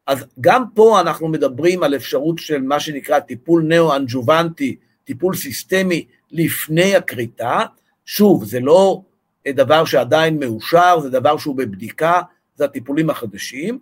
אז 0.07 0.25
גם 0.41 0.65
פה 0.75 1.01
אנחנו 1.01 1.29
מדברים 1.29 1.83
על 1.83 1.97
אפשרות 1.97 2.39
של 2.39 2.63
מה 2.63 2.81
שנקרא 2.81 3.19
טיפול 3.19 3.63
נאו-אג'וונטי, 3.63 4.77
טיפול 5.05 5.37
סיסטמי 5.37 6.07
לפני 6.31 6.97
הכריתה, 6.97 7.61
שוב, 8.05 8.45
זה 8.45 8.61
לא 8.61 9.01
דבר 9.49 9.85
שעדיין 9.85 10.39
מאושר, 10.39 11.01
זה 11.03 11.11
דבר 11.11 11.37
שהוא 11.37 11.57
בבדיקה, 11.57 12.21
זה 12.55 12.65
הטיפולים 12.65 13.11
החדשים, 13.11 13.79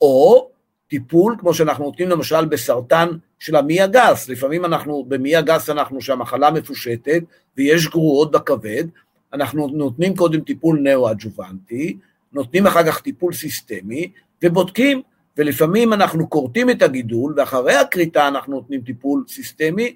או 0.00 0.50
טיפול 0.88 1.36
כמו 1.38 1.54
שאנחנו 1.54 1.84
נותנים 1.84 2.08
למשל 2.08 2.44
בסרטן 2.44 3.08
של 3.38 3.56
המעי 3.56 3.80
הגס, 3.80 4.28
לפעמים 4.28 4.64
אנחנו, 4.64 5.04
במעי 5.08 5.36
הגס 5.36 5.70
אנחנו 5.70 6.00
שהמחלה 6.00 6.50
מפושטת 6.50 7.22
ויש 7.56 7.88
גרורות 7.88 8.30
בכבד, 8.30 8.84
אנחנו 9.32 9.68
נותנים 9.68 10.16
קודם 10.16 10.40
טיפול 10.40 10.80
נאו-אג'וונטי, 10.82 11.96
נותנים 12.32 12.66
אחר 12.66 12.86
כך 12.86 13.00
טיפול 13.00 13.32
סיסטמי 13.32 14.10
ובודקים, 14.44 15.02
ולפעמים 15.36 15.92
אנחנו 15.92 16.30
כורתים 16.30 16.70
את 16.70 16.82
הגידול 16.82 17.34
ואחרי 17.36 17.74
הכריתה 17.74 18.28
אנחנו 18.28 18.52
נותנים 18.52 18.80
טיפול 18.80 19.24
סיסטמי 19.28 19.94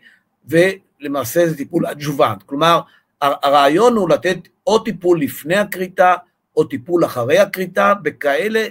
ולמעשה 0.49 1.49
זה 1.49 1.57
טיפול 1.57 1.87
adjuvant, 1.87 2.43
כלומר 2.43 2.81
הרעיון 3.21 3.97
הוא 3.97 4.09
לתת 4.09 4.39
או 4.67 4.79
טיפול 4.79 5.21
לפני 5.21 5.57
הכריתה 5.57 6.15
או 6.57 6.65
טיפול 6.65 7.05
אחרי 7.05 7.39
הכריתה 7.39 7.95
בכאלה 7.95 8.67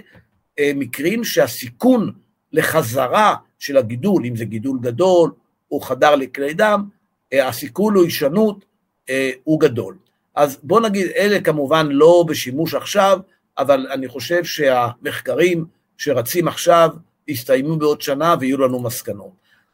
אה, 0.58 0.72
מקרים 0.74 1.24
שהסיכון 1.24 2.12
לחזרה 2.52 3.34
של 3.58 3.76
הגידול, 3.76 4.26
אם 4.26 4.36
זה 4.36 4.44
גידול 4.44 4.78
גדול 4.80 5.32
או 5.70 5.80
חדר 5.80 6.14
לכלי 6.14 6.54
דם, 6.54 6.84
אה, 7.32 7.48
הסיכון 7.48 7.94
להישנות 7.94 8.64
אה, 9.10 9.30
הוא 9.44 9.60
גדול. 9.60 9.96
אז 10.34 10.58
בוא 10.62 10.80
נגיד, 10.80 11.06
אלה 11.16 11.40
כמובן 11.40 11.86
לא 11.90 12.24
בשימוש 12.28 12.74
עכשיו, 12.74 13.18
אבל 13.58 13.86
אני 13.90 14.08
חושב 14.08 14.44
שהמחקרים 14.44 15.64
שרצים 15.98 16.48
עכשיו 16.48 16.90
יסתיימו 17.28 17.76
בעוד 17.76 18.02
שנה 18.02 18.34
ויהיו 18.40 18.58
לנו 18.58 18.80
מסקנות. 18.80 19.30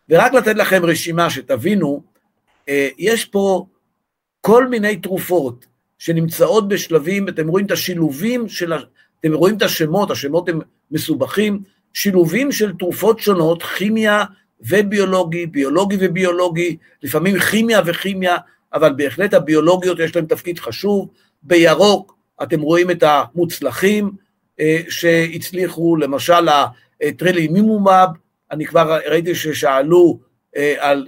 ורק 0.09 0.33
לתת 0.35 0.57
לכם 0.57 0.85
רשימה 0.85 1.31
שתבינו, 1.31 2.03
יש 2.99 3.25
פה 3.25 3.67
כל 4.41 4.67
מיני 4.69 4.97
תרופות 4.97 5.67
שנמצאות 5.99 6.69
בשלבים, 6.69 7.29
אתם 7.29 7.49
רואים 7.49 7.67
את 7.67 7.71
השילובים 7.71 8.49
של, 8.49 8.73
אתם 9.21 9.33
רואים 9.33 9.57
את 9.57 9.63
השמות, 9.63 10.11
השמות 10.11 10.49
הם 10.49 10.61
מסובכים, 10.91 11.63
שילובים 11.93 12.53
של 12.53 12.73
תרופות 12.73 13.19
שונות, 13.19 13.63
כימיה 13.63 14.25
וביולוגי, 14.61 15.47
ביולוגי 15.47 15.97
וביולוגי, 16.01 16.77
לפעמים 17.03 17.39
כימיה 17.39 17.81
וכימיה, 17.87 18.37
אבל 18.75 18.93
בהחלט 18.93 19.35
הביולוגיות 19.35 19.99
יש 19.99 20.17
להן 20.17 20.27
תפקיד 20.27 20.59
חשוב. 20.59 21.09
בירוק 21.43 22.17
אתם 22.43 22.61
רואים 22.61 22.91
את 22.91 23.05
המוצלחים 23.07 24.11
אה, 24.61 24.81
שהצליחו, 24.89 25.97
למשל 25.97 26.49
הטרלימימומב, 27.03 28.09
אני 28.51 28.67
כבר 28.67 28.99
ראיתי 29.07 29.35
ששאלו 29.35 30.19
אה, 30.57 30.75
על 30.79 31.07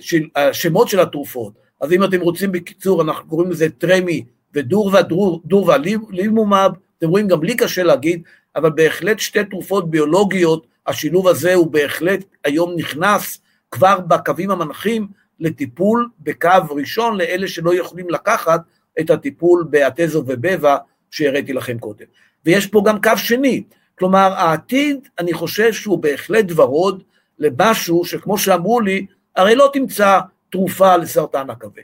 שמות 0.52 0.88
של 0.88 1.00
התרופות, 1.00 1.52
אז 1.80 1.92
אם 1.92 2.04
אתם 2.04 2.20
רוצים 2.20 2.52
בקיצור, 2.52 3.02
אנחנו 3.02 3.28
קוראים 3.28 3.50
לזה 3.50 3.70
טרמי 3.70 4.24
ודורווה, 4.54 5.00
דורווה 5.44 5.76
לימומב, 6.10 6.70
אתם 6.98 7.08
רואים, 7.08 7.28
גם 7.28 7.42
לי 7.42 7.56
קשה 7.56 7.82
להגיד, 7.82 8.22
אבל 8.56 8.70
בהחלט 8.70 9.18
שתי 9.18 9.44
תרופות 9.44 9.90
ביולוגיות, 9.90 10.66
השילוב 10.86 11.28
הזה 11.28 11.54
הוא 11.54 11.66
בהחלט 11.66 12.24
היום 12.44 12.74
נכנס 12.76 13.40
כבר 13.70 14.00
בקווים 14.00 14.50
המנחים 14.50 15.06
לטיפול 15.42 16.08
בקו 16.20 16.48
ראשון 16.70 17.18
לאלה 17.18 17.48
שלא 17.48 17.74
יכולים 17.74 18.10
לקחת 18.10 18.60
את 19.00 19.10
הטיפול 19.10 19.66
באטזו 19.70 20.18
ובבע 20.26 20.76
שהראיתי 21.10 21.52
לכם 21.52 21.78
קודם. 21.78 22.04
ויש 22.44 22.66
פה 22.66 22.82
גם 22.86 23.02
קו 23.02 23.10
שני, 23.16 23.62
כלומר 23.98 24.32
העתיד, 24.36 25.08
אני 25.18 25.32
חושב 25.32 25.72
שהוא 25.72 25.98
בהחלט 25.98 26.46
ורוד 26.56 27.02
למשהו 27.38 28.04
שכמו 28.04 28.38
שאמרו 28.38 28.80
לי, 28.80 29.06
הרי 29.36 29.54
לא 29.54 29.70
תמצא 29.72 30.20
תרופה 30.50 30.96
לסרטן 30.96 31.50
הכבד. 31.50 31.82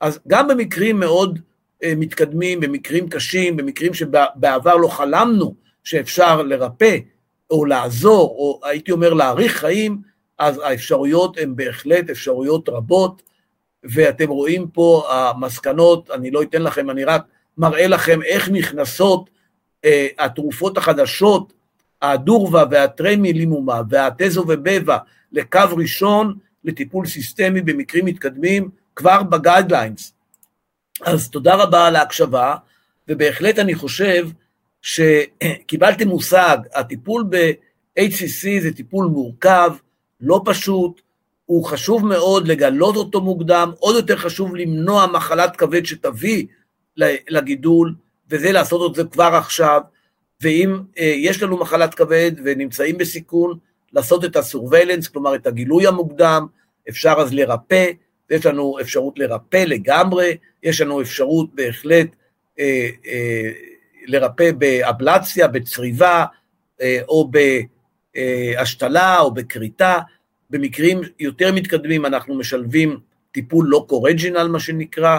אז 0.00 0.20
גם 0.28 0.48
במקרים 0.48 1.00
מאוד 1.00 1.38
אה, 1.82 1.92
מתקדמים, 1.96 2.60
במקרים 2.60 3.08
קשים, 3.08 3.56
במקרים 3.56 3.94
שבעבר 3.94 4.76
לא 4.76 4.88
חלמנו 4.88 5.54
שאפשר 5.84 6.42
לרפא 6.42 6.98
או 7.50 7.64
לעזור, 7.64 8.34
או 8.38 8.60
הייתי 8.68 8.92
אומר 8.92 9.14
להאריך 9.14 9.56
חיים, 9.56 10.11
אז 10.38 10.60
האפשרויות 10.64 11.38
הן 11.38 11.56
בהחלט 11.56 12.10
אפשרויות 12.10 12.68
רבות, 12.68 13.22
ואתם 13.84 14.28
רואים 14.28 14.68
פה 14.68 15.06
המסקנות, 15.10 16.10
אני 16.10 16.30
לא 16.30 16.42
אתן 16.42 16.62
לכם, 16.62 16.90
אני 16.90 17.04
רק 17.04 17.22
מראה 17.58 17.86
לכם 17.86 18.22
איך 18.22 18.48
נכנסות 18.48 19.30
אה, 19.84 20.06
התרופות 20.18 20.78
החדשות, 20.78 21.52
הדורווה 22.02 22.64
והטרמילימומה 22.70 23.82
והטזו 23.90 24.40
ובבה 24.40 24.98
לקו 25.32 25.60
ראשון 25.76 26.38
לטיפול 26.64 27.06
סיסטמי 27.06 27.60
במקרים 27.60 28.04
מתקדמים 28.04 28.70
כבר 28.96 29.22
בגיידליינס. 29.22 30.12
אז 31.02 31.30
תודה 31.30 31.54
רבה 31.54 31.86
על 31.86 31.96
ההקשבה, 31.96 32.56
ובהחלט 33.08 33.58
אני 33.58 33.74
חושב 33.74 34.28
שקיבלתם 34.82 36.08
מושג, 36.08 36.58
הטיפול 36.74 37.24
ב-HCC 37.28 38.60
זה 38.60 38.72
טיפול 38.76 39.06
מורכב, 39.06 39.72
לא 40.22 40.40
פשוט, 40.44 41.00
הוא 41.46 41.64
חשוב 41.64 42.06
מאוד 42.06 42.48
לגלות 42.48 42.96
אותו 42.96 43.20
מוקדם, 43.20 43.72
עוד 43.78 43.96
יותר 43.96 44.16
חשוב 44.16 44.56
למנוע 44.56 45.06
מחלת 45.06 45.56
כבד 45.56 45.86
שתביא 45.86 46.46
לגידול, 47.28 47.94
וזה 48.30 48.52
לעשות 48.52 48.90
את 48.90 48.96
זה 48.96 49.04
כבר 49.04 49.34
עכשיו, 49.34 49.80
ואם 50.40 50.78
אה, 50.98 51.14
יש 51.16 51.42
לנו 51.42 51.56
מחלת 51.56 51.94
כבד 51.94 52.32
ונמצאים 52.44 52.98
בסיכון, 52.98 53.58
לעשות 53.92 54.24
את 54.24 54.36
הסורווילנס, 54.36 55.08
כלומר 55.08 55.34
את 55.34 55.46
הגילוי 55.46 55.86
המוקדם, 55.86 56.46
אפשר 56.88 57.14
אז 57.18 57.32
לרפא, 57.34 57.90
ויש 58.30 58.46
לנו 58.46 58.76
אפשרות 58.80 59.18
לרפא 59.18 59.64
לגמרי, 59.66 60.36
יש 60.62 60.80
לנו 60.80 61.00
אפשרות 61.00 61.54
בהחלט 61.54 62.08
אה, 62.58 62.88
אה, 63.06 63.50
לרפא 64.06 64.50
באבלציה, 64.52 65.48
בצריבה, 65.48 66.24
אה, 66.80 66.98
או 67.08 67.30
בהשתלה 68.14 69.20
או 69.20 69.34
בכריתה. 69.34 69.98
במקרים 70.52 71.00
יותר 71.20 71.52
מתקדמים 71.52 72.06
אנחנו 72.06 72.34
משלבים 72.34 72.98
טיפול 73.32 73.66
לא 73.68 73.84
קורג'ינל, 73.88 74.48
מה 74.48 74.60
שנקרא, 74.60 75.18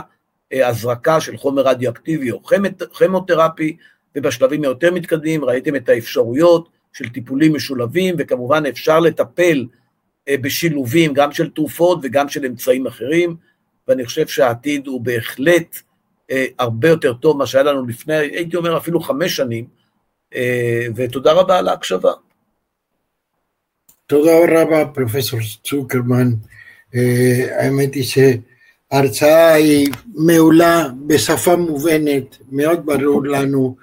אה, 0.53 0.67
הזרקה 0.67 1.21
של 1.21 1.37
חומר 1.37 1.61
רדיואקטיבי 1.61 2.31
או 2.31 2.41
כימותרפי, 2.97 3.77
ובשלבים 4.15 4.63
היותר 4.63 4.91
מתקדמים 4.91 5.45
ראיתם 5.45 5.75
את 5.75 5.89
האפשרויות 5.89 6.69
של 6.93 7.09
טיפולים 7.09 7.55
משולבים, 7.55 8.15
וכמובן 8.17 8.65
אפשר 8.65 8.99
לטפל 8.99 9.65
אה, 10.27 10.35
בשילובים 10.41 11.13
גם 11.13 11.31
של 11.31 11.49
תרופות 11.49 11.99
וגם 12.03 12.29
של 12.29 12.45
אמצעים 12.45 12.87
אחרים, 12.87 13.35
ואני 13.87 14.05
חושב 14.05 14.27
שהעתיד 14.27 14.87
הוא 14.87 15.01
בהחלט 15.01 15.77
אה, 16.31 16.45
הרבה 16.59 16.89
יותר 16.89 17.13
טוב 17.13 17.35
ממה 17.35 17.45
שהיה 17.45 17.63
לנו 17.63 17.87
לפני, 17.87 18.15
הייתי 18.15 18.57
אומר 18.57 18.77
אפילו 18.77 18.99
חמש 18.99 19.35
שנים, 19.35 19.83
ותודה 20.95 21.31
רבה 21.33 21.59
על 21.59 21.67
ההקשבה. 21.67 22.11
תודה 24.07 24.31
רבה, 24.47 24.85
פרופסור 24.85 25.39
צוקרמן. 25.63 26.31
האמת 27.51 27.93
היא 27.93 28.03
שההרצאה 28.03 29.53
היא 29.53 29.87
מעולה 30.15 30.89
בשפה 31.07 31.55
מובנת, 31.55 32.37
מאוד 32.51 32.85
ברור 32.85 33.25
לנו, 33.25 33.75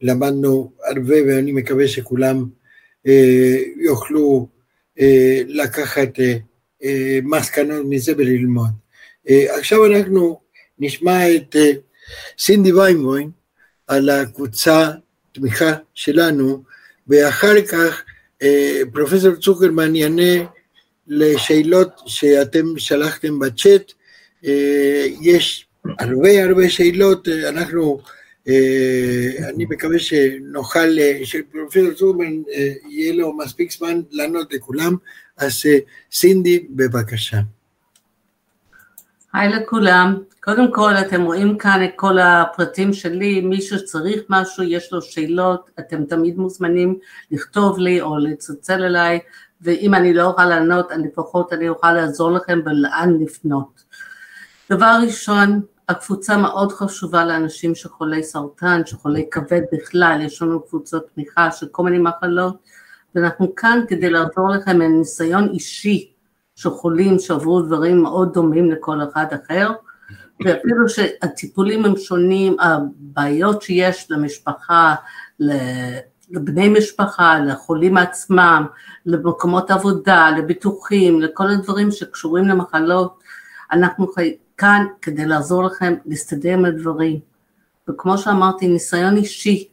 למדנו 0.00 0.72
הרבה 0.84 1.14
ואני 1.28 1.52
מקווה 1.52 1.88
שכולם 1.88 2.44
יוכלו 3.80 4.48
לקחת 5.46 6.08
מסקנות 7.22 7.86
מזה 7.88 8.12
וללמוד. 8.16 8.70
עכשיו 9.30 9.86
אנחנו 9.86 10.40
נשמע 10.78 11.34
את 11.34 11.56
סינדי 12.38 12.72
ויימבוים 12.72 13.30
על 13.86 14.08
הקבוצה 14.08 14.90
תמיכה 15.32 15.72
שלנו, 15.94 16.62
ואחר 17.08 17.62
כך 17.62 18.02
פרופסור 18.92 19.34
צוקרמן 19.34 19.96
יענה 19.96 20.44
לשאלות 21.06 21.90
שאתם 22.06 22.64
שלחתם 22.78 23.38
בצ'אט. 23.38 23.92
יש 25.20 25.66
הרבה 25.98 26.44
הרבה 26.44 26.68
שאלות, 26.68 27.28
אנחנו 27.28 28.00
אה, 28.48 29.48
אני 29.48 29.64
מקווה 29.64 29.98
שנוכל, 29.98 30.98
אה, 30.98 31.20
שפרופסור 31.24 31.92
צורמן 31.92 32.42
אה, 32.52 32.72
יהיה 32.88 33.12
לו 33.12 33.36
מספיק 33.36 33.72
זמן 33.72 34.00
לענות 34.10 34.52
לכולם, 34.52 34.96
אז 35.36 35.62
סינדי 36.12 36.66
בבקשה. 36.70 37.40
היי 39.36 39.48
לכולם, 39.48 40.22
קודם 40.42 40.72
כל 40.72 40.94
אתם 40.94 41.22
רואים 41.22 41.58
כאן 41.58 41.84
את 41.84 41.90
כל 41.96 42.18
הפרטים 42.18 42.92
שלי, 42.92 43.40
מי 43.40 43.60
שצריך 43.60 44.20
משהו, 44.28 44.64
יש 44.64 44.92
לו 44.92 45.02
שאלות, 45.02 45.70
אתם 45.78 46.04
תמיד 46.04 46.38
מוזמנים 46.38 46.98
לכתוב 47.30 47.78
לי 47.78 48.00
או 48.00 48.18
לצלצל 48.18 48.82
אליי, 48.84 49.18
ואם 49.60 49.94
אני 49.94 50.14
לא 50.14 50.24
אוכל 50.24 50.44
לענות, 50.44 50.88
לפחות 51.04 51.52
אני 51.52 51.68
אוכל 51.68 51.92
לעזור 51.92 52.30
לכם 52.30 52.60
ולאן 52.64 53.16
לפנות. 53.20 53.84
דבר 54.70 54.98
ראשון, 55.02 55.60
הקבוצה 55.88 56.36
מאוד 56.36 56.72
חשובה 56.72 57.24
לאנשים 57.24 57.74
שחולי 57.74 58.22
סרטן, 58.22 58.82
שחולי 58.86 59.28
כבד 59.30 59.62
בכלל, 59.72 60.20
יש 60.24 60.42
לנו 60.42 60.62
קבוצות 60.62 61.06
תמיכה 61.14 61.50
של 61.50 61.66
כל 61.66 61.82
מיני 61.82 61.98
מחלות, 61.98 62.56
ואנחנו 63.14 63.54
כאן 63.54 63.80
כדי 63.88 64.10
לעזור 64.10 64.48
לכם 64.48 64.78
מניסיון 64.78 65.48
אישי 65.48 66.15
של 66.56 66.70
חולים 66.70 67.18
שעברו 67.18 67.62
דברים 67.62 68.02
מאוד 68.02 68.32
דומים 68.32 68.70
לכל 68.70 68.98
אחד 69.02 69.26
אחר, 69.44 69.70
ואפילו 70.44 70.88
שהטיפולים 70.88 71.84
הם 71.84 71.96
שונים, 71.96 72.56
הבעיות 72.60 73.62
שיש 73.62 74.06
למשפחה, 74.10 74.94
לבני 76.30 76.68
משפחה, 76.68 77.38
לחולים 77.38 77.96
עצמם, 77.96 78.66
למקומות 79.06 79.70
עבודה, 79.70 80.30
לביטוחים, 80.38 81.20
לכל 81.20 81.48
הדברים 81.48 81.90
שקשורים 81.90 82.44
למחלות, 82.44 83.18
אנחנו 83.72 84.06
כאן 84.56 84.86
כדי 85.02 85.26
לעזור 85.26 85.64
לכם 85.64 85.94
להסתדר 86.06 86.52
עם 86.52 86.64
הדברים. 86.64 87.20
וכמו 87.88 88.18
שאמרתי, 88.18 88.68
ניסיון 88.68 89.16
אישי, 89.16 89.68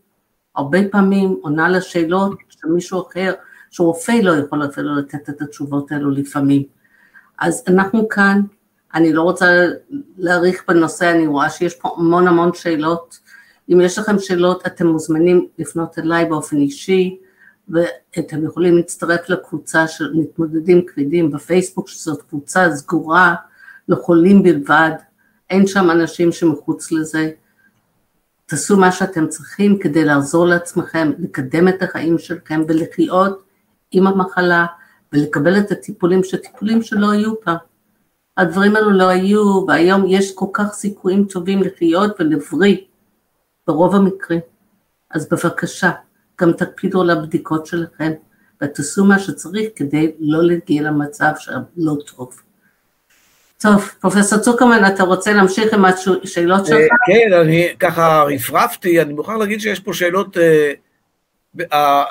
הרבה 0.55 0.79
פעמים 0.91 1.37
עונה 1.41 1.69
לשאלות 1.69 2.37
של 2.49 2.67
מישהו 2.67 3.07
אחר, 3.07 3.33
שרופא 3.73 4.11
לא 4.11 4.31
יכול 4.31 4.65
אפילו 4.65 4.95
לתת 4.95 5.29
את 5.29 5.41
התשובות 5.41 5.91
האלו 5.91 6.11
לפעמים. 6.11 6.63
אז 7.39 7.63
אנחנו 7.67 8.09
כאן, 8.09 8.41
אני 8.93 9.13
לא 9.13 9.21
רוצה 9.21 9.65
להאריך 10.17 10.63
בנושא, 10.67 11.11
אני 11.11 11.27
רואה 11.27 11.49
שיש 11.49 11.75
פה 11.75 11.95
המון 11.97 12.27
המון 12.27 12.53
שאלות. 12.53 13.19
אם 13.69 13.81
יש 13.81 13.99
לכם 13.99 14.19
שאלות, 14.19 14.67
אתם 14.67 14.87
מוזמנים 14.87 15.47
לפנות 15.59 15.99
אליי 15.99 16.25
באופן 16.25 16.57
אישי, 16.57 17.17
ואתם 17.69 18.45
יכולים 18.45 18.75
להצטרף 18.75 19.29
לקבוצה 19.29 19.87
של 19.87 20.13
מתמודדים 20.13 20.85
כבדים 20.87 21.31
בפייסבוק, 21.31 21.87
שזאת 21.87 22.21
קבוצה 22.21 22.75
סגורה 22.75 23.35
לחולים 23.87 24.43
בלבד, 24.43 24.91
אין 25.49 25.67
שם 25.67 25.91
אנשים 25.91 26.31
שמחוץ 26.31 26.91
לזה. 26.91 27.31
תעשו 28.45 28.77
מה 28.77 28.91
שאתם 28.91 29.27
צריכים 29.27 29.79
כדי 29.79 30.05
לעזור 30.05 30.45
לעצמכם, 30.45 31.11
לקדם 31.19 31.67
את 31.67 31.83
החיים 31.83 32.17
שלכם 32.17 32.61
ולחיות 32.67 33.42
עם 33.93 34.07
המחלה 34.07 34.65
ולקבל 35.13 35.57
את 35.59 35.71
הטיפולים 35.71 36.23
שטיפולים 36.23 36.81
שלא 36.81 37.11
היו 37.11 37.41
פעם. 37.41 37.57
הדברים 38.37 38.75
האלו 38.75 38.91
לא 38.91 39.09
היו, 39.09 39.65
והיום 39.67 40.05
יש 40.07 40.35
כל 40.35 40.45
כך 40.53 40.73
סיכויים 40.73 41.25
טובים 41.25 41.63
לחיות 41.63 42.15
ולבריא, 42.19 42.77
ברוב 43.67 43.95
המקרים. 43.95 44.39
אז 45.11 45.29
בבקשה, 45.29 45.91
גם 46.41 46.51
תקפידו 46.51 47.01
על 47.01 47.09
הבדיקות 47.09 47.65
שלכם, 47.65 48.11
ותעשו 48.63 49.05
מה 49.05 49.19
שצריך 49.19 49.69
כדי 49.75 50.11
לא 50.19 50.43
להגיע 50.43 50.81
למצב 50.81 51.31
שלא 51.39 51.93
טוב. 52.15 52.41
טוב, 53.61 53.91
פרופסור 53.99 54.39
צוקרמן, 54.39 54.93
אתה 54.93 55.03
רוצה 55.03 55.33
להמשיך 55.33 55.73
עם 55.73 55.85
השאלות 55.85 56.65
שלך? 56.65 56.77
אה, 56.77 56.87
כן, 57.07 57.33
אני 57.33 57.67
ככה 57.79 58.23
רפרפתי, 58.27 59.01
אני 59.01 59.13
מוכרח 59.13 59.35
להגיד 59.37 59.61
שיש 59.61 59.79
פה 59.79 59.93
שאלות, 59.93 60.37
אה, 60.37 60.73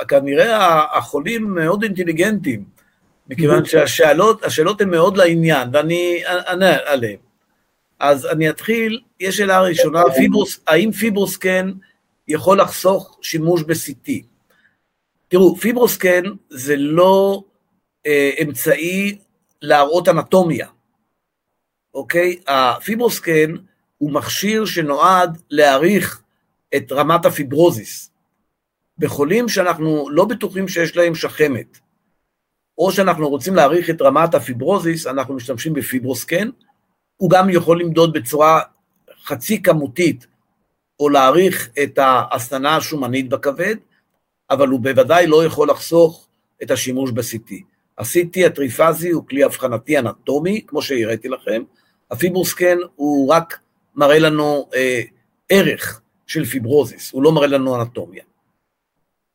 כנראה 0.09 0.99
החולים 0.99 1.55
מאוד 1.55 1.83
אינטליגנטים, 1.83 2.65
מכיוון 3.29 3.65
שהשאלות 3.65 4.81
הן 4.81 4.91
מאוד 4.91 5.17
לעניין, 5.17 5.69
ואני 5.73 6.23
אענה 6.27 6.77
עליהן. 6.85 7.17
אז 7.99 8.27
אני 8.27 8.51
אתחיל, 8.51 9.01
יש 9.21 9.37
שאלה 9.37 9.61
ראשונה, 9.61 10.03
פיברוס, 10.17 10.61
האם 10.67 10.93
פיברוסקן 10.93 11.73
יכול 12.29 12.61
לחסוך 12.61 13.19
שימוש 13.23 13.63
ב-CT? 13.63 14.13
תראו, 15.29 15.57
פיברוסקן 15.57 16.23
זה 16.49 16.77
לא 16.77 17.43
אה, 18.07 18.31
אמצעי 18.43 19.19
להראות 19.63 20.09
אנטומיה. 20.09 20.67
אוקיי? 21.95 22.41
הפיברוסקן 22.47 23.55
הוא 23.99 24.13
מכשיר 24.13 24.65
שנועד 24.65 25.43
להעריך 25.51 26.23
את 26.77 26.93
רמת 26.93 27.27
הפיברוזיס. 27.27 28.11
בחולים 28.99 29.49
שאנחנו 29.49 30.11
לא 30.11 30.25
בטוחים 30.25 30.69
שיש 30.69 30.97
להם 30.97 31.15
שחמת, 31.15 31.79
או 32.79 32.93
שאנחנו 32.93 33.29
רוצים 33.29 33.55
להעריך 33.55 33.91
את 33.91 34.03
רמת 34.03 34.35
הפיברוזיס, 34.35 35.07
אנחנו 35.07 35.35
משתמשים 35.35 35.73
בפיברוסקן, 35.73 36.49
הוא 37.17 37.31
גם 37.31 37.51
יכול 37.51 37.81
למדוד 37.81 38.13
בצורה 38.13 38.61
חצי 39.25 39.63
כמותית, 39.63 40.27
או 41.01 41.09
להעריך 41.09 41.71
את 41.83 41.99
ההסננה 41.99 42.77
השומנית 42.77 43.29
בכבד, 43.29 43.77
אבל 44.51 44.69
הוא 44.69 44.81
בוודאי 44.81 45.27
לא 45.27 45.45
יכול 45.45 45.71
לחסוך 45.71 46.29
את 46.63 46.71
השימוש 46.71 47.11
ב-CT. 47.11 47.53
ה-CT 47.99 48.47
הטריפאזי 48.47 49.11
הוא 49.11 49.27
כלי 49.29 49.45
אבחנתי 49.45 49.99
אנטומי, 49.99 50.65
כמו 50.67 50.83
שהראיתי 50.83 51.29
לכם, 51.29 51.63
הפיברוסקן 52.11 52.79
הוא 52.97 53.33
רק 53.33 53.59
מראה 53.95 54.19
לנו 54.19 54.69
אה, 54.75 55.03
ערך 55.49 56.01
של 56.27 56.45
פיברוזיס, 56.45 57.13
הוא 57.13 57.23
לא 57.23 57.33
מראה 57.33 57.47
לנו 57.47 57.81
אנטומיה. 57.81 58.25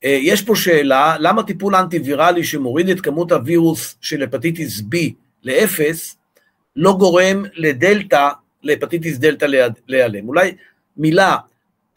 אה, 0.04 0.18
יש 0.22 0.42
פה 0.42 0.56
שאלה, 0.56 1.16
למה 1.20 1.44
טיפול 1.44 1.76
אנטי-ויראלי 1.76 2.44
שמוריד 2.44 2.90
את 2.90 3.02
כמות 3.02 3.32
הווירוס 3.32 3.96
של 4.02 4.24
הפטיטיס 4.24 4.80
B 4.80 4.98
לאפס, 5.44 6.18
לא 6.76 6.94
גורם 7.00 7.44
לדלתא, 7.54 8.30
להפטיטיס 8.64 9.18
דלתא 9.18 9.46
להיעלם? 9.88 10.28
אולי 10.28 10.56
מילה, 10.98 11.38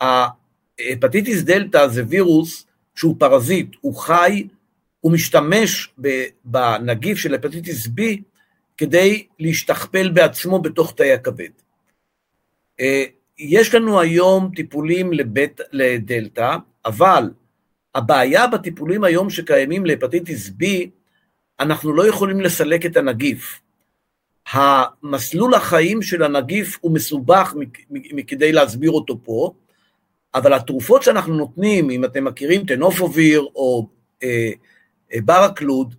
ההפטיטיס 0.01 1.43
דלתא 1.43 1.89
זה 1.89 2.03
וירוס 2.09 2.67
שהוא 2.95 3.17
פרזיט, 3.19 3.69
הוא 3.81 3.97
חי, 3.97 4.47
הוא 5.01 5.13
משתמש 5.13 5.95
בנגיף 6.45 7.19
של 7.19 7.35
הפטיטיס 7.35 7.87
B 7.87 8.01
כדי 8.77 9.27
להשתכפל 9.39 10.09
בעצמו 10.09 10.59
בתוך 10.59 10.95
תאי 10.97 11.13
הכבד. 11.13 11.49
אה, 12.81 13.05
יש 13.39 13.75
לנו 13.75 14.01
היום 14.01 14.51
טיפולים 14.57 15.13
לבית, 15.13 15.61
לדלתא, 15.73 16.57
אבל 16.87 17.31
הבעיה 17.95 18.47
בטיפולים 18.47 19.05
היום 19.05 19.31
שקיימים 19.31 19.87
להפטיטיס 19.87 20.49
B, 20.49 20.65
אנחנו 21.61 21.93
לא 21.93 22.09
יכולים 22.09 22.41
לסלק 22.41 22.87
את 22.87 22.97
הנגיף. 22.97 23.61
המסלול 24.53 25.55
החיים 25.55 26.03
של 26.03 26.23
הנגיף 26.23 26.79
הוא 26.81 26.95
מסובך 26.95 27.55
מכדי 27.91 28.53
להסביר 28.53 28.91
אותו 28.91 29.19
פה, 29.25 29.53
אבל 30.35 30.53
התרופות 30.53 31.03
שאנחנו 31.03 31.35
נותנים, 31.35 31.91
אם 31.91 32.05
אתם 32.05 32.25
מכירים 32.25 32.67
טנופוביר 32.67 33.41
או 33.41 33.89
אה, 34.23 34.51
אה, 35.15 35.21
ברקלוד, 35.25 35.95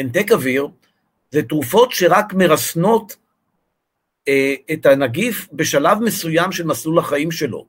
אנטקאביר, 0.00 0.68
זה 1.30 1.42
תרופות 1.42 1.92
שרק 1.92 2.34
מרסנות 2.34 3.16
אה, 4.28 4.54
את 4.72 4.86
הנגיף 4.86 5.48
בשלב 5.52 5.98
מסוים 5.98 6.52
של 6.52 6.66
מסלול 6.66 6.98
החיים 6.98 7.30
שלו. 7.30 7.66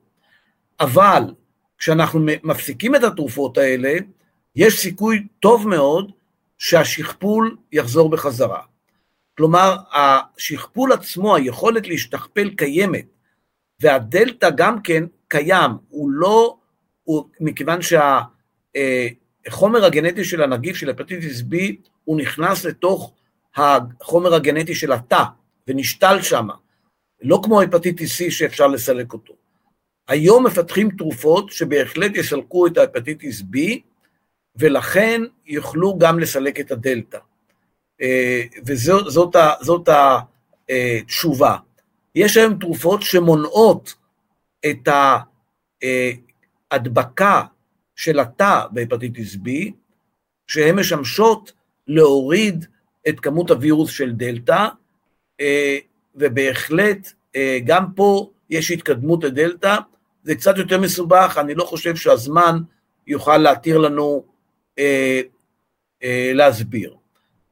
אבל 0.80 1.22
כשאנחנו 1.84 2.20
מפסיקים 2.44 2.94
את 2.94 3.04
התרופות 3.04 3.58
האלה, 3.58 3.94
יש 4.56 4.80
סיכוי 4.80 5.26
טוב 5.40 5.68
מאוד 5.68 6.12
שהשכפול 6.58 7.56
יחזור 7.72 8.10
בחזרה. 8.10 8.62
כלומר, 9.36 9.76
השכפול 9.92 10.92
עצמו, 10.92 11.36
היכולת 11.36 11.88
להשתכפל 11.88 12.50
קיימת, 12.50 13.04
והדלתא 13.80 14.50
גם 14.50 14.82
כן 14.82 15.04
קיים, 15.28 15.70
הוא 15.88 16.10
לא, 16.10 16.56
הוא, 17.02 17.24
מכיוון 17.40 17.78
שהחומר 17.82 19.80
אה, 19.82 19.86
הגנטי 19.86 20.24
של 20.24 20.42
הנגיף, 20.42 20.76
של 20.76 20.90
הפטיטיס 20.90 21.40
B, 21.40 21.54
הוא 22.04 22.16
נכנס 22.16 22.64
לתוך 22.64 23.12
החומר 23.56 24.34
הגנטי 24.34 24.74
של 24.74 24.92
התא 24.92 25.22
ונשתל 25.68 26.22
שם, 26.22 26.48
לא 27.22 27.40
כמו 27.44 27.62
הפטיטיס 27.62 28.20
C 28.20 28.30
שאפשר 28.30 28.66
לסלק 28.66 29.12
אותו. 29.12 29.43
היום 30.08 30.46
מפתחים 30.46 30.90
תרופות 30.90 31.50
שבהחלט 31.52 32.16
יסלקו 32.16 32.66
את 32.66 32.78
ההפטיטיס 32.78 33.40
B, 33.40 33.58
ולכן 34.56 35.22
יוכלו 35.46 35.98
גם 35.98 36.18
לסלק 36.18 36.60
את 36.60 36.70
הדלתא. 36.70 37.18
אה, 38.02 38.42
וזאת 38.66 39.88
התשובה. 39.88 41.56
יש 42.14 42.36
היום 42.36 42.58
תרופות 42.58 43.02
שמונעות 43.02 43.94
את 44.70 44.88
ההדבקה 46.70 47.42
של 47.96 48.20
התא 48.20 48.60
בהפטיטיס 48.70 49.34
B, 49.34 49.48
שהן 50.46 50.78
משמשות 50.78 51.52
להוריד 51.86 52.64
את 53.08 53.20
כמות 53.20 53.50
הווירוס 53.50 53.90
של 53.90 54.12
דלתא, 54.12 54.68
אה, 55.40 55.78
ובהחלט 56.14 57.12
אה, 57.36 57.58
גם 57.64 57.92
פה 57.96 58.30
יש 58.50 58.70
התקדמות 58.70 59.24
לדלתא, 59.24 59.76
זה 60.24 60.34
קצת 60.34 60.58
יותר 60.58 60.80
מסובך, 60.80 61.38
אני 61.40 61.54
לא 61.54 61.64
חושב 61.64 61.96
שהזמן 61.96 62.58
יוכל 63.06 63.38
להתיר 63.38 63.78
לנו 63.78 64.24
אה, 64.78 65.20
להסביר. 66.34 66.94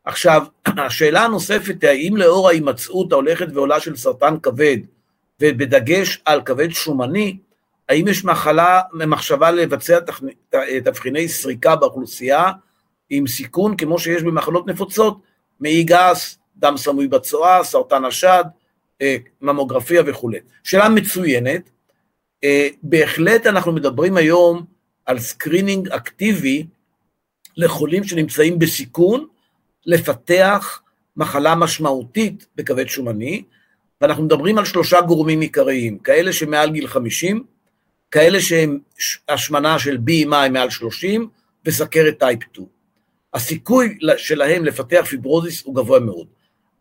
עכשיו, 0.05 0.43
השאלה 0.87 1.25
הנוספת 1.25 1.83
היא, 1.83 1.91
האם 1.91 2.16
לאור 2.16 2.49
ההימצאות 2.49 3.12
ההולכת 3.12 3.47
ועולה 3.55 3.81
של 3.81 3.97
סרטן 3.97 4.35
כבד, 4.43 4.77
ובדגש 5.41 6.23
על 6.25 6.43
כבד 6.43 6.70
שומני, 6.70 7.39
האם 7.89 8.09
יש 8.09 8.25
מחלה, 8.25 8.81
מחשבה 8.93 9.51
לבצע 9.51 9.99
תבחיני 10.85 11.29
סריקה 11.29 11.77
באוכלוסייה 11.77 12.51
עם 13.11 13.27
סיכון 13.27 13.77
כמו 13.77 13.99
שיש 13.99 14.23
במחלות 14.23 14.66
נפוצות, 14.66 15.18
מעי 15.61 15.85
גס, 15.85 16.39
דם 16.57 16.77
סמוי 16.77 17.09
בצואה, 17.09 17.64
סרטן 17.64 18.05
השד, 18.05 18.45
אה, 19.03 19.16
ממוגרפיה 19.41 20.03
וכולי. 20.07 20.39
שאלה 20.62 20.89
מצוינת, 20.89 21.62
אה, 21.66 21.72
בהחלט 22.82 23.47
אנחנו 23.47 23.72
מדברים 23.72 24.16
היום 24.16 24.64
על 25.07 25.18
screening 25.18 25.89
אקטיבי 25.88 26.66
לחולים 27.57 28.05
שנמצאים 28.05 28.59
בסיכון 28.59 29.26
לפתח 29.86 30.82
מחלה 31.16 31.55
משמעותית 31.55 32.47
בכבד 32.57 32.88
שומני, 32.88 33.43
ואנחנו 34.01 34.24
מדברים 34.24 34.59
על 34.59 34.64
שלושה 34.64 35.01
גורמים 35.01 35.40
עיקריים, 35.40 35.99
כאלה 35.99 36.32
שמעל 36.32 36.70
גיל 36.70 36.86
50, 36.86 37.45
כאלה 38.11 38.40
שהם 38.40 38.78
השמנה 39.28 39.78
של 39.78 39.99
BMI 40.09 40.49
מעל 40.51 40.70
30 40.70 41.28
וסכרת 41.66 42.18
type 42.18 42.43
2. 42.53 42.66
הסיכוי 43.34 43.99
שלהם 44.16 44.64
לפתח 44.64 45.07
פיברוזיס 45.09 45.64
הוא 45.64 45.74
גבוה 45.74 46.01
מאוד. 46.01 46.26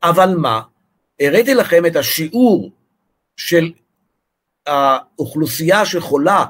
אבל 0.03 0.35
מה? 0.37 0.61
הראיתי 1.21 1.53
לכם 1.53 1.85
את 1.85 1.95
השיעור 1.95 2.71
של 3.37 3.71
האוכלוסייה 4.67 5.85
שחולה 5.85 6.45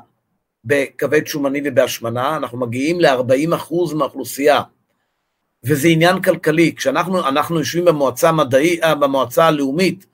בכבד 0.65 1.27
שומני 1.27 1.61
ובהשמנה, 1.65 2.37
אנחנו 2.37 2.57
מגיעים 2.57 3.01
ל-40% 3.01 3.95
מהאוכלוסייה, 3.95 4.61
וזה 5.63 5.87
עניין 5.87 6.21
כלכלי. 6.21 6.75
כשאנחנו 6.75 7.59
יושבים 7.59 7.85
במועצה, 7.85 8.29
המדעי, 8.29 8.83
אה, 8.83 8.95
במועצה 8.95 9.45
הלאומית 9.45 10.05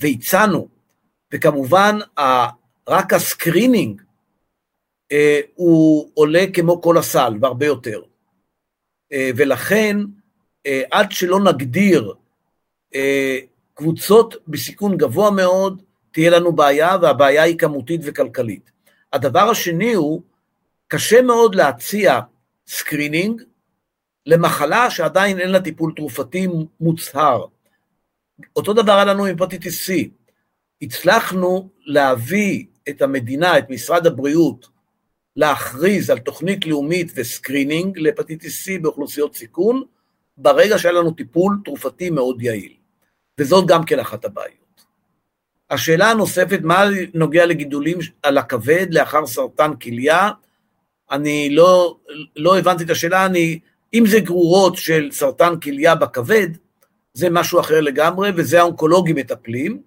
והצענו, 0.00 0.68
וכמובן 1.34 1.98
רק 2.88 3.12
ה 3.12 3.21
screening 3.21 4.02
אה, 5.12 5.40
הוא 5.54 6.10
עולה 6.14 6.44
כמו 6.54 6.82
כל 6.82 6.98
הסל 6.98 7.34
והרבה 7.40 7.66
יותר. 7.66 8.02
אה, 9.12 9.30
ולכן 9.36 9.96
עד 10.90 11.12
שלא 11.12 11.40
נגדיר 11.40 12.14
קבוצות 13.74 14.34
בסיכון 14.48 14.96
גבוה 14.96 15.30
מאוד, 15.30 15.82
תהיה 16.12 16.30
לנו 16.30 16.52
בעיה, 16.52 16.96
והבעיה 17.02 17.42
היא 17.42 17.58
כמותית 17.58 18.00
וכלכלית. 18.04 18.70
הדבר 19.12 19.50
השני 19.50 19.92
הוא, 19.92 20.22
קשה 20.88 21.22
מאוד 21.22 21.54
להציע 21.54 22.20
screening 22.66 23.42
למחלה 24.26 24.90
שעדיין 24.90 25.40
אין 25.40 25.50
לה 25.50 25.60
טיפול 25.60 25.92
תרופתי 25.96 26.48
מוצהר. 26.80 27.44
אותו 28.56 28.72
דבר 28.72 28.92
היה 28.92 29.04
לנו 29.04 29.24
עם 29.24 29.36
הפטיטיס 29.42 29.90
C. 29.90 29.92
הצלחנו 30.82 31.68
להביא 31.84 32.66
את 32.88 33.02
המדינה, 33.02 33.58
את 33.58 33.70
משרד 33.70 34.06
הבריאות, 34.06 34.68
להכריז 35.36 36.10
על 36.10 36.18
תוכנית 36.18 36.66
לאומית 36.66 37.12
ו 37.14 37.22
screening 37.22 37.98
להפטיטיס 37.98 38.68
C 38.68 38.82
באוכלוסיות 38.82 39.36
סיכון, 39.36 39.82
ברגע 40.36 40.78
שהיה 40.78 40.92
לנו 40.92 41.10
טיפול 41.10 41.58
תרופתי 41.64 42.10
מאוד 42.10 42.42
יעיל. 42.42 42.74
וזאת 43.40 43.66
גם 43.66 43.84
כן 43.84 43.98
אחת 43.98 44.24
הבעיות. 44.24 44.61
השאלה 45.72 46.10
הנוספת, 46.10 46.58
מה 46.62 46.84
נוגע 47.14 47.46
לגידולים 47.46 47.98
על 48.22 48.38
הכבד 48.38 48.86
לאחר 48.90 49.26
סרטן 49.26 49.76
כליה? 49.76 50.30
אני 51.10 51.48
לא, 51.50 51.96
לא 52.36 52.58
הבנתי 52.58 52.84
את 52.84 52.90
השאלה, 52.90 53.26
אני, 53.26 53.58
אם 53.94 54.04
זה 54.06 54.20
גרורות 54.20 54.76
של 54.76 55.08
סרטן 55.12 55.60
כליה 55.60 55.94
בכבד, 55.94 56.48
זה 57.14 57.30
משהו 57.30 57.60
אחר 57.60 57.80
לגמרי, 57.80 58.30
וזה 58.36 58.60
האונקולוגים 58.60 59.16
מטפלים. 59.16 59.82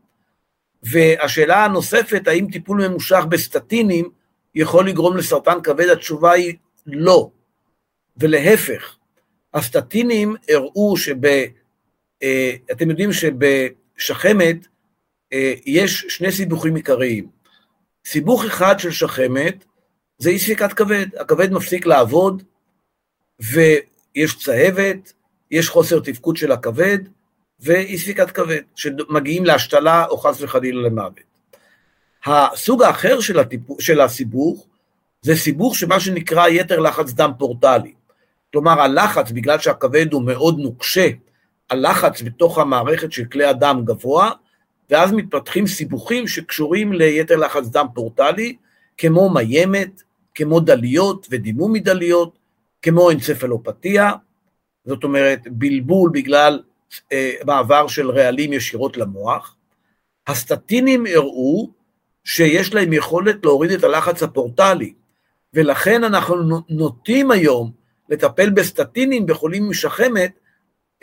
והשאלה 0.83 1.65
הנוספת, 1.65 2.27
האם 2.27 2.47
טיפול 2.51 2.87
ממושך 2.87 3.23
בסטטינים 3.29 4.09
יכול 4.55 4.89
לגרום 4.89 5.17
לסרטן 5.17 5.61
כבד? 5.63 5.89
התשובה 5.89 6.31
היא 6.31 6.55
לא. 6.87 7.29
ולהפך, 8.17 8.95
הסטטינים 9.53 10.35
הראו 10.49 10.97
שב... 10.97 11.25
אה, 12.23 12.55
אתם 12.71 12.89
יודעים 12.89 13.09
שבשחמת 13.13 14.67
יש 15.65 16.05
שני 16.09 16.31
סיבוכים 16.31 16.75
עיקריים. 16.75 17.27
סיבוך 18.05 18.45
אחד 18.45 18.79
של 18.79 18.91
שחמת 18.91 19.65
זה 20.17 20.29
אי 20.29 20.39
ספיקת 20.39 20.73
כבד, 20.73 21.05
הכבד 21.19 21.51
מפסיק 21.51 21.85
לעבוד 21.85 22.43
ויש 23.39 24.39
צהבת, 24.39 25.13
יש 25.51 25.69
חוסר 25.69 25.99
תפקוד 25.99 26.37
של 26.37 26.51
הכבד 26.51 26.97
ואי 27.59 27.97
ספיקת 27.97 28.31
כבד, 28.31 28.61
שמגיעים 28.75 29.45
להשתלה 29.45 30.05
או 30.05 30.17
חס 30.17 30.41
וחלילה 30.41 30.81
למוות. 30.81 31.19
הסוג 32.25 32.83
האחר 32.83 33.19
של, 33.19 33.39
הטיפ... 33.39 33.61
של 33.79 34.01
הסיבוך 34.01 34.67
זה 35.21 35.35
סיבוך 35.35 35.75
שמה 35.75 35.99
שנקרא 35.99 36.47
יתר 36.47 36.79
לחץ 36.79 37.11
דם 37.11 37.31
פורטלי. 37.39 37.93
כלומר 38.51 38.81
הלחץ, 38.81 39.31
בגלל 39.31 39.59
שהכבד 39.59 40.13
הוא 40.13 40.23
מאוד 40.23 40.59
נוקשה, 40.59 41.07
הלחץ 41.69 42.21
בתוך 42.21 42.57
המערכת 42.57 43.11
של 43.11 43.25
כלי 43.25 43.45
הדם 43.45 43.81
גבוה, 43.85 44.31
ואז 44.89 45.11
מתפתחים 45.13 45.67
סיבוכים 45.67 46.27
שקשורים 46.27 46.93
ליתר 46.93 47.35
לחץ 47.35 47.67
דם 47.67 47.85
פורטלי, 47.93 48.55
כמו 48.97 49.29
מיימת, 49.29 50.01
כמו 50.35 50.59
דליות 50.59 51.27
ודימום 51.31 51.73
מדליות, 51.73 52.37
כמו 52.81 53.11
אנצפלופתיה, 53.11 54.11
זאת 54.85 55.03
אומרת 55.03 55.39
בלבול 55.45 56.09
בגלל 56.13 56.61
אה, 57.11 57.31
מעבר 57.45 57.87
של 57.87 58.11
רעלים 58.11 58.53
ישירות 58.53 58.97
למוח. 58.97 59.55
הסטטינים 60.27 61.05
הראו 61.15 61.69
שיש 62.23 62.73
להם 62.73 62.93
יכולת 62.93 63.45
להוריד 63.45 63.71
את 63.71 63.83
הלחץ 63.83 64.23
הפורטלי, 64.23 64.93
ולכן 65.53 66.03
אנחנו 66.03 66.61
נוטים 66.69 67.31
היום 67.31 67.71
לטפל 68.09 68.49
בסטטינים 68.49 69.25
בחולים 69.25 69.65
עם 69.65 69.73
שחמת, 69.73 70.31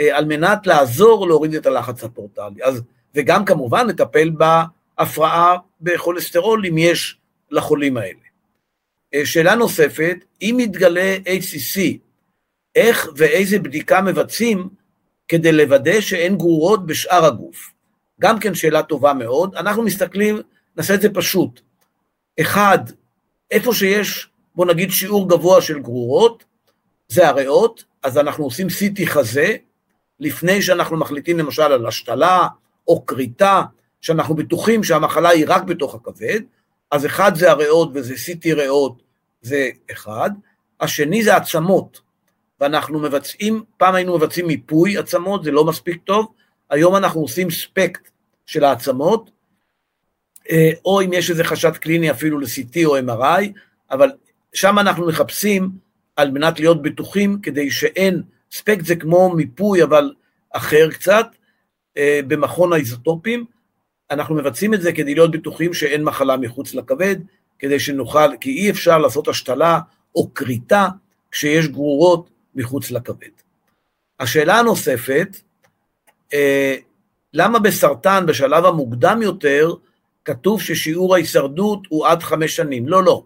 אה, 0.01 0.19
על 0.19 0.25
מנת 0.25 0.67
לעזור 0.67 1.29
להוריד 1.29 1.55
את 1.55 1.67
הלחץ 1.67 2.05
הפורטלי. 2.05 2.65
אז 2.65 2.83
וגם 3.15 3.45
כמובן 3.45 3.87
לטפל 3.87 4.31
בהפרעה 4.31 5.57
בכולסטרול 5.81 6.67
אם 6.67 6.79
יש 6.79 7.19
לחולים 7.51 7.97
האלה. 7.97 8.23
אה, 9.15 9.27
שאלה 9.27 9.55
נוספת, 9.55 10.17
אם 10.43 10.55
מתגלה 10.59 11.17
HCC, 11.27 11.81
איך 12.75 13.09
ואיזה 13.17 13.59
בדיקה 13.59 14.01
מבצעים 14.01 14.69
כדי 15.29 15.53
לוודא 15.53 16.01
שאין 16.01 16.37
גרורות 16.37 16.87
בשאר 16.87 17.25
הגוף? 17.25 17.73
גם 18.21 18.39
כן 18.39 18.55
שאלה 18.55 18.83
טובה 18.83 19.15
מאוד. 19.15 19.55
אנחנו 19.55 19.83
מסתכלים, 19.83 20.41
נעשה 20.77 20.95
את 20.95 21.01
זה 21.01 21.09
פשוט. 21.15 21.61
אחד, 22.41 22.79
איפה 23.51 23.75
שיש, 23.75 24.29
בוא 24.55 24.67
נגיד, 24.67 24.91
שיעור 24.91 25.29
גבוה 25.29 25.63
של 25.63 25.79
גרורות, 25.79 26.45
זה 27.09 27.29
הריאות, 27.29 27.85
אז 28.03 28.19
אנחנו 28.19 28.45
עושים 28.45 28.67
CT 28.67 29.07
חזה, 29.07 29.57
לפני 30.21 30.63
שאנחנו 30.63 30.97
מחליטים 30.97 31.39
למשל 31.39 31.63
על 31.63 31.87
השתלה, 31.87 32.49
או 32.89 33.07
כריתה, 33.07 33.63
שאנחנו 34.01 34.35
בטוחים 34.35 34.85
שהמחלה 34.85 35.29
היא 35.29 35.45
רק 35.49 35.63
בתוך 35.63 35.95
הכבד, 35.95 36.41
אז 36.91 37.07
אחד 37.07 37.35
זה 37.35 37.51
הריאות 37.51 37.91
וזה 37.95 38.15
CT 38.15 38.55
ריאות, 38.55 39.03
זה 39.43 39.69
אחד, 39.93 40.31
השני 40.81 41.23
זה 41.23 41.37
עצמות, 41.37 42.01
ואנחנו 42.61 42.99
מבצעים, 42.99 43.65
פעם 43.77 43.95
היינו 43.95 44.17
מבצעים 44.17 44.47
מיפוי 44.47 44.99
עצמות, 44.99 45.45
זה 45.45 45.51
לא 45.51 45.65
מספיק 45.65 46.03
טוב, 46.05 46.33
היום 46.71 46.97
אנחנו 46.97 47.21
עושים 47.21 47.51
ספקט 47.51 48.11
של 48.47 48.65
העצמות, 48.65 49.31
אה, 50.51 50.71
או 50.85 51.03
אם 51.03 51.13
יש 51.13 51.31
איזה 51.31 51.45
חשד 51.45 51.77
קליני 51.77 52.11
אפילו 52.11 52.39
ל-CT 52.39 52.85
או 52.85 52.99
MRI, 52.99 53.49
אבל 53.91 54.11
שם 54.55 54.79
אנחנו 54.79 55.07
מחפשים 55.07 55.71
על 56.17 56.31
מנת 56.31 56.61
להיות 56.61 56.83
בטוחים 56.83 57.39
כדי 57.43 57.71
שאין, 57.71 58.23
ספקט 58.53 58.85
זה 58.85 58.97
כמו 58.97 59.35
מיפוי 59.35 59.83
אבל 59.83 60.13
אחר 60.51 60.91
קצת, 60.91 61.27
במכון 61.99 62.73
האיזוטופים, 62.73 63.45
אנחנו 64.11 64.35
מבצעים 64.35 64.75
את 64.75 64.83
זה 64.83 64.93
כדי 64.93 65.15
להיות 65.15 65.31
בטוחים 65.31 65.75
שאין 65.75 66.05
מחלה 66.05 66.37
מחוץ 66.37 66.75
לכבד, 66.75 67.17
כדי 67.59 67.81
שנוכל, 67.81 68.37
כי 68.41 68.51
אי 68.51 68.71
אפשר 68.71 68.99
לעשות 68.99 69.29
השתלה 69.29 69.79
או 70.15 70.35
כריתה 70.35 70.89
כשיש 71.31 71.69
גרורות 71.69 72.31
מחוץ 72.55 72.91
לכבד. 72.91 73.31
השאלה 74.21 74.59
הנוספת, 74.59 75.37
אה, 76.35 76.77
למה 77.35 77.59
בסרטן 77.59 78.25
בשלב 78.27 78.65
המוקדם 78.65 79.23
יותר 79.23 79.75
כתוב 80.25 80.63
ששיעור 80.63 81.15
ההישרדות 81.15 81.81
הוא 81.89 82.07
עד 82.07 82.23
חמש 82.23 82.57
שנים? 82.57 82.89
לא, 82.89 83.05
לא. 83.05 83.25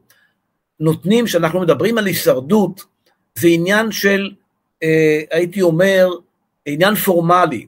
נותנים, 0.81 1.25
כשאנחנו 1.25 1.61
מדברים 1.61 1.99
על 1.99 2.07
הישרדות, 2.07 2.85
זה 3.35 3.49
עניין 3.49 3.93
של, 3.93 4.31
אה, 4.83 5.21
הייתי 5.31 5.63
אומר, 5.63 6.09
עניין 6.67 6.95
פורמלי. 6.95 7.67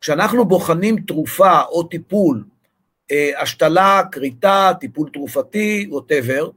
כשאנחנו 0.00 0.44
בוחנים 0.44 1.00
תרופה 1.00 1.62
או 1.62 1.82
טיפול, 1.82 2.44
אה, 3.10 3.42
השתלה, 3.42 4.02
כריתה, 4.12 4.72
טיפול 4.80 5.10
תרופתי, 5.12 5.86
ווטאבר, 5.90 6.50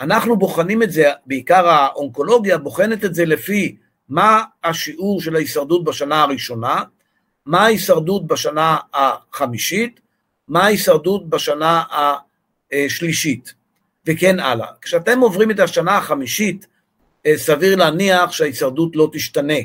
אנחנו 0.00 0.36
בוחנים 0.36 0.82
את 0.82 0.92
זה, 0.92 1.10
בעיקר 1.26 1.68
האונקולוגיה 1.68 2.58
בוחנת 2.58 3.04
את 3.04 3.14
זה 3.14 3.24
לפי 3.24 3.76
מה 4.08 4.42
השיעור 4.64 5.20
של 5.20 5.36
ההישרדות 5.36 5.84
בשנה 5.84 6.22
הראשונה, 6.22 6.82
מה 7.46 7.60
ההישרדות 7.60 8.26
בשנה 8.26 8.78
החמישית, 8.94 10.00
מה 10.48 10.64
ההישרדות 10.64 11.28
בשנה 11.28 11.82
השלישית, 12.72 13.54
וכן 14.06 14.40
הלאה. 14.40 14.68
כשאתם 14.82 15.20
עוברים 15.20 15.50
את 15.50 15.60
השנה 15.60 15.96
החמישית, 15.96 16.66
אה, 17.26 17.32
סביר 17.36 17.76
להניח 17.76 18.32
שההישרדות 18.32 18.96
לא 18.96 19.10
תשתנה, 19.12 19.58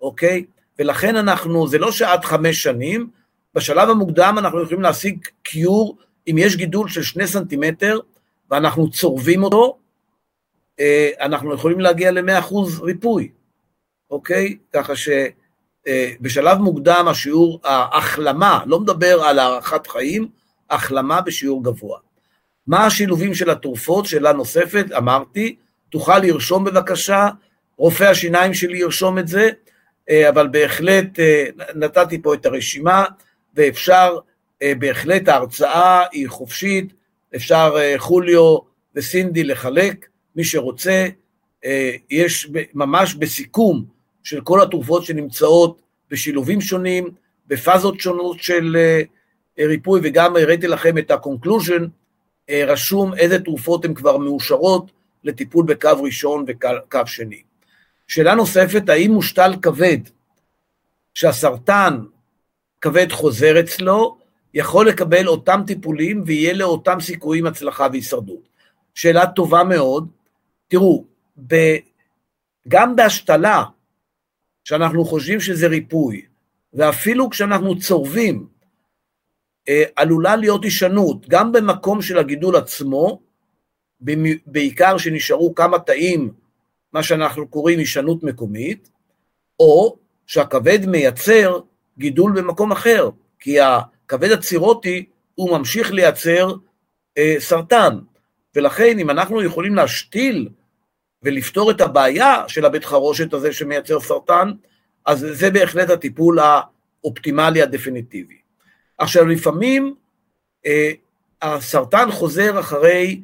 אוקיי? 0.00 0.44
ולכן 0.78 1.16
אנחנו, 1.16 1.68
זה 1.68 1.78
לא 1.78 1.92
שעד 1.92 2.24
חמש 2.24 2.62
שנים, 2.62 3.10
בשלב 3.54 3.90
המוקדם 3.90 4.34
אנחנו 4.38 4.62
יכולים 4.62 4.82
להשיג 4.82 5.26
קיור, 5.42 5.98
אם 6.30 6.38
יש 6.38 6.56
גידול 6.56 6.88
של 6.88 7.02
שני 7.02 7.26
סנטימטר 7.26 7.98
ואנחנו 8.50 8.90
צורבים 8.90 9.42
אותו, 9.42 9.78
אה, 10.80 11.10
אנחנו 11.20 11.54
יכולים 11.54 11.80
להגיע 11.80 12.10
ל-100% 12.10 12.54
ריפוי, 12.82 13.28
אוקיי? 14.10 14.56
ככה 14.72 14.92
שבשלב 14.96 16.56
אה, 16.56 16.62
מוקדם 16.62 17.08
השיעור, 17.08 17.60
ההחלמה, 17.64 18.60
לא 18.66 18.80
מדבר 18.80 19.22
על 19.22 19.38
הארכת 19.38 19.86
חיים, 19.86 20.28
החלמה 20.70 21.20
בשיעור 21.20 21.64
גבוה. 21.64 21.98
מה 22.66 22.86
השילובים 22.86 23.34
של 23.34 23.50
התרופות? 23.50 24.06
שאלה 24.06 24.32
נוספת, 24.32 24.86
אמרתי, 24.96 25.56
תוכל 25.90 26.18
לרשום 26.18 26.64
בבקשה, 26.64 27.28
רופא 27.76 28.04
השיניים 28.04 28.54
שלי 28.54 28.78
ירשום 28.78 29.18
את 29.18 29.28
זה, 29.28 29.50
אבל 30.28 30.48
בהחלט 30.48 31.18
נתתי 31.74 32.22
פה 32.22 32.34
את 32.34 32.46
הרשימה, 32.46 33.04
ואפשר, 33.54 34.18
בהחלט 34.78 35.28
ההרצאה 35.28 36.04
היא 36.12 36.28
חופשית, 36.28 36.92
אפשר 37.36 37.76
חוליו 37.96 38.58
וסינדי 38.94 39.44
לחלק, 39.44 40.08
מי 40.36 40.44
שרוצה, 40.44 41.08
אה, 41.64 41.92
יש 42.10 42.50
ממש 42.74 43.14
בסיכום 43.14 43.84
של 44.22 44.40
כל 44.40 44.60
התרופות 44.62 45.04
שנמצאות 45.04 45.82
בשילובים 46.10 46.60
שונים, 46.60 47.10
בפאזות 47.46 48.00
שונות 48.00 48.40
של 48.40 48.76
אה, 48.78 49.66
ריפוי, 49.66 50.00
וגם 50.02 50.36
הראיתי 50.36 50.68
לכם 50.68 50.98
את 50.98 51.10
ה-conclusion, 51.10 51.82
אה, 52.50 52.64
רשום 52.66 53.14
איזה 53.14 53.38
תרופות 53.38 53.84
הן 53.84 53.94
כבר 53.94 54.16
מאושרות 54.16 54.90
לטיפול 55.24 55.64
בקו 55.66 56.02
ראשון 56.02 56.44
וקו 56.48 57.06
שני. 57.06 57.42
שאלה 58.08 58.34
נוספת, 58.34 58.88
האם 58.88 59.10
מושתל 59.10 59.52
כבד, 59.62 59.98
שהסרטן 61.14 61.98
כבד 62.80 63.12
חוזר 63.12 63.60
אצלו, 63.60 64.18
יכול 64.54 64.88
לקבל 64.88 65.28
אותם 65.28 65.60
טיפולים 65.66 66.22
ויהיה 66.26 66.52
לו 66.52 66.64
אותם 66.64 67.00
סיכויים 67.00 67.46
הצלחה 67.46 67.86
והישרדות? 67.92 68.48
שאלה 68.94 69.26
טובה 69.26 69.64
מאוד, 69.64 70.08
תראו, 70.68 71.04
ב, 71.46 71.54
גם 72.68 72.96
בהשתלה, 72.96 73.64
שאנחנו 74.64 75.04
חושבים 75.04 75.40
שזה 75.40 75.66
ריפוי, 75.66 76.22
ואפילו 76.74 77.30
כשאנחנו 77.30 77.78
צורבים, 77.78 78.46
אה, 79.68 79.84
עלולה 79.96 80.36
להיות 80.36 80.64
הישנות, 80.64 81.28
גם 81.28 81.52
במקום 81.52 82.02
של 82.02 82.18
הגידול 82.18 82.56
עצמו, 82.56 83.20
בעיקר 84.46 84.98
שנשארו 84.98 85.54
כמה 85.54 85.78
תאים, 85.78 86.32
מה 86.92 87.02
שאנחנו 87.02 87.48
קוראים 87.48 87.78
הישנות 87.78 88.22
מקומית, 88.22 88.90
או 89.60 89.96
שהכבד 90.26 90.86
מייצר 90.86 91.60
גידול 91.98 92.32
במקום 92.32 92.72
אחר, 92.72 93.10
כי 93.38 93.60
הכבד 93.60 94.30
הצירוטי 94.30 95.06
הוא 95.34 95.58
ממשיך 95.58 95.92
לייצר 95.92 96.52
אה, 97.18 97.34
סרטן, 97.38 97.98
ולכן 98.56 98.98
אם 98.98 99.10
אנחנו 99.10 99.42
יכולים 99.42 99.74
להשתיל 99.74 100.48
ולפתור 101.22 101.70
את 101.70 101.80
הבעיה 101.80 102.44
של 102.48 102.64
הבית 102.64 102.84
חרושת 102.84 103.32
הזה 103.32 103.52
שמייצר 103.52 104.00
סרטן, 104.00 104.52
אז 105.06 105.26
זה 105.32 105.50
בהחלט 105.50 105.90
הטיפול 105.90 106.38
האופטימלי 106.38 107.62
הדפיניטיבי. 107.62 108.38
עכשיו 108.98 109.26
לפעמים 109.26 109.94
אה, 110.66 110.90
הסרטן 111.42 112.10
חוזר 112.10 112.60
אחרי 112.60 113.22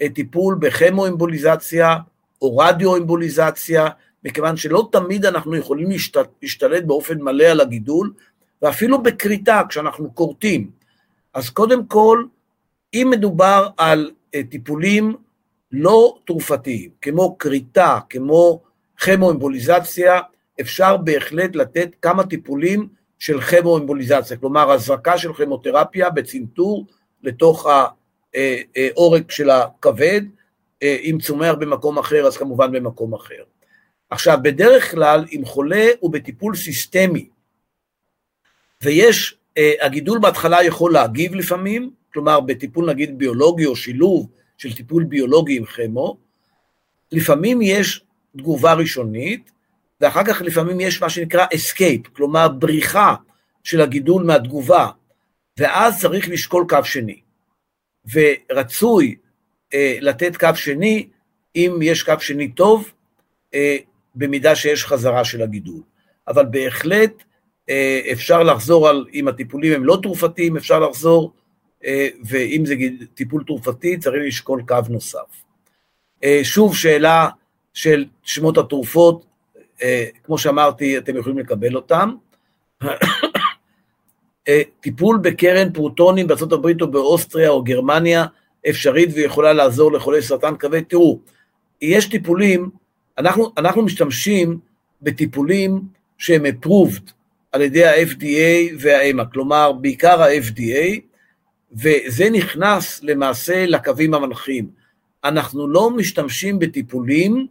אה, 0.00 0.08
טיפול 0.08 0.56
בכמואמבוליזציה 0.60 1.96
או 2.42 2.56
רדיואמבוליזציה, 2.56 3.88
מכיוון 4.24 4.56
שלא 4.56 4.88
תמיד 4.92 5.26
אנחנו 5.26 5.56
יכולים 5.56 5.90
להשת, 5.90 6.16
להשתלט 6.42 6.84
באופן 6.84 7.22
מלא 7.22 7.44
על 7.44 7.60
הגידול, 7.60 8.12
ואפילו 8.62 9.02
בכריתה 9.02 9.62
כשאנחנו 9.68 10.14
כורתים. 10.14 10.70
אז 11.34 11.50
קודם 11.50 11.86
כל, 11.86 12.24
אם 12.94 13.08
מדובר 13.10 13.68
על 13.76 14.10
אה, 14.34 14.40
טיפולים 14.50 15.14
לא 15.72 16.18
תרופתיים, 16.24 16.90
כמו 17.02 17.38
כריתה, 17.38 17.98
כמו 18.10 18.62
כמואמבוליזציה, 18.96 20.20
אפשר 20.60 20.96
בהחלט 20.96 21.56
לתת 21.56 21.90
כמה 22.02 22.26
טיפולים 22.26 22.88
של 23.18 23.40
כמואמבוליזציה, 23.40 24.36
כלומר 24.36 24.70
הזרקה 24.70 25.18
של 25.18 25.32
כימותרפיה 25.32 26.10
בצנתור 26.10 26.86
לתוך 27.22 27.66
העורק 28.34 29.30
של 29.30 29.50
הכבד, 29.50 30.20
אם 30.82 31.18
צומח 31.22 31.54
במקום 31.54 31.98
אחר 31.98 32.26
אז 32.26 32.36
כמובן 32.36 32.72
במקום 32.72 33.14
אחר. 33.14 33.42
עכשיו 34.10 34.38
בדרך 34.42 34.90
כלל 34.90 35.24
אם 35.32 35.42
חולה 35.44 35.86
הוא 36.00 36.12
בטיפול 36.12 36.56
סיסטמי 36.56 37.28
ויש, 38.82 39.38
הגידול 39.80 40.18
בהתחלה 40.18 40.64
יכול 40.64 40.92
להגיב 40.92 41.34
לפעמים, 41.34 41.90
כלומר 42.12 42.40
בטיפול 42.40 42.90
נגיד 42.90 43.18
ביולוגי 43.18 43.66
או 43.66 43.76
שילוב 43.76 44.28
של 44.58 44.74
טיפול 44.74 45.04
ביולוגי 45.04 45.56
עם 45.56 45.64
כימו, 45.64 46.16
לפעמים 47.12 47.62
יש 47.62 48.04
תגובה 48.36 48.72
ראשונית, 48.72 49.50
ואחר 50.00 50.24
כך 50.24 50.42
לפעמים 50.42 50.80
יש 50.80 51.02
מה 51.02 51.10
שנקרא 51.10 51.46
escape, 51.46 52.08
כלומר 52.12 52.48
בריחה 52.48 53.14
של 53.64 53.80
הגידול 53.80 54.24
מהתגובה, 54.24 54.88
ואז 55.58 56.00
צריך 56.00 56.28
לשקול 56.28 56.66
קו 56.68 56.84
שני. 56.84 57.20
ורצוי 58.12 59.14
אה, 59.14 59.25
לתת 60.00 60.36
קו 60.36 60.48
שני, 60.54 61.08
אם 61.56 61.78
יש 61.82 62.02
קו 62.02 62.14
שני 62.20 62.48
טוב, 62.48 62.92
אה, 63.54 63.76
במידה 64.14 64.54
שיש 64.54 64.84
חזרה 64.84 65.24
של 65.24 65.42
הגידול. 65.42 65.80
אבל 66.28 66.44
בהחלט 66.44 67.22
אה, 67.68 68.00
אפשר 68.12 68.42
לחזור 68.42 68.88
על, 68.88 69.06
אם 69.14 69.28
הטיפולים 69.28 69.72
הם 69.72 69.84
לא 69.84 69.98
תרופתיים, 70.02 70.56
אפשר 70.56 70.80
לחזור 70.80 71.32
אה, 71.84 72.08
ואם 72.24 72.62
זה 72.66 72.74
טיפול 73.14 73.44
תרופתי 73.44 73.98
צריך 73.98 74.22
לשקול 74.26 74.62
קו 74.68 74.76
נוסף. 74.88 75.42
אה, 76.24 76.40
שוב 76.42 76.76
שאלה 76.76 77.28
של 77.74 78.04
שמות 78.22 78.58
התרופות, 78.58 79.26
אה, 79.82 80.06
כמו 80.24 80.38
שאמרתי 80.38 80.98
אתם 80.98 81.16
יכולים 81.16 81.38
לקבל 81.38 81.76
אותם. 81.76 82.14
טיפול 84.80 85.18
בקרן 85.22 85.72
פרוטונים 85.72 86.26
בארה"ב 86.26 86.82
או 86.82 86.90
באוסטריה 86.90 87.48
או 87.48 87.62
גרמניה 87.62 88.26
אפשרית 88.68 89.08
ויכולה 89.14 89.52
לעזור 89.52 89.92
לחולי 89.92 90.22
סרטן 90.22 90.56
כבד. 90.56 90.80
תראו, 90.80 91.20
יש 91.82 92.06
טיפולים, 92.06 92.70
אנחנו, 93.18 93.52
אנחנו 93.58 93.82
משתמשים 93.82 94.58
בטיפולים 95.02 95.80
שהם 96.18 96.46
approved 96.46 97.10
על 97.52 97.62
ידי 97.62 97.84
ה-FDA 97.84 98.74
וה-EMA, 98.78 99.24
כלומר 99.32 99.72
בעיקר 99.72 100.22
ה-FDA, 100.22 101.00
וזה 101.72 102.30
נכנס 102.30 103.02
למעשה 103.02 103.66
לקווים 103.66 104.14
המנחים. 104.14 104.70
אנחנו 105.24 105.68
לא 105.68 105.90
משתמשים 105.90 106.58
בטיפולים, 106.58 107.46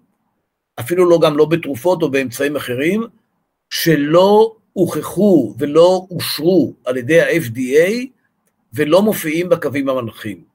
אפילו 0.80 1.10
לא 1.10 1.20
גם 1.22 1.38
לא 1.38 1.45
בתרופות 1.45 2.01
או 2.01 2.12
באמצעים 2.12 2.56
אחרים, 2.56 3.03
שלא 3.70 4.56
הוכחו 4.74 5.53
ולא 5.58 6.08
אושרו 6.12 6.74
על 6.86 6.97
ידי 6.97 7.22
ה-FDA 7.22 8.06
ולא 8.74 9.01
מופיעים 9.01 9.49
בקווים 9.49 9.89
המנחים. 9.89 10.55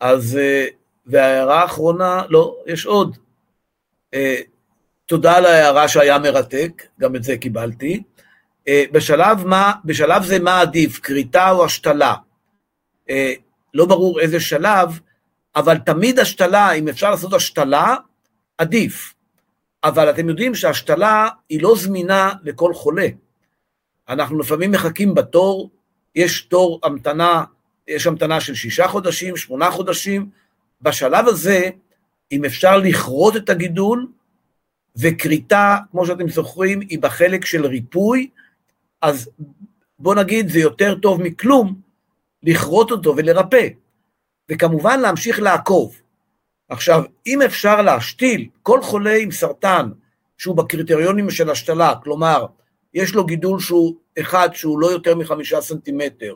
אז, 0.00 0.36
אה, 0.36 0.66
וההערה 1.06 1.62
האחרונה, 1.62 2.22
לא, 2.28 2.56
יש 2.66 2.86
עוד. 2.86 3.16
אה, 4.14 4.40
תודה 5.06 5.36
על 5.36 5.46
ההערה 5.46 5.88
שהיה 5.88 6.18
מרתק, 6.18 6.82
גם 7.00 7.16
את 7.16 7.22
זה 7.22 7.36
קיבלתי. 7.36 8.02
אה, 8.68 8.84
בשלב, 8.92 9.46
מה, 9.46 9.72
בשלב 9.84 10.22
זה 10.22 10.38
מה 10.38 10.60
עדיף, 10.60 11.00
כריתה 11.00 11.50
או 11.50 11.64
השתלה? 11.64 12.14
לא 13.74 13.86
ברור 13.86 14.20
איזה 14.20 14.40
שלב, 14.40 15.00
אבל 15.56 15.78
תמיד 15.78 16.18
השתלה, 16.18 16.72
אם 16.72 16.88
אפשר 16.88 17.10
לעשות 17.10 17.32
השתלה, 17.32 17.96
עדיף. 18.58 19.14
אבל 19.84 20.10
אתם 20.10 20.28
יודעים 20.28 20.54
שהשתלה 20.54 21.28
היא 21.48 21.62
לא 21.62 21.74
זמינה 21.76 22.32
לכל 22.42 22.74
חולה. 22.74 23.06
אנחנו 24.08 24.38
לפעמים 24.38 24.70
מחכים 24.70 25.14
בתור, 25.14 25.70
יש 26.14 26.40
תור 26.40 26.80
המתנה, 26.82 27.44
יש 27.90 28.06
המתנה 28.06 28.40
של 28.40 28.54
שישה 28.54 28.88
חודשים, 28.88 29.36
שמונה 29.36 29.70
חודשים. 29.70 30.30
בשלב 30.82 31.28
הזה, 31.28 31.70
אם 32.32 32.44
אפשר 32.44 32.78
לכרות 32.78 33.36
את 33.36 33.48
הגידול, 33.48 34.06
וכריתה, 34.96 35.78
כמו 35.90 36.06
שאתם 36.06 36.28
זוכרים, 36.28 36.80
היא 36.80 36.98
בחלק 36.98 37.44
של 37.44 37.66
ריפוי, 37.66 38.30
אז 39.02 39.30
בוא 39.98 40.14
נגיד 40.14 40.48
זה 40.48 40.58
יותר 40.58 40.94
טוב 40.94 41.22
מכלום, 41.22 41.80
לכרות 42.42 42.90
אותו 42.90 43.16
ולרפא, 43.16 43.68
וכמובן 44.48 45.00
להמשיך 45.00 45.40
לעקוב. 45.40 46.00
עכשיו, 46.68 47.02
אם 47.26 47.42
אפשר 47.42 47.82
להשתיל 47.82 48.48
כל 48.62 48.82
חולה 48.82 49.16
עם 49.16 49.30
סרטן 49.30 49.90
שהוא 50.38 50.56
בקריטריונים 50.56 51.30
של 51.30 51.50
השתלה, 51.50 51.94
כלומר, 52.02 52.46
יש 52.94 53.14
לו 53.14 53.24
גידול 53.24 53.60
שהוא 53.60 53.96
אחד 54.20 54.48
שהוא 54.52 54.80
לא 54.80 54.86
יותר 54.86 55.14
מחמישה 55.14 55.60
סנטימטר, 55.60 56.34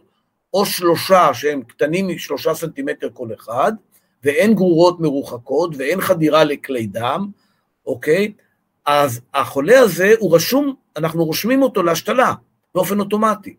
או 0.54 0.66
שלושה 0.66 1.34
שהם 1.34 1.62
קטנים 1.62 2.08
משלושה 2.08 2.54
סנטימטר 2.54 3.08
כל 3.14 3.28
אחד, 3.34 3.72
ואין 4.24 4.54
גרורות 4.54 5.00
מרוחקות 5.00 5.74
ואין 5.76 6.00
חדירה 6.00 6.44
לכלי 6.44 6.86
דם, 6.86 7.28
אוקיי? 7.86 8.32
אז 8.86 9.20
החולה 9.34 9.80
הזה 9.80 10.14
הוא 10.18 10.36
רשום, 10.36 10.74
אנחנו 10.96 11.24
רושמים 11.24 11.62
אותו 11.62 11.82
להשתלה 11.82 12.32
באופן 12.74 13.00
אוטומטי, 13.00 13.54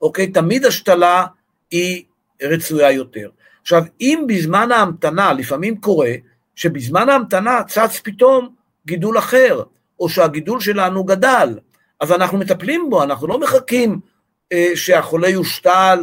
אוקיי? 0.00 0.32
תמיד 0.32 0.64
השתלה 0.64 1.26
היא 1.70 2.04
רצויה 2.42 2.90
יותר. 2.92 3.30
עכשיו, 3.62 3.82
אם 4.00 4.24
בזמן 4.28 4.72
ההמתנה, 4.72 5.32
לפעמים 5.32 5.80
קורה 5.80 6.12
שבזמן 6.54 7.08
ההמתנה 7.08 7.62
צץ 7.68 8.00
פתאום 8.04 8.48
גידול 8.86 9.18
אחר, 9.18 9.62
או 10.00 10.08
שהגידול 10.08 10.60
שלנו 10.60 11.04
גדל, 11.04 11.58
אז 12.00 12.12
אנחנו 12.12 12.38
מטפלים 12.38 12.90
בו, 12.90 13.02
אנחנו 13.02 13.26
לא 13.26 13.40
מחכים 13.40 14.00
אה, 14.52 14.70
שהחולה 14.74 15.28
יושתל, 15.28 15.98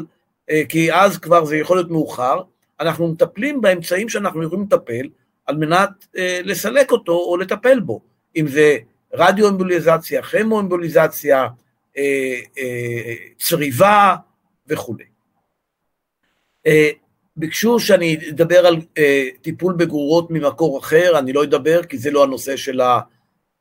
כי 0.70 0.94
אז 0.94 1.18
כבר 1.18 1.46
זה 1.46 1.58
יכול 1.58 1.78
להיות 1.78 1.92
מאוחר, 1.92 2.42
אנחנו 2.80 3.08
מטפלים 3.08 3.62
באמצעים 3.62 4.10
שאנחנו 4.10 4.44
יכולים 4.44 4.66
לטפל, 4.66 5.10
על 5.46 5.58
מנת 5.58 5.90
אה, 6.18 6.40
לסלק 6.44 6.92
אותו 6.92 7.14
או 7.14 7.38
לטפל 7.38 7.80
בו, 7.80 8.02
אם 8.36 8.48
זה 8.48 8.78
רדיו-אמבוליזציה, 9.14 10.24
כימו-אמבוליזציה, 10.24 11.48
אה, 11.98 12.40
אה, 12.58 13.14
צריבה 13.38 14.16
וכולי. 14.68 15.04
אה, 16.68 16.90
ביקשו 17.36 17.80
שאני 17.80 18.18
אדבר 18.30 18.66
על 18.66 18.76
אה, 18.98 19.28
טיפול 19.42 19.74
בגרורות 19.74 20.32
ממקור 20.32 20.80
אחר, 20.80 21.20
אני 21.20 21.34
לא 21.34 21.44
אדבר 21.44 21.84
כי 21.84 21.98
זה 21.98 22.12
לא 22.12 22.24
הנושא 22.24 22.58
של 22.58 22.82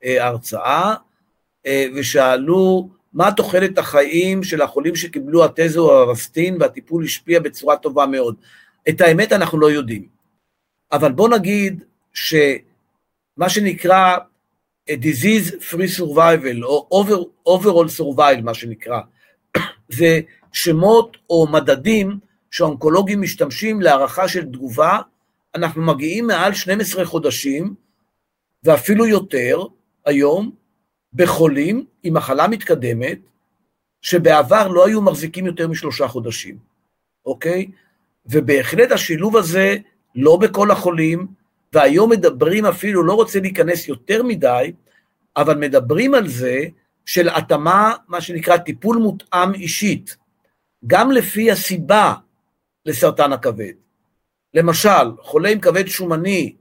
ההרצאה, 0.03 0.95
אה, 1.67 1.87
ושאלו 1.95 2.89
מה 3.15 3.33
תוחלת 3.33 3.79
החיים 3.79 4.43
של 4.43 4.63
החולים 4.63 4.97
שקיבלו 4.97 5.45
התזו 5.45 5.91
או 5.91 5.99
הרסטין 5.99 6.57
והטיפול 6.61 7.05
השפיע 7.05 7.41
בצורה 7.41 7.77
טובה 7.77 8.07
מאוד. 8.07 8.37
את 8.89 9.01
האמת 9.01 9.33
אנחנו 9.33 9.59
לא 9.59 9.71
יודעים, 9.71 10.07
אבל 10.93 11.13
בוא 11.13 11.29
נגיד 11.29 11.85
שמה 12.13 13.49
שנקרא 13.49 14.17
disease 14.91 15.51
free 15.71 15.99
survival 16.01 16.63
או 16.63 16.89
over, 16.93 17.49
overall 17.49 18.01
survival 18.01 18.43
מה 18.43 18.55
שנקרא, 18.55 19.01
זה 19.99 20.21
שמות 20.53 21.17
או 21.31 21.47
מדדים 21.53 22.19
שהאונקולוגים 22.51 23.21
משתמשים 23.21 23.81
להערכה 23.81 24.29
של 24.29 24.45
תגובה, 24.45 24.99
אנחנו 25.55 25.83
מגיעים 25.83 26.27
מעל 26.27 26.55
12 26.55 27.05
חודשים, 27.05 27.75
ואפילו 28.65 29.07
יותר 29.07 29.63
היום, 30.05 30.62
בחולים 31.15 31.85
עם 32.03 32.15
מחלה 32.15 32.49
מתקדמת, 32.49 33.19
שבעבר 34.03 34.69
לא 34.69 34.87
היו 34.87 35.03
מחזיקים 35.03 35.47
יותר 35.47 35.69
משלושה 35.69 36.09
חודשים, 36.09 36.59
אוקיי? 37.27 37.67
ובהחלט 38.27 38.93
השילוב 38.93 39.37
הזה 39.37 39.77
לא 40.15 40.37
בכל 40.37 40.71
החולים, 40.71 41.27
והיום 41.73 42.11
מדברים 42.11 42.67
אפילו, 42.67 43.03
לא 43.03 43.15
רוצה 43.15 43.41
להיכנס 43.41 43.89
יותר 43.89 44.23
מדי, 44.23 44.73
אבל 45.37 45.59
מדברים 45.59 46.15
על 46.15 46.29
זה 46.29 46.65
של 47.07 47.29
התאמה, 47.29 47.95
מה 48.09 48.21
שנקרא 48.21 48.57
טיפול 48.57 48.97
מותאם 48.97 49.55
אישית, 49.55 50.17
גם 50.87 51.11
לפי 51.11 51.51
הסיבה 51.51 52.15
לסרטן 52.87 53.33
הכבד. 53.33 53.73
למשל, 54.55 55.17
חולה 55.21 55.49
עם 55.49 55.61
כבד 55.61 55.89
שומני, 55.89 56.57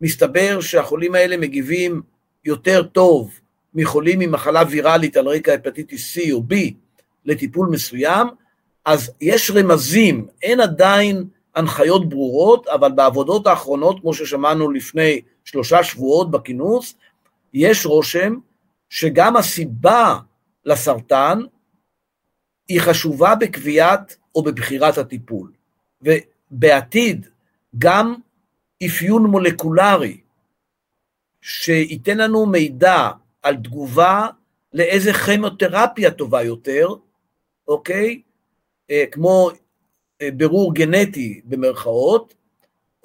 מסתבר 0.00 0.60
שהחולים 0.60 1.14
האלה 1.14 1.36
מגיבים 1.36 2.02
יותר 2.44 2.82
טוב 2.82 3.40
מחולים 3.76 4.20
עם 4.20 4.32
מחלה 4.32 4.62
ויראלית 4.70 5.16
על 5.16 5.28
רקע 5.28 5.54
הפטיטיס 5.54 6.18
C 6.18 6.32
או 6.32 6.42
B 6.50 6.54
לטיפול 7.24 7.68
מסוים, 7.70 8.26
אז 8.84 9.12
יש 9.20 9.50
רמזים, 9.50 10.26
אין 10.42 10.60
עדיין 10.60 11.24
הנחיות 11.54 12.08
ברורות, 12.08 12.66
אבל 12.66 12.92
בעבודות 12.92 13.46
האחרונות, 13.46 14.00
כמו 14.00 14.14
ששמענו 14.14 14.70
לפני 14.70 15.20
שלושה 15.44 15.84
שבועות 15.84 16.30
בכינוס, 16.30 16.94
יש 17.54 17.86
רושם 17.86 18.36
שגם 18.88 19.36
הסיבה 19.36 20.18
לסרטן 20.64 21.40
היא 22.68 22.80
חשובה 22.80 23.34
בקביעת 23.34 24.16
או 24.34 24.42
בבחירת 24.42 24.98
הטיפול. 24.98 25.52
ובעתיד 26.02 27.26
גם 27.78 28.14
אפיון 28.86 29.26
מולקולרי 29.26 30.20
שייתן 31.40 32.18
לנו 32.18 32.46
מידע 32.46 33.10
על 33.46 33.56
תגובה 33.56 34.28
לאיזה 34.72 35.12
כימותרפיה 35.12 36.10
טובה 36.10 36.42
יותר, 36.42 36.88
אוקיי? 37.68 38.22
אה, 38.90 39.04
כמו 39.12 39.50
אה, 40.22 40.28
בירור 40.30 40.74
גנטי 40.74 41.40
במרכאות, 41.44 42.34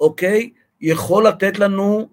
אוקיי? 0.00 0.50
יכול 0.80 1.26
לתת 1.26 1.58
לנו 1.58 2.08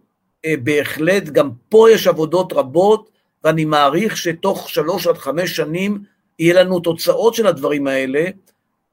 אה, 0.45 0.53
בהחלט, 0.63 1.23
גם 1.23 1.51
פה 1.69 1.91
יש 1.91 2.07
עבודות 2.07 2.53
רבות, 2.53 3.09
ואני 3.43 3.65
מעריך 3.65 4.17
שתוך 4.17 4.69
שלוש 4.69 5.07
עד 5.07 5.17
חמש 5.17 5.55
שנים 5.55 6.03
יהיה 6.39 6.63
לנו 6.63 6.79
תוצאות 6.79 7.33
של 7.33 7.47
הדברים 7.47 7.87
האלה, 7.87 8.25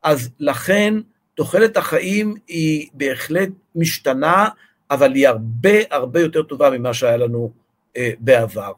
אז 0.03 0.31
לכן 0.39 0.95
תוחלת 1.35 1.77
החיים 1.77 2.35
היא 2.49 2.89
בהחלט 2.95 3.49
משתנה, 3.75 4.49
אבל 4.91 5.13
היא 5.15 5.29
הרבה 5.29 5.79
הרבה 5.91 6.21
יותר 6.21 6.43
טובה 6.43 6.71
ממה 6.71 6.95
שהיה 6.95 7.17
לנו 7.17 7.53
אה, 7.97 8.11
בעבר. 8.19 8.73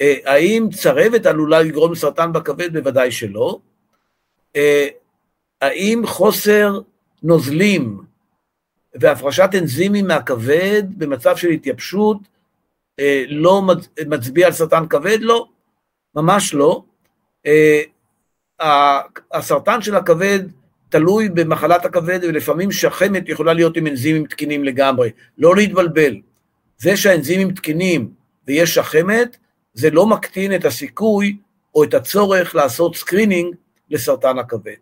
אה, 0.00 0.14
האם 0.24 0.68
צרבת 0.72 1.26
עלולה 1.26 1.62
לגרום 1.62 1.92
לסרטן 1.92 2.32
בכבד? 2.32 2.72
בוודאי 2.72 3.12
שלא. 3.12 3.58
אה, 4.56 4.88
האם 5.62 6.02
חוסר 6.06 6.80
נוזלים 7.22 8.00
והפרשת 8.94 9.50
אנזימים 9.58 10.06
מהכבד 10.06 10.82
במצב 10.98 11.36
של 11.36 11.48
התייבשות 11.48 12.18
אה, 13.00 13.24
לא 13.28 13.62
מצביע 14.06 14.46
על 14.46 14.52
סרטן 14.52 14.86
כבד? 14.86 15.18
לא, 15.20 15.48
ממש 16.14 16.54
לא. 16.54 16.82
הסרטן 19.32 19.82
של 19.82 19.94
הכבד 19.94 20.40
תלוי 20.88 21.28
במחלת 21.28 21.84
הכבד, 21.84 22.20
ולפעמים 22.22 22.72
שחמת 22.72 23.28
יכולה 23.28 23.52
להיות 23.52 23.76
עם 23.76 23.86
אנזימים 23.86 24.26
תקינים 24.26 24.64
לגמרי. 24.64 25.10
לא 25.38 25.56
להתבלבל. 25.56 26.16
זה 26.78 26.96
שהאנזימים 26.96 27.52
תקינים 27.52 28.10
ויש 28.46 28.74
שחמת, 28.74 29.36
זה 29.76 29.90
לא 29.90 30.06
מקטין 30.06 30.54
את 30.54 30.64
הסיכוי 30.64 31.36
או 31.74 31.84
את 31.84 31.94
הצורך 31.94 32.54
לעשות 32.54 32.96
screening 32.96 33.54
לסרטן 33.90 34.38
הכבד. 34.38 34.76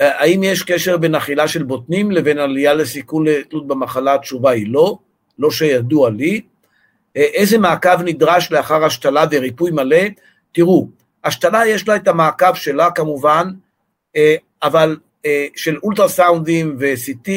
האם 0.00 0.42
יש 0.42 0.62
קשר 0.62 0.96
בין 0.96 1.14
אכילה 1.14 1.48
של 1.48 1.62
בוטנים 1.62 2.10
לבין 2.10 2.38
עלייה 2.38 2.74
לסיכון 2.74 3.26
לחלות 3.26 3.66
במחלה? 3.66 4.14
התשובה 4.14 4.50
היא 4.50 4.72
לא, 4.72 4.98
לא 5.38 5.50
שידוע 5.50 6.10
לי. 6.10 6.40
איזה 7.14 7.58
מעקב 7.58 8.02
נדרש 8.04 8.52
לאחר 8.52 8.84
השתלה 8.84 9.24
וריפוי 9.30 9.70
מלא? 9.70 10.02
תראו, 10.52 10.88
השתלה 11.24 11.66
יש 11.66 11.88
לה 11.88 11.96
את 11.96 12.08
המעקב 12.08 12.54
שלה 12.54 12.90
כמובן, 12.90 13.48
אבל 14.62 14.96
של 15.56 15.76
אולטרסאונדים 15.82 16.76
ו-CT, 16.78 17.30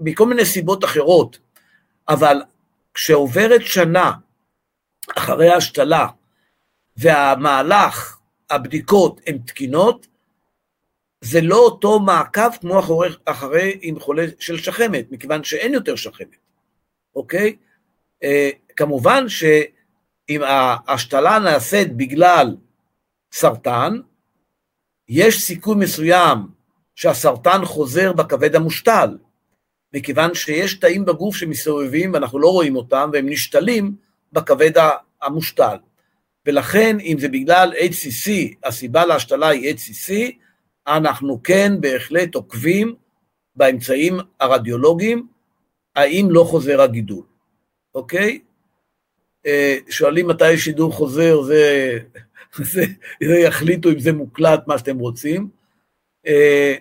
מכל 0.00 0.26
מיני 0.26 0.44
סיבות 0.44 0.84
אחרות, 0.84 1.38
אבל 2.08 2.42
כשעוברת 2.94 3.60
שנה 3.62 4.12
אחרי 5.14 5.48
ההשתלה 5.48 6.06
והמהלך, 6.96 8.18
הבדיקות 8.50 9.20
הן 9.26 9.38
תקינות, 9.38 10.06
זה 11.20 11.40
לא 11.40 11.56
אותו 11.56 12.00
מעקב 12.00 12.56
כמו 12.60 12.80
אחרי, 12.80 13.08
אחרי 13.24 13.78
עם 13.82 14.00
חולה 14.00 14.24
של 14.38 14.58
שחמת, 14.58 15.06
מכיוון 15.10 15.44
שאין 15.44 15.74
יותר 15.74 15.96
שחמת, 15.96 16.36
אוקיי? 17.16 17.56
אה, 18.22 18.50
כמובן 18.76 19.28
שאם 19.28 20.42
ההשתלה 20.42 21.38
נעשית 21.38 21.96
בגלל 21.96 22.56
סרטן, 23.32 24.00
יש 25.08 25.42
סיכוי 25.42 25.76
מסוים 25.76 26.38
שהסרטן 26.94 27.64
חוזר 27.64 28.12
בכבד 28.12 28.56
המושתל, 28.56 29.18
מכיוון 29.94 30.34
שיש 30.34 30.74
תאים 30.74 31.04
בגוף 31.04 31.36
שמסתובבים 31.36 32.12
ואנחנו 32.12 32.38
לא 32.38 32.48
רואים 32.48 32.76
אותם 32.76 33.10
והם 33.12 33.28
נשתלים 33.28 33.96
בכבד 34.36 34.72
המושתל. 35.22 35.76
ולכן 36.46 36.96
אם 37.00 37.16
זה 37.20 37.28
בגלל 37.28 37.72
HCC, 37.72 38.30
הסיבה 38.64 39.06
להשתלה 39.06 39.48
היא 39.48 39.74
HCC, 39.74 40.12
אנחנו 40.86 41.42
כן 41.42 41.72
בהחלט 41.80 42.34
עוקבים 42.34 42.94
באמצעים 43.56 44.16
הרדיולוגיים, 44.40 45.26
האם 45.96 46.26
לא 46.30 46.44
חוזר 46.44 46.80
הגידול, 46.80 47.24
אוקיי? 47.94 48.40
אה, 49.46 49.76
שואלים 49.88 50.28
מתי 50.28 50.58
שידור 50.58 50.92
חוזר, 50.92 51.42
זה, 51.42 51.98
זה, 52.72 52.84
זה 53.22 53.38
יחליטו 53.38 53.90
אם 53.90 53.98
זה 53.98 54.12
מוקלט, 54.12 54.60
מה 54.66 54.78
שאתם 54.78 54.98
רוצים. 54.98 55.48
אה, 56.26 56.74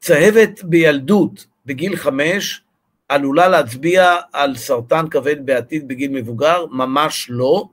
צהבת 0.00 0.64
בילדות 0.64 1.46
בגיל 1.66 1.96
חמש 1.96 2.62
עלולה 3.08 3.48
להצביע 3.48 4.16
על 4.32 4.56
סרטן 4.56 5.08
כבד 5.08 5.46
בעתיד 5.46 5.88
בגיל 5.88 6.10
מבוגר? 6.10 6.66
ממש 6.70 7.26
לא. 7.30 7.68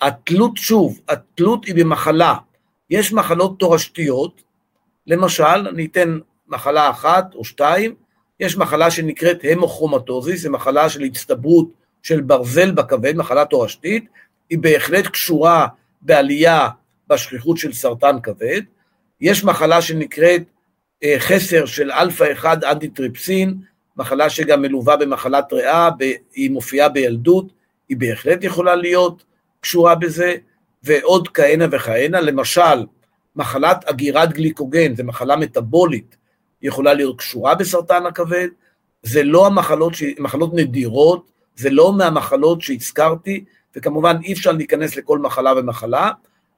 התלות, 0.00 0.56
שוב, 0.56 1.00
התלות 1.08 1.64
היא 1.64 1.74
במחלה. 1.74 2.34
יש 2.90 3.12
מחלות 3.12 3.58
תורשתיות, 3.58 4.42
למשל, 5.06 5.68
אני 5.68 5.86
אתן 5.86 6.18
מחלה 6.48 6.90
אחת 6.90 7.34
או 7.34 7.44
שתיים, 7.44 7.94
יש 8.40 8.56
מחלה 8.56 8.90
שנקראת 8.90 9.38
המוכרומטוזיס, 9.42 10.42
זו 10.42 10.50
מחלה 10.50 10.88
של 10.88 11.02
הצטברות 11.02 11.70
של 12.02 12.20
ברזל 12.20 12.70
בכבד, 12.70 13.16
מחלה 13.16 13.44
תורשתית, 13.44 14.04
היא 14.50 14.58
בהחלט 14.58 15.06
קשורה 15.06 15.66
בעלייה 16.02 16.68
בשכיחות 17.08 17.58
של 17.58 17.72
סרטן 17.72 18.20
כבד. 18.22 18.62
יש 19.20 19.44
מחלה 19.44 19.82
שנקראת 19.82 20.42
אה, 21.04 21.14
חסר 21.18 21.66
של 21.66 21.92
אלפא 21.92 22.32
1 22.32 22.64
אנטי-טריפסין, 22.64 23.58
מחלה 24.00 24.30
שגם 24.30 24.62
מלווה 24.62 24.96
במחלת 24.96 25.52
ריאה, 25.52 25.88
היא 26.34 26.50
מופיעה 26.50 26.88
בילדות, 26.88 27.52
היא 27.88 27.96
בהחלט 27.96 28.44
יכולה 28.44 28.74
להיות 28.74 29.24
קשורה 29.60 29.94
בזה, 29.94 30.34
ועוד 30.82 31.28
כהנה 31.28 31.64
וכהנה, 31.70 32.20
למשל, 32.20 32.86
מחלת 33.36 33.84
אגירת 33.84 34.32
גליקוגן, 34.32 34.96
זו 34.96 35.04
מחלה 35.04 35.36
מטבולית, 35.36 36.16
יכולה 36.62 36.94
להיות 36.94 37.18
קשורה 37.18 37.54
בסרטן 37.54 38.06
הכבד, 38.06 38.48
זה 39.02 39.22
לא 39.22 39.46
המחלות, 39.46 39.94
ש... 39.94 40.02
מחלות 40.18 40.54
נדירות, 40.54 41.30
זה 41.56 41.70
לא 41.70 41.92
מהמחלות 41.92 42.60
שהזכרתי, 42.60 43.44
וכמובן 43.76 44.16
אי 44.24 44.32
אפשר 44.32 44.52
להיכנס 44.52 44.96
לכל 44.96 45.18
מחלה 45.18 45.52
ומחלה, 45.56 46.10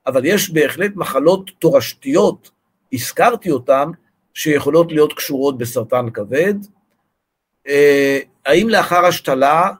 אבל 0.06 0.24
יש 0.24 0.50
בהחלט 0.50 0.90
מחלות 0.96 1.50
תורשתיות, 1.58 2.50
הזכרתי 2.92 3.50
אותן, 3.50 3.90
שיכולות 4.34 4.92
להיות 4.92 5.12
קשורות 5.12 5.58
בסרטן 5.58 6.10
כבד. 6.10 6.54
אה, 7.68 8.18
האם 8.46 8.68
לאחר 8.68 9.06
השתלה 9.06 9.70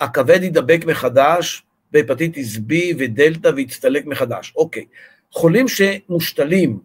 הכבד 0.00 0.42
יידבק 0.42 0.84
מחדש 0.86 1.62
בהפטיטיס 1.92 2.56
B 2.56 2.72
ודלתא 2.98 3.50
ויצטלק 3.56 4.06
מחדש? 4.06 4.52
אוקיי. 4.56 4.84
חולים 5.32 5.66
שמושתלים 5.68 6.78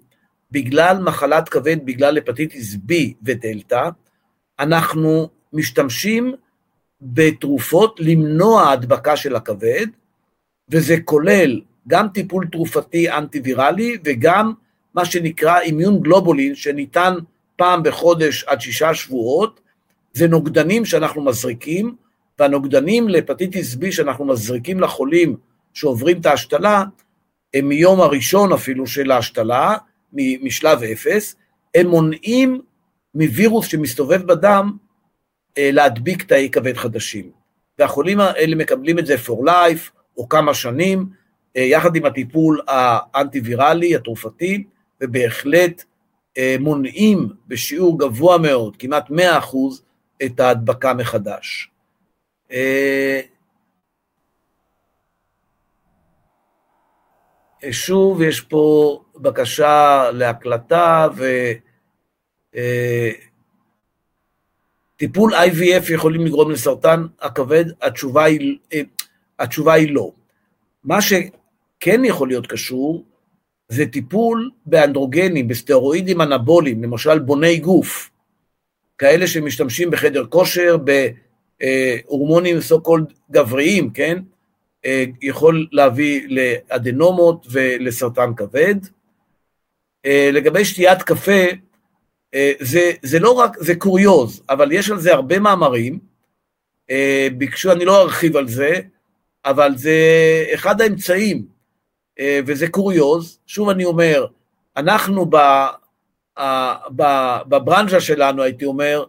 בגלל 0.52 0.98
מחלת 0.98 1.50
כבד, 1.50 1.86
בגלל 1.86 2.18
הפטיטיס 2.18 2.74
B 2.74 2.94
ודלתא, 3.24 3.90
אנחנו 4.60 5.30
משתמשים 5.54 6.34
בתרופות 7.02 8.00
למנוע 8.00 8.72
הדבקה 8.72 9.18
של 9.18 9.36
הכבד, 9.36 9.88
וזה 10.70 10.96
כולל 11.06 11.62
גם 11.88 12.08
טיפול 12.14 12.48
תרופתי 12.52 13.12
אנטיווירלי 13.12 13.98
וגם 14.04 14.54
מה 14.94 15.06
שנקרא 15.06 15.60
אימיון 15.60 16.02
גלובולין, 16.02 16.56
שניתן 16.56 17.14
פעם 17.56 17.84
בחודש 17.84 18.44
עד 18.44 18.62
שישה 18.62 18.94
שבועות, 18.94 19.60
זה 20.14 20.28
נוגדנים 20.28 20.86
שאנחנו 20.86 21.22
מזריקים, 21.22 21.96
והנוגדנים 22.40 23.10
להפטיטיס 23.10 23.76
B 23.76 23.92
שאנחנו 23.92 24.26
מזריקים 24.26 24.80
לחולים 24.80 25.36
שעוברים 25.74 26.20
את 26.20 26.26
ההשתלה, 26.26 26.84
הם 27.54 27.70
מיום 27.70 28.02
הראשון 28.02 28.54
אפילו 28.54 28.88
של 28.88 29.12
ההשתלה, 29.12 29.76
משלב 30.14 30.84
אפס, 30.84 31.36
הם 31.76 31.88
מונעים 31.88 32.62
מווירוס 33.16 33.68
שמסתובב 33.68 34.22
בדם 34.22 34.78
אה, 35.58 35.70
להדביק 35.74 36.24
תאי 36.24 36.50
כבד 36.52 36.78
חדשים. 36.78 37.32
והחולים 37.80 38.20
האלה 38.20 38.56
מקבלים 38.56 39.00
את 39.00 39.06
זה 39.06 39.16
for 39.16 39.48
life, 39.48 39.92
או 40.18 40.30
כמה 40.30 40.54
שנים, 40.54 41.06
אה, 41.58 41.62
יחד 41.62 41.96
עם 41.96 42.06
הטיפול 42.06 42.62
האנטיווירלי, 42.68 43.96
התרופתי, 43.96 44.64
ובהחלט 45.02 45.84
אה, 46.38 46.56
מונעים 46.60 47.30
בשיעור 47.48 48.00
גבוה 48.00 48.38
מאוד, 48.38 48.78
כמעט 48.78 49.10
100%, 49.10 49.14
את 50.26 50.40
ההדבקה 50.40 50.94
מחדש. 50.94 51.70
שוב, 57.72 58.22
יש 58.22 58.42
פה 58.42 58.98
בקשה 59.16 60.10
להקלטה 60.14 61.08
ו... 61.16 61.26
טיפול 64.98 65.34
IVF 65.34 65.94
יכולים 65.94 66.26
לגרום 66.26 66.52
לסרטן 66.52 67.06
הכבד? 67.22 67.66
התשובה 67.82 68.24
היא, 68.24 68.58
התשובה 69.40 69.74
היא 69.74 69.94
לא. 69.94 70.12
מה 70.84 71.02
שכן 71.02 72.06
יכול 72.06 72.28
להיות 72.28 72.48
קשור, 72.48 73.06
זה 73.70 73.86
טיפול 73.86 74.52
באנדרוגנים, 74.66 75.48
בסטרואידים 75.48 76.22
אנבוליים, 76.22 76.84
למשל 76.84 77.20
בוני 77.20 77.60
גוף, 77.60 78.11
כאלה 79.02 79.28
שמשתמשים 79.28 79.92
בחדר 79.92 80.26
כושר, 80.30 80.78
בהורמונים 81.58 82.62
סו 82.62 82.82
קולד 82.82 83.14
גבריים, 83.32 83.90
כן? 83.90 84.18
אה, 84.86 85.06
יכול 85.22 85.68
להביא 85.72 86.28
לאדנומות 86.30 87.48
ולסרטן 87.52 88.34
כבד. 88.38 88.76
אה, 90.06 90.30
לגבי 90.34 90.66
שתיית 90.66 91.02
קפה, 91.02 91.42
אה, 92.34 92.52
זה, 92.60 92.92
זה 93.02 93.20
לא 93.20 93.32
רק, 93.32 93.58
זה 93.60 93.76
קוריוז, 93.76 94.42
אבל 94.50 94.72
יש 94.72 94.92
על 94.92 95.00
זה 95.00 95.14
הרבה 95.14 95.40
מאמרים, 95.40 96.00
ביקשו, 97.38 97.72
אני 97.72 97.86
לא 97.86 98.02
ארחיב 98.02 98.38
על 98.38 98.48
זה, 98.48 98.74
אבל 99.46 99.72
זה 99.76 99.96
אחד 100.54 100.82
האמצעים, 100.82 101.46
וזה 102.46 102.70
קוריוז, 102.70 103.40
שוב 103.48 103.70
אני 103.70 103.86
אומר, 103.86 104.26
אנחנו 104.78 105.26
בברנז'ה 107.48 108.02
שלנו, 108.02 108.44
הייתי 108.44 108.66
אומר, 108.66 109.06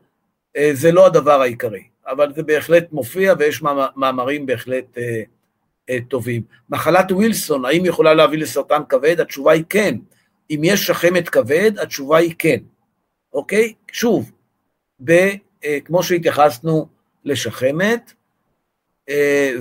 זה 0.73 0.93
לא 0.93 1.07
הדבר 1.07 1.41
העיקרי, 1.41 1.83
אבל 2.07 2.33
זה 2.35 2.43
בהחלט 2.43 2.93
מופיע 2.93 3.35
ויש 3.39 3.63
מאמרים 3.97 4.47
בהחלט 4.47 4.99
אה, 5.91 5.99
טובים. 6.09 6.43
מחלת 6.71 7.13
ווילסון, 7.13 7.65
האם 7.65 7.87
יכולה 7.87 8.15
להביא 8.15 8.39
לסרטן 8.39 8.83
כבד? 8.89 9.21
התשובה 9.21 9.53
היא 9.53 9.65
כן. 9.69 9.97
אם 10.51 10.61
יש 10.65 10.87
שחמת 10.87 11.29
כבד, 11.29 11.79
התשובה 11.79 12.19
היא 12.19 12.35
כן. 12.39 12.59
אוקיי? 13.33 13.75
שוב, 13.93 14.33
ב, 15.05 15.11
אה, 15.65 15.79
כמו 15.85 16.03
שהתייחסנו 16.03 16.89
לשחמת, 17.25 18.13
אה, 19.09 19.53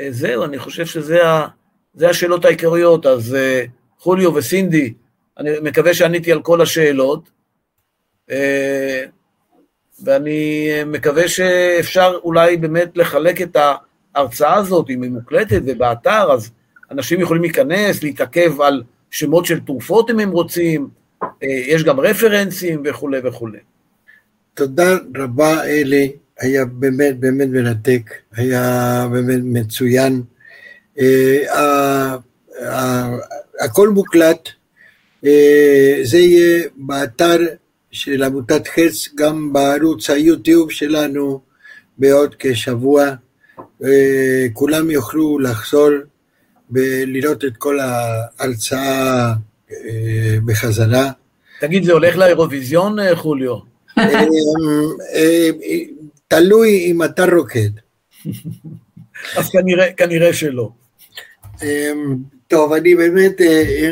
וזהו, 0.00 0.44
אני 0.44 0.58
חושב 0.58 0.86
שזה 0.86 1.28
ה, 1.28 1.48
השאלות 2.00 2.44
העיקריות. 2.44 3.06
אז 3.06 3.36
חוליו 4.00 4.34
וסינדי, 4.34 4.92
אני 5.38 5.50
מקווה 5.62 5.94
שעניתי 5.94 6.32
על 6.32 6.42
כל 6.42 6.60
השאלות. 6.60 7.30
ואני 10.04 10.68
מקווה 10.86 11.28
שאפשר 11.28 12.18
אולי 12.24 12.56
באמת 12.56 12.96
לחלק 12.96 13.42
את 13.42 13.56
ההרצאה 14.14 14.54
הזאת, 14.54 14.90
אם 14.90 15.02
היא 15.02 15.10
מוקלטת 15.10 15.60
ובאתר, 15.66 16.32
אז 16.32 16.50
אנשים 16.90 17.20
יכולים 17.20 17.42
להיכנס, 17.42 18.02
להתעכב 18.02 18.60
על 18.60 18.82
שמות 19.10 19.46
של 19.46 19.60
תרופות 19.60 20.10
אם 20.10 20.20
הם 20.20 20.30
רוצים, 20.30 20.88
אה, 21.22 21.28
יש 21.48 21.84
גם 21.84 22.00
רפרנסים 22.00 22.82
וכולי 22.84 23.18
וכולי. 23.24 23.58
תודה 24.54 24.96
רבה 25.16 25.64
אלי, 25.64 26.12
היה 26.38 26.64
באמת 26.64 27.20
באמת 27.20 27.48
מרתק, 27.48 28.10
היה 28.32 29.06
באמת 29.12 29.40
מצוין. 29.44 30.22
אה, 30.98 32.16
הכל 33.60 33.88
מוקלט, 33.88 34.48
אה, 35.26 36.00
זה 36.02 36.18
יהיה 36.18 36.64
באתר 36.76 37.38
של 37.90 38.22
עמותת 38.22 38.68
חץ 38.68 39.08
גם 39.14 39.52
בערוץ 39.52 40.10
היוטיוב 40.10 40.70
שלנו 40.70 41.40
בעוד 41.98 42.34
כשבוע. 42.38 43.10
כולם 44.52 44.90
יוכלו 44.90 45.38
לחזור 45.38 45.90
ולראות 46.70 47.44
את 47.44 47.56
כל 47.56 47.78
ההרצאה 47.80 49.32
אה, 49.72 50.36
בחזרה. 50.44 51.10
תגיד, 51.60 51.84
זה 51.84 51.92
הולך 51.92 52.16
לאירוויזיון, 52.16 52.98
אה, 52.98 53.16
חוליו? 53.16 53.56
אה, 53.98 55.48
תלוי 56.28 56.90
אם 56.90 57.02
אתה 57.02 57.24
רוקד. 57.24 57.70
אז 59.36 59.50
כנראה, 59.50 59.92
כנראה 59.92 60.32
שלא. 60.32 60.70
טוב, 62.50 62.72
אני 62.72 62.94
באמת 62.94 63.40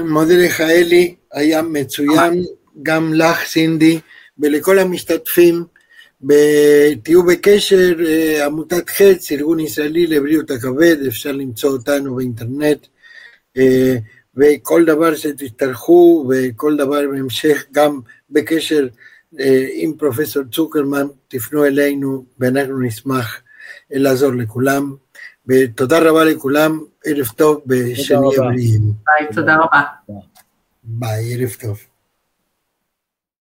מודה 0.04 0.36
לך, 0.36 0.60
אלי, 0.60 1.14
היה 1.32 1.62
מצוין. 1.62 2.44
גם 2.82 3.14
לך, 3.14 3.44
סינדי, 3.46 3.98
ולכל 4.38 4.78
המשתתפים. 4.78 5.64
תהיו 7.02 7.26
בקשר, 7.26 7.96
עמותת 8.46 8.88
חץ, 8.90 9.32
ארגון 9.32 9.60
ישראלי 9.60 10.06
לבריאות 10.06 10.50
הכבד, 10.50 10.96
אפשר 11.08 11.32
למצוא 11.32 11.70
אותנו 11.70 12.14
באינטרנט, 12.14 12.86
וכל 14.36 14.84
דבר 14.84 15.14
שתצטרכו, 15.14 16.30
וכל 16.30 16.76
דבר 16.76 17.00
בהמשך, 17.12 17.64
גם 17.72 18.00
בקשר 18.30 18.88
עם 19.72 19.92
פרופסור 19.98 20.42
צוקרמן, 20.52 21.06
תפנו 21.28 21.64
אלינו, 21.64 22.24
ואנחנו 22.40 22.80
נשמח 22.80 23.40
לעזור 23.90 24.32
לכולם. 24.32 24.94
ותודה 25.48 25.98
רבה 25.98 26.24
לכולם, 26.24 26.80
ערב 27.04 27.26
טוב, 27.36 27.62
ושנהיה 27.68 28.38
בריאים. 28.38 28.80
ביי, 29.06 29.34
תודה 29.34 29.56
רבה. 29.56 29.82
ביי, 30.84 31.34
ערב 31.34 31.50
טוב. 31.60 31.78